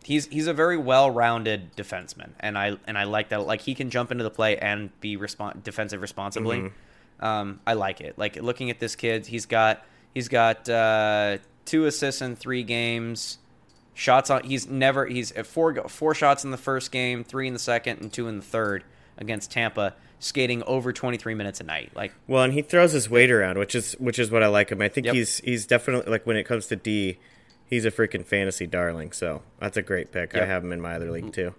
[0.07, 3.45] he's he's a very well-rounded defenseman, and I and I like that.
[3.45, 6.59] Like he can jump into the play and be respon defensive responsibly.
[6.59, 7.25] Mm-hmm.
[7.25, 8.17] Um, I like it.
[8.17, 13.37] Like looking at this kid, he's got he's got uh, two assists in three games.
[13.93, 14.43] Shots on.
[14.43, 15.05] He's never.
[15.05, 18.27] He's at four four shots in the first game, three in the second, and two
[18.27, 18.83] in the third
[19.17, 19.93] against Tampa.
[20.19, 21.91] Skating over 23 minutes a night.
[21.95, 24.71] Like well, and he throws his weight around, which is which is what I like
[24.71, 24.81] him.
[24.81, 25.13] I think Yep.
[25.15, 27.19] he's he's definitely like when it comes to D,
[27.69, 29.11] he's a freaking fantasy darling.
[29.11, 30.35] So that's a great pick.
[30.35, 31.53] I have him in my other league too.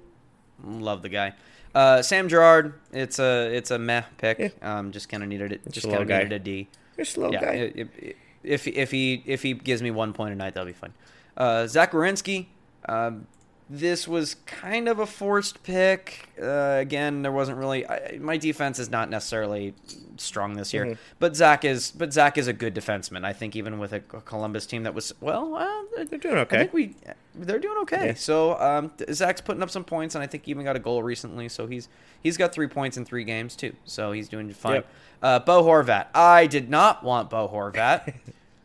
[0.65, 1.35] Love the guy.
[1.75, 4.39] Uh, Sam Girard, it's a it's a meh pick.
[4.39, 4.49] Yeah.
[4.79, 5.61] Um, just kind of needed it.
[5.71, 6.69] Just kind of needed a D.
[6.97, 7.41] You're a slow yeah.
[7.41, 7.73] guy.
[7.77, 10.73] i- i- If if he if he gives me one point a night, that'll be
[10.73, 10.93] fun.
[11.37, 12.47] Uh, Zach Werenski,
[12.89, 13.27] um,
[13.71, 16.29] this was kind of a forced pick.
[16.41, 19.75] Uh, again, there wasn't really I, my defense is not necessarily
[20.17, 21.01] strong this year, Mm-hmm.
[21.19, 23.25] but Zach is but Zach is a good defenseman.
[23.25, 26.57] I think even with a Columbus team that was well, well They're doing okay.
[26.57, 26.95] I think we
[27.35, 28.07] they're doing okay.
[28.09, 28.15] Yeah.
[28.15, 31.03] So um, Zach's putting up some points, and I think he even got a goal
[31.03, 31.49] recently.
[31.49, 31.89] So he's
[32.23, 33.75] he's got three points in three games too.
[33.85, 34.75] So he's doing fine.
[34.77, 34.87] Yep.
[35.23, 36.07] Uh, Bo Horvat.
[36.15, 38.15] I did not want Bo Horvat.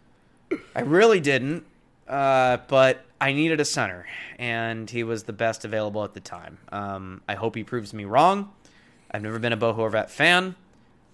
[0.76, 1.66] I really didn't.
[2.08, 4.06] Uh, but I needed a center,
[4.38, 6.58] and he was the best available at the time.
[6.72, 8.52] Um, I hope he proves me wrong.
[9.12, 10.56] I've never been a Bo Horvat fan.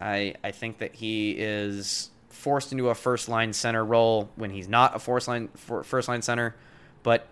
[0.02, 4.68] I I think that he is forced into a first line center role when he's
[4.68, 6.56] not a first line for, first line center,
[7.04, 7.28] but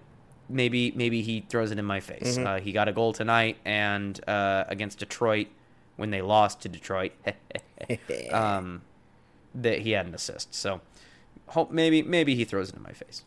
[0.50, 2.38] maybe maybe he throws it in my face.
[2.38, 5.48] Uh, he got a goal tonight and uh, against Detroit
[5.96, 7.14] when they lost to Detroit.
[8.32, 8.82] um,
[9.56, 10.54] that he had an assist.
[10.54, 10.82] So
[11.48, 13.24] hope maybe maybe he throws it in my face.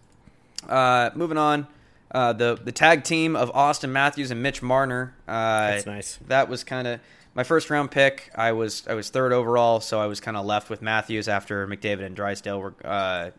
[0.69, 1.67] Uh, moving on,
[2.13, 5.15] uh, the the tag team of Austin Matthews and Mitch Marner.
[5.27, 6.19] Uh, That's nice.
[6.27, 7.01] That was kind of
[7.35, 8.31] my first round pick.
[8.35, 11.67] I was I was third overall, so I was kind of left with Matthews after
[11.67, 13.31] McDavid and Drysdale were uh,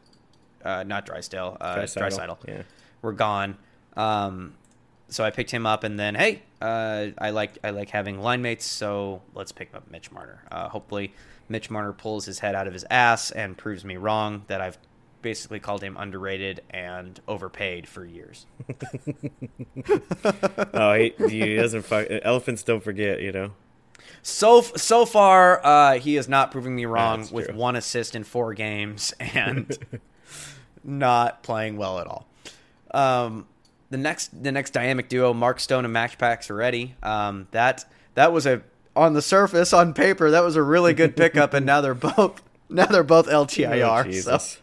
[0.64, 2.64] uh, not Drysdale, uh, Drysdale yeah.
[3.02, 3.58] were gone.
[3.98, 4.56] Um,
[5.10, 8.42] so I picked him up, and then hey, uh, I like I like having line
[8.42, 10.44] mates, so let's pick up Mitch Marner.
[10.50, 11.14] Uh, hopefully,
[11.50, 14.78] Mitch Marner pulls his head out of his ass and proves me wrong that I've
[15.22, 18.46] basically called him underrated and overpaid for years.
[20.74, 21.84] oh, he, he doesn't.
[21.84, 23.22] Fuck, elephants don't forget.
[23.22, 23.52] You know.
[24.24, 27.56] So so far, uh, he is not proving me wrong That's with true.
[27.56, 29.78] one assist in four games and
[30.84, 32.28] not playing well at all.
[32.94, 33.48] Um,
[33.90, 37.04] the next the next dynamic duo, Mark Stone and Max Pacioretty.
[37.04, 37.86] Um, that
[38.16, 38.62] that was a
[38.96, 42.42] on the surface on paper that was a really good pickup, and now they're both
[42.70, 44.24] now they're both Oh, LTIR.
[44.24, 44.61] so.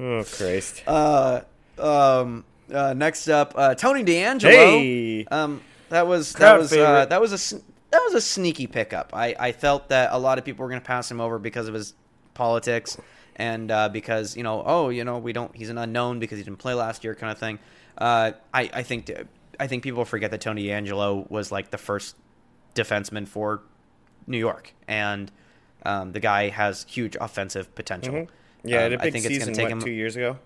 [0.00, 0.82] Oh Christ.
[0.86, 1.42] Uh,
[1.78, 4.52] um, uh, next up, uh, Tony D'Angelo.
[4.52, 5.24] Hey!
[5.26, 5.60] Um,
[5.90, 7.56] that was that was uh, that was a
[7.90, 9.10] that was a sneaky pickup.
[9.14, 11.68] I, I felt that a lot of people were going to pass him over because
[11.68, 11.94] of his
[12.34, 12.96] politics
[13.36, 16.44] and uh, because you know oh you know we don't he's an unknown because he
[16.44, 17.58] didn't play last year kind of thing.
[17.96, 19.12] Uh, I I think
[19.60, 22.16] I think people forget that Tony D'Angelo was like the first
[22.74, 23.62] defenseman for
[24.26, 25.30] New York and.
[25.86, 28.14] Um, the guy has huge offensive potential.
[28.14, 28.28] Mhm.
[28.64, 30.38] Yeah, Um, I think it's gonna take what, him two years ago.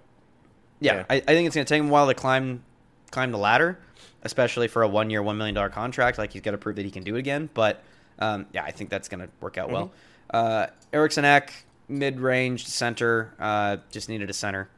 [0.81, 1.05] yeah, Yeah.
[1.09, 2.63] I, I think it's going to take him a while to climb
[3.11, 3.79] climb the ladder,
[4.23, 6.19] especially for a one year, one million dollar contract.
[6.19, 7.49] Like he's got to prove that he can do it again.
[7.55, 7.83] But
[8.19, 9.93] um, yeah, I think that's going to work out well.
[10.31, 11.53] Uh, Eriksson Ek,
[11.89, 14.69] mid range center, uh, just needed a center,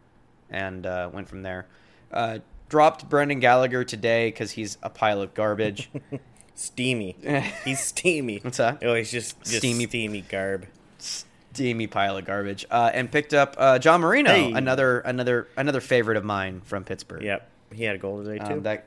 [0.50, 1.66] and uh, went from there.
[2.12, 2.38] Uh,
[2.68, 5.90] dropped Brendan Gallagher today because he's a pile of garbage.
[6.54, 7.16] Steamy.
[7.64, 8.38] He's steamy.
[8.42, 8.82] What's that?
[8.82, 9.86] Oh, he's just, just Steamy.
[9.86, 10.20] steamy.
[10.20, 10.66] garb.
[11.52, 12.64] Steamy pile of garbage.
[12.70, 14.52] Uh, and picked up uh, John Marino, Hey.
[14.52, 17.22] another another another favorite of mine from Pittsburgh.
[17.22, 17.48] Yep.
[17.72, 18.54] He had a goal today too.
[18.54, 18.86] Um, that,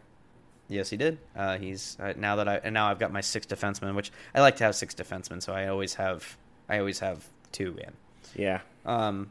[0.69, 1.17] yes, he did.
[1.35, 4.41] Uh, he's uh, now that I and now I've got my six defensemen, which I
[4.41, 6.37] like to have six defensemen, so I always have
[6.69, 7.91] I always have two in.
[8.35, 8.61] yeah.
[8.85, 9.29] Um,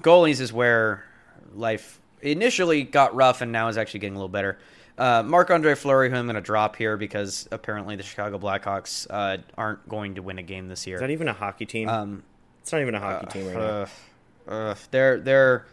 [0.00, 1.04] goalies is where
[1.54, 4.58] life initially got rough and now is actually getting a little better.
[4.98, 9.06] Uh, Marc Andre Fleury, who I'm going to drop here because apparently the Chicago Blackhawks
[9.10, 10.96] uh, aren't going to win a game this year.
[10.96, 11.88] Is that even a hockey team?
[11.88, 12.22] Um,
[12.66, 13.86] it's not even a hockey team right now.
[14.48, 15.66] uh, uh, they're they're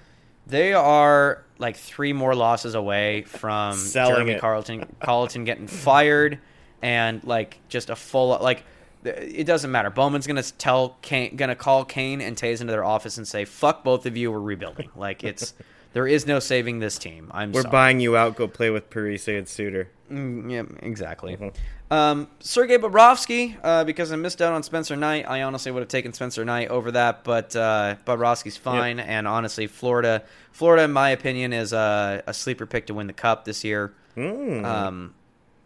[0.45, 4.40] they are like three more losses away from Selling Jeremy it.
[4.40, 6.38] Carlton Carlton getting fired
[6.84, 8.64] and like just a full like
[9.03, 9.90] it doesn't matter.
[9.90, 13.84] Bowman's gonna tell Kane, gonna call Kane and Toews into their office and say, "Fuck
[13.84, 15.56] both of you, we're rebuilding." Like it's
[15.94, 17.30] there is no saving this team.
[17.32, 17.72] I'm We're sorry.
[17.72, 18.36] buying you out.
[18.36, 19.90] Go play with Parise and Suter.
[20.11, 21.38] Mm, yeah, exactly.
[21.38, 21.53] Mhm.
[21.91, 25.26] Um, Sergei Bobrovsky, uh, because I missed out on Spencer Knight.
[25.30, 28.99] I honestly would have taken Spencer Knight over that, but uh, Bobrovsky's fine.
[28.99, 33.14] And honestly, Florida, Florida, in my opinion, is a, a sleeper pick to win the
[33.14, 33.94] cup this year.
[34.18, 34.65] Mm.
[34.65, 35.14] Um,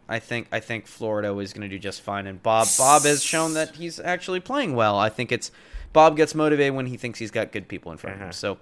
[0.09, 3.23] I think I think Florida is going to do just fine, and Bob Bob has
[3.23, 4.97] shown that he's actually playing well.
[4.97, 5.51] I think it's
[5.93, 8.27] Bob gets motivated when he thinks he's got good people in front of him.
[8.29, 8.33] Uh-huh.
[8.33, 8.57] So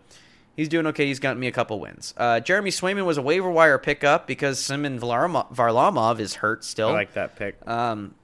[0.56, 1.06] he's doing okay.
[1.07, 2.14] He's gotten me a couple wins.
[2.18, 6.90] Uh, Jeremy Swayman was a waiver wire pickup because Semyon Varlamov, is hurt still.
[6.90, 7.56] I like that pick.
[7.68, 8.15] Um,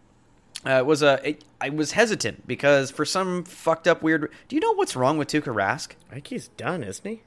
[0.65, 1.19] uh, was a.
[1.29, 4.31] It, I was hesitant because for some fucked up weird.
[4.47, 5.91] Do you know what's wrong with Tuukka Rask?
[6.09, 7.21] I think he's done, isn't he?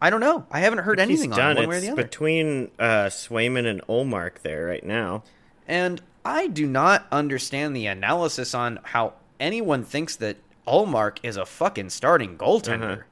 [0.00, 0.46] I don't know.
[0.50, 1.58] I haven't heard I anything he's on done.
[1.58, 2.02] it one way or the other.
[2.02, 5.22] between uh, Swayman and Ullmark there right now.
[5.68, 11.46] And I do not understand the analysis on how anyone thinks that Ullmark is a
[11.46, 12.92] fucking starting goaltender.
[12.92, 13.02] Uh-huh.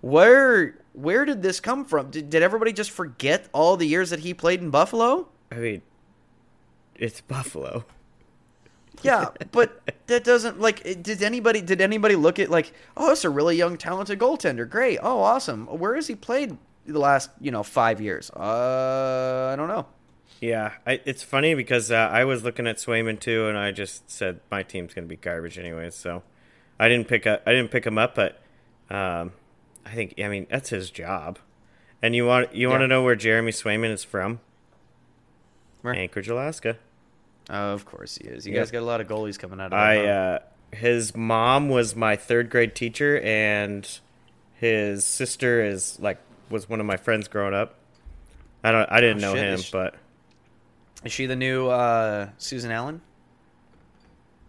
[0.00, 2.10] Where where did this come from?
[2.10, 5.28] Did, did everybody just forget all the years that he played in Buffalo?
[5.52, 5.82] I mean,
[6.96, 7.84] it's Buffalo.
[9.02, 10.82] Yeah, but that doesn't like.
[11.02, 14.68] Did anybody did anybody look at like, oh, it's a really young, talented goaltender.
[14.68, 14.98] Great.
[15.02, 15.66] Oh, awesome.
[15.68, 18.30] Where has he played the last you know five years?
[18.30, 19.86] Uh, I don't know.
[20.40, 24.10] Yeah, I, it's funny because uh, I was looking at Swayman too, and I just
[24.10, 26.22] said my team's going to be garbage anyway, So
[26.78, 27.42] I didn't pick up.
[27.46, 28.42] I didn't pick him up, but
[28.90, 29.32] um,
[29.86, 31.38] I think I mean that's his job.
[32.02, 34.40] And you want you want to know where Jeremy Swayman is from?
[35.82, 35.94] Where?
[35.94, 36.76] Anchorage, Alaska.
[37.48, 38.46] Oh, of course he is.
[38.46, 38.60] You Yep.
[38.60, 40.38] guys got a lot of goalies coming out of I uh,
[40.72, 43.86] his mom was my third grade teacher, and
[44.54, 47.74] his sister is like was one of my friends growing up.
[48.62, 48.90] I don't.
[48.92, 49.94] I didn't Oh, know shit, him, is she- but
[51.04, 53.00] Is she the new uh, Susan Allen?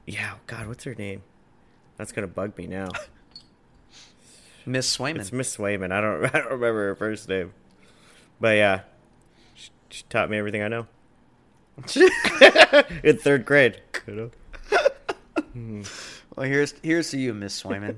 [0.05, 0.33] yeah.
[0.47, 1.21] God, what's her name?
[1.97, 2.89] That's gonna bug me now.
[4.65, 5.19] Miss Swayman.
[5.19, 5.91] It's Miss Swayman.
[5.91, 6.25] I don't.
[6.35, 7.53] I don't remember her first name,
[8.39, 8.81] but yeah,
[9.55, 10.87] she, she taught me everything I know
[13.03, 13.81] in third grade.
[14.07, 14.31] You know?
[16.35, 17.97] well, here's here's to you, Miss Swayman.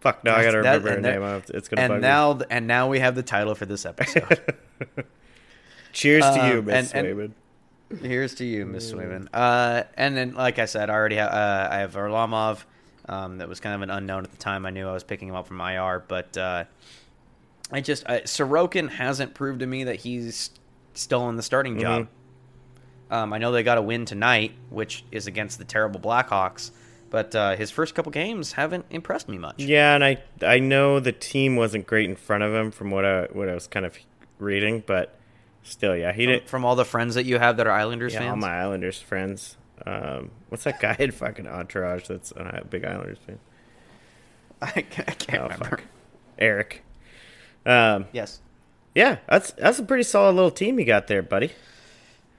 [0.00, 1.22] Fuck no, I gotta That- remember her that- name.
[1.22, 2.00] Have to- It's gonna and me.
[2.00, 4.38] now and now we have the title for this episode.
[5.92, 7.32] Cheers to you, um, Miss Swayman.
[8.02, 9.26] here's to you, Miss Swayman.
[9.32, 12.58] Uh, and then, like I said, I already ha- uh, I have Varlamov.
[13.08, 14.66] Um, that was kind of an unknown at the time.
[14.66, 16.64] I knew I was picking him up from IR, but uh,
[17.72, 20.50] I just uh, Sorokin hasn't proved to me that he's
[20.94, 22.08] still in the starting job.
[23.10, 26.70] Um, I know they got a win tonight, which is against the terrible Blackhawks,
[27.08, 29.60] but uh, his first couple games haven't impressed me much.
[29.60, 33.04] Yeah, and I I know the team wasn't great in front of him from what
[33.06, 33.96] I what I was kind of
[34.38, 35.14] reading, but
[35.62, 36.48] still, yeah, he From, didn't.
[36.48, 39.56] from all the friends that you have that are Islanders Yeah, all my Islanders friends.
[39.86, 43.38] Um, what's that guy in fucking Entourage that's a big Islanders fan?
[44.60, 45.64] I can't, I can't Oh, remember.
[45.64, 45.82] fuck.
[46.38, 46.84] Eric.
[47.66, 48.40] Um, Yes,
[48.94, 51.52] yeah, that's that's a pretty solid little team you got there, buddy.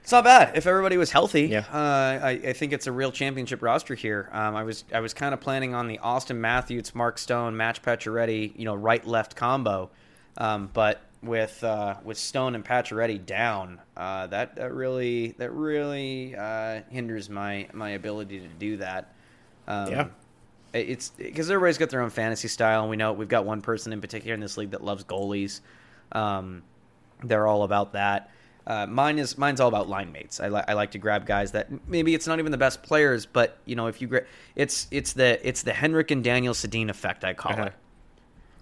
[0.02, 1.42] It's not bad if everybody was healthy.
[1.42, 1.64] Yeah.
[1.72, 4.28] Uh, I, I think it's a real championship roster here.
[4.32, 7.80] Um, I was I was kind of planning on the Austin Matthews, Mark Stone, Match
[7.82, 9.90] Pacioretty, you know, right left combo,
[10.38, 16.34] um, but with uh, with Stone and Pacioretty down, uh, that that really that really
[16.36, 19.12] uh, hinders my my ability to do that.
[19.68, 20.08] Um, Yeah.
[20.72, 23.92] It's because everybody's got their own fantasy style, and we know we've got one person
[23.92, 25.60] in particular in this league that loves goalies.
[26.12, 26.62] Um,
[27.24, 28.30] they're all about that.
[28.68, 30.38] Uh, mine is mine's all about line mates.
[30.38, 33.26] I, li- I like to grab guys that maybe it's not even the best players,
[33.26, 34.24] but you know if you gra-
[34.54, 37.24] it's it's the it's the Henrik and Daniel Sedin effect.
[37.24, 37.62] I call Uh-huh.
[37.64, 37.72] it.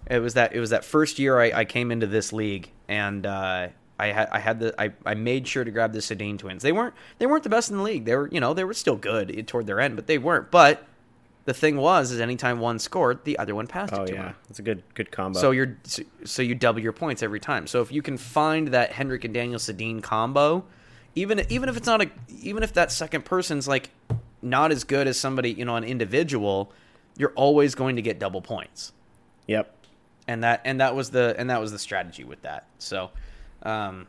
[0.09, 3.25] It was that it was that first year I, I came into this league and
[3.25, 3.67] uh,
[3.99, 6.63] I had I had the I, I made sure to grab the Sedin twins.
[6.63, 8.05] They weren't they weren't the best in the league.
[8.05, 10.49] They were you know they were still good toward their end, but they weren't.
[10.51, 10.85] But
[11.45, 14.27] the thing was is anytime one scored, the other one passed Oh it to yeah,
[14.29, 14.35] him.
[14.49, 15.39] it's a good good combo.
[15.39, 17.67] So you're so- so you double your points every time.
[17.67, 20.65] So if you can find that Henrik and Daniel Sedin combo,
[21.15, 22.09] even even if it's not a
[22.41, 23.89] even if that second person's like
[24.41, 26.71] not as good as somebody you know an individual,
[27.17, 28.91] you're always going to get double points.
[29.45, 29.75] yep.
[30.29, 32.67] And that and that was the and that was the strategy with that.
[32.77, 33.09] So,
[33.63, 34.05] um,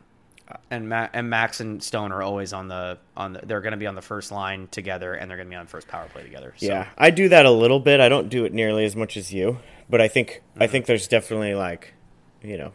[0.69, 3.77] and Ma- and Max and Stone are always on the on the they're going to
[3.77, 6.21] be on the first line together and they're going to be on first power play
[6.21, 6.53] together.
[6.57, 6.67] So.
[6.67, 7.99] Yeah, I do that a little bit.
[7.99, 10.71] I don't do it nearly as much as you, but I think I Mm-hmm.
[10.71, 11.95] think there's definitely like,
[12.43, 12.73] you know,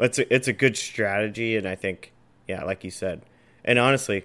[0.00, 2.12] it's a, it's a good strategy, and I think
[2.48, 3.22] yeah, like you said,
[3.64, 4.24] and honestly,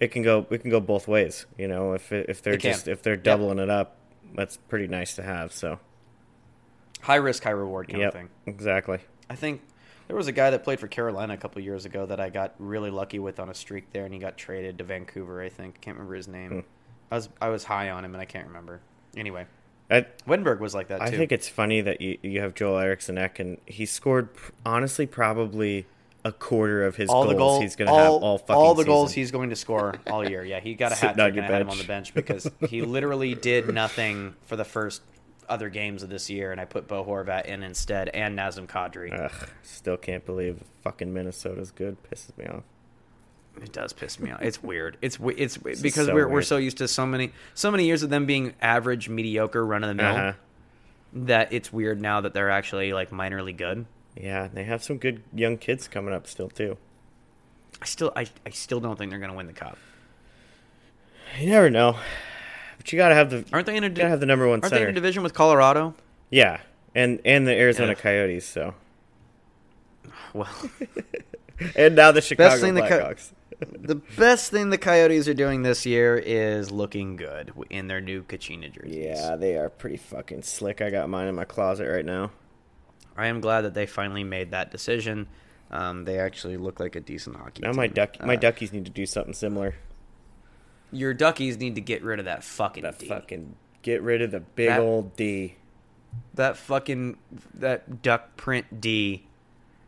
[0.00, 1.46] it can go it can go both ways.
[1.56, 3.98] You know, if if they're just if they're doubling it up,
[4.34, 5.52] that's pretty nice to have.
[5.52, 5.78] So
[7.00, 8.28] high risk, high reward kind yep, of thing.
[8.46, 8.98] exactly.
[9.28, 9.62] I think
[10.06, 12.54] there was a guy that played for Carolina a couple years ago that I got
[12.58, 15.40] really lucky with on a streak there, and he got traded to Vancouver.
[15.40, 16.50] I think can't remember his name.
[16.50, 16.60] Hmm.
[17.10, 18.80] I was I was high on him, and I can't remember.
[19.16, 19.46] Anyway,
[19.90, 21.04] I Wittenberg was like that too.
[21.04, 24.28] I think it's funny that you you have Joel Eriksson Ek, and he scored
[24.64, 25.86] honestly probably
[26.24, 28.74] a quarter of his all goals the goals he's going to have all fucking all
[28.74, 30.44] the goals he's going to score all year.
[30.44, 32.82] Yeah, he got a hat trick and I had him on the bench because he
[32.82, 35.02] literally did nothing for the first
[35.50, 39.12] other games of this year, and I put Bo Horvat in instead and Nazem Kadri.
[39.12, 41.96] Ugh, still can't believe fucking Minnesota's good.
[42.04, 42.62] Pisses me off.
[43.60, 44.40] It does piss me off.
[44.42, 44.96] It's weird.
[45.02, 47.84] It's we- it's is because so we're we're so used to so many so many
[47.84, 50.32] years of them being average, mediocre, run of the mill Uh-huh.
[51.12, 53.86] that it's weird now that they're actually like minorly good.
[54.16, 56.78] Yeah, they have some good young kids coming up still too.
[57.82, 59.76] I still I, I still don't think they're gonna win the cup.
[61.38, 61.96] You never know,
[62.80, 64.60] but you gotta have the Aren't they in a you gotta have the number one
[64.62, 65.94] aren't they in a division with Colorado?
[66.30, 66.60] yeah,
[66.94, 67.98] and and the Arizona Ugh.
[67.98, 68.46] Coyotes.
[68.46, 68.74] So
[70.32, 70.48] Well,
[71.76, 73.32] and now the Chicago thing the Co- Blackhawks.
[73.78, 78.22] the best thing the Coyotes are doing this year is looking good in their new
[78.22, 78.96] Kachina jerseys.
[78.96, 80.80] yeah, they are pretty fucking slick.
[80.80, 82.30] I got mine in my closet right now.
[83.16, 85.26] I am glad that they finally made that decision.
[85.70, 87.60] Um, they actually look like a decent hockey.
[87.62, 87.94] Now my team.
[87.94, 89.74] duck my Uh, duckies need to do something similar.
[90.92, 93.06] Your Duckies need to get rid of that fucking That D.
[93.08, 95.56] fucking get rid of the big That- old D.
[96.34, 97.18] That fucking
[97.54, 99.26] that duck print D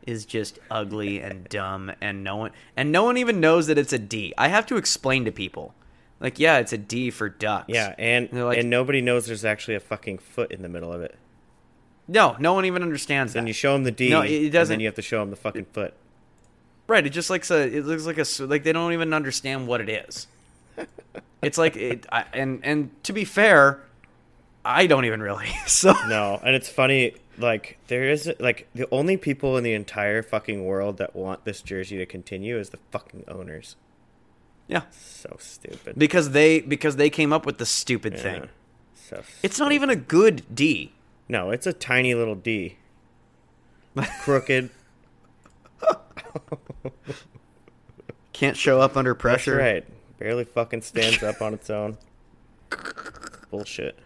[0.06, 3.92] is just ugly and dumb, and no one and no one even knows that it's
[3.92, 4.32] a D.
[4.38, 5.74] I have to explain to people,
[6.20, 7.66] like, yeah, it's a D for ducks.
[7.68, 10.92] Yeah, and they're like- and nobody knows there's actually a fucking foot in the middle
[10.92, 11.16] of it.
[12.08, 13.48] no, no one even understands Then that.
[13.48, 15.36] you show them the D, No, it- doesn't- then you have to show them the
[15.36, 15.94] fucking foot.
[16.88, 19.80] Right, it just looks a it looks like a like they don't even understand what
[19.80, 20.26] it is.
[21.42, 23.80] It's like it, I, and and to be fair,
[24.64, 25.48] I don't even really.
[25.66, 27.14] So No, and it's funny.
[27.36, 31.60] Like there is like the only people in the entire fucking world that want this
[31.62, 33.74] jersey to continue is the fucking owners.
[34.68, 35.98] yeah, So stupid.
[35.98, 38.20] because they because they came up with the stupid Yeah.
[38.22, 38.48] thing.
[38.94, 40.92] So It's not even a good D.
[41.28, 42.76] no, it's a tiny little D.
[44.20, 44.70] Crooked.
[48.32, 49.56] Can't show up under That's pressure.
[49.56, 49.84] right.
[50.22, 51.98] Barely fucking stands up on its own.
[53.50, 53.98] Bullshit.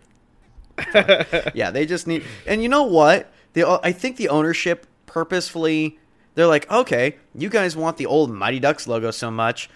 [1.55, 2.25] Yeah, they just need.
[2.47, 3.31] And you know what?
[3.53, 5.99] The I think the ownership purposefully
[6.35, 9.69] they're like, okay, you guys want the old Mighty Ducks logo so much,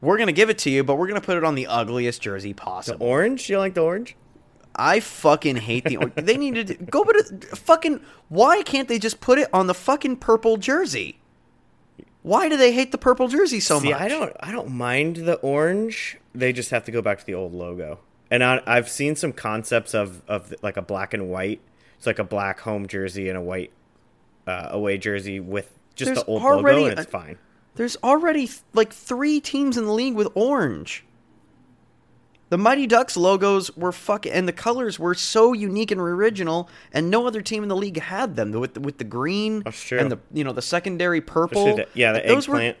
[0.00, 2.52] we're gonna give it to you, but we're gonna put it on the ugliest jersey
[2.52, 3.06] The possible.
[3.06, 3.48] orange?
[3.50, 4.16] You like the orange?
[4.76, 5.96] I fucking hate the.
[5.96, 7.16] or- they need to go, but
[7.58, 8.00] fucking.
[8.28, 11.17] Why can't they just put it on the fucking purple jersey?
[12.22, 14.00] Why do they hate the purple jersey so See, much?
[14.00, 16.18] I don't, I don't mind the orange.
[16.34, 18.00] They just have to go back to the old logo.
[18.30, 21.60] And I, I've seen some concepts of, of like a black and white.
[21.96, 23.72] It's like a black home jersey and a white
[24.46, 27.38] uh, away jersey with just There's the old logo, and it's a- fine.
[27.74, 31.04] There's already like three teams in the league with orange.
[32.50, 37.10] The Mighty Ducks logos were fucking, and the colors were so unique and original, and
[37.10, 39.62] no other team in the league had them with the, with the green
[40.00, 41.76] and the you know the secondary purple.
[41.76, 42.74] The, yeah, the Those were-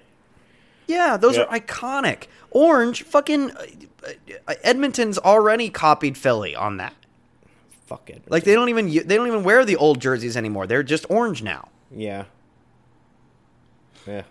[0.86, 1.48] Yeah, those Yep.
[1.52, 2.28] are iconic.
[2.50, 3.62] Orange, fucking uh,
[4.48, 6.94] uh, Edmonton's already copied Philly on that.
[7.84, 8.22] Fuck it.
[8.30, 10.66] Like they don't even they don't even wear the old jerseys anymore.
[10.66, 11.68] They're just orange now.
[11.94, 12.24] yeah.
[14.06, 14.22] Yeah.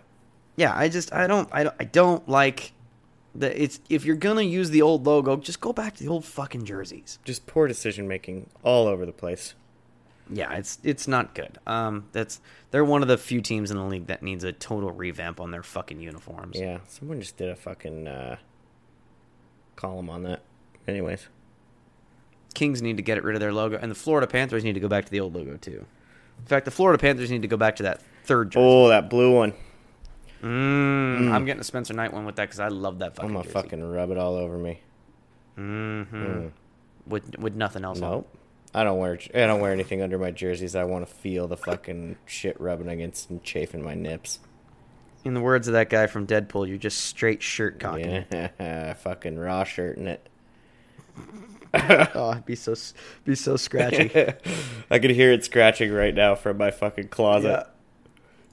[0.56, 2.72] Yeah, I just I don't I don't, I don't like
[3.38, 6.24] the it's if you're gonna use the old logo, just go back to the old
[6.24, 7.18] fucking jerseys.
[7.24, 9.54] Just poor decision making all over the place.
[10.30, 11.58] Yeah, it's it's not good.
[11.66, 12.40] Um, that's
[12.70, 15.50] they're one of the few teams in the league that needs a total revamp on
[15.50, 16.58] their fucking uniforms.
[16.58, 16.78] Yeah.
[16.86, 18.36] Someone just did a fucking uh,
[19.76, 20.42] column on that.
[20.86, 21.28] Anyways.
[22.54, 24.88] Kings need to get rid of their logo, and the Florida Panthers need to go
[24.88, 25.86] back to the old logo too.
[26.38, 28.64] In fact, the Florida Panthers need to go back to that third jersey.
[28.66, 29.52] Oh, that blue one.
[30.42, 33.34] Mm, I'm getting a Spencer Knight one with that because I love that fucking I'm
[33.34, 33.52] gonna jersey.
[33.54, 34.80] fucking rub it all over me.
[35.56, 36.46] hmm
[37.06, 38.10] With with nothing else on.
[38.10, 38.36] Nope.
[38.74, 40.76] I don't wear I don't wear anything under my jerseys.
[40.76, 44.38] I want to feel the fucking shit rubbing against and chafing my nips.
[45.24, 48.24] In the words of that guy from Deadpool, you're just straight shirt cocking.
[48.30, 50.28] Yeah, fucking raw shirt in it.
[52.14, 52.74] oh, it'd be so
[53.24, 54.10] be so scratchy.
[54.90, 57.66] I could hear it scratching right now from my fucking closet.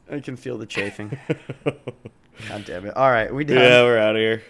[0.10, 1.18] I can feel the chafing.
[1.64, 2.96] God damn it!
[2.96, 3.58] All right, we done.
[3.58, 4.44] Yeah, we're out of here.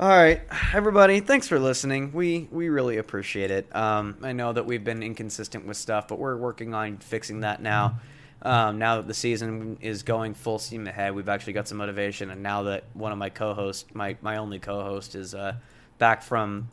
[0.00, 0.40] All right,
[0.72, 2.12] everybody, thanks for listening.
[2.12, 3.74] We we really appreciate it.
[3.74, 7.62] Um, I know that we've been inconsistent with stuff, but we're working on fixing that
[7.62, 8.00] now.
[8.42, 12.30] Um, now that the season is going full steam ahead, we've actually got some motivation,
[12.30, 15.54] and now that one of my co-hosts, my my only co-host, is uh,
[15.98, 16.68] back from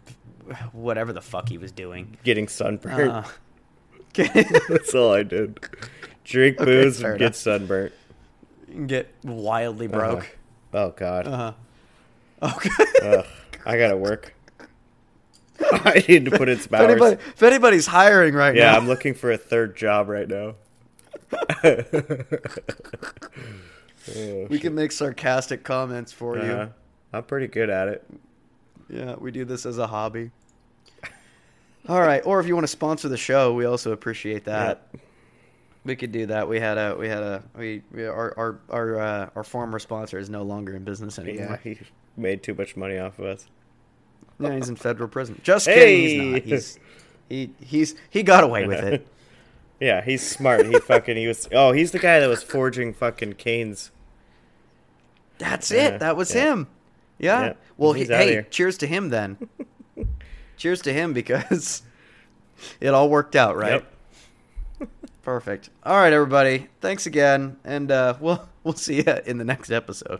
[0.73, 2.17] whatever the fuck he was doing.
[2.23, 3.11] Getting sunburned.
[3.11, 3.23] Uh,
[4.67, 5.59] That's all I did.
[6.23, 7.93] Drink Okay, booze and get sunburnt.
[8.87, 10.37] get wildly broke.
[10.73, 11.27] Oh god.
[11.27, 11.53] Uh-huh.
[12.55, 12.69] Okay.
[13.03, 13.25] Ugh,
[13.65, 14.33] I gotta work.
[15.71, 18.77] I need to put in some if, anybody, if anybody's hiring right Yeah, now, yeah,
[18.77, 20.55] I'm looking for a third job right now.
[24.17, 26.73] Oh, we can make sarcastic comments for uh, you.
[27.13, 28.03] I'm pretty good at it.
[28.89, 30.31] Yeah, we do this as a hobby.
[31.87, 34.87] All right, or if you want to sponsor the show, we also appreciate that.
[34.93, 35.01] Yep.
[35.83, 36.47] We could do that.
[36.47, 40.19] We had a we had a we, we our our our uh, our former sponsor
[40.19, 41.59] is no longer in business anymore.
[41.63, 41.79] Yeah, he
[42.15, 43.47] made too much money off of us.
[44.39, 45.39] Yeah, he's in federal prison.
[45.43, 46.01] Just kidding.
[46.01, 46.41] He's not.
[46.43, 46.79] He's
[47.29, 49.07] he he's he got away with it.
[49.79, 50.65] yeah, he's smart.
[50.67, 51.47] He fucking he was.
[51.51, 53.91] Oh, he's the guy that was forging fucking Kane's.
[55.39, 55.99] That's it.
[55.99, 56.41] That was yeah.
[56.41, 56.67] him.
[57.17, 57.41] Yeah.
[57.41, 57.53] yeah.
[57.77, 59.37] Well, he, hey, cheers to him then.
[60.57, 61.81] cheers to him because
[62.79, 63.83] it all worked out, right?
[64.79, 64.89] Yep.
[65.21, 65.69] Perfect.
[65.83, 66.67] All right, everybody.
[66.81, 70.19] Thanks again, and uh, we'll we'll see you in the next episode.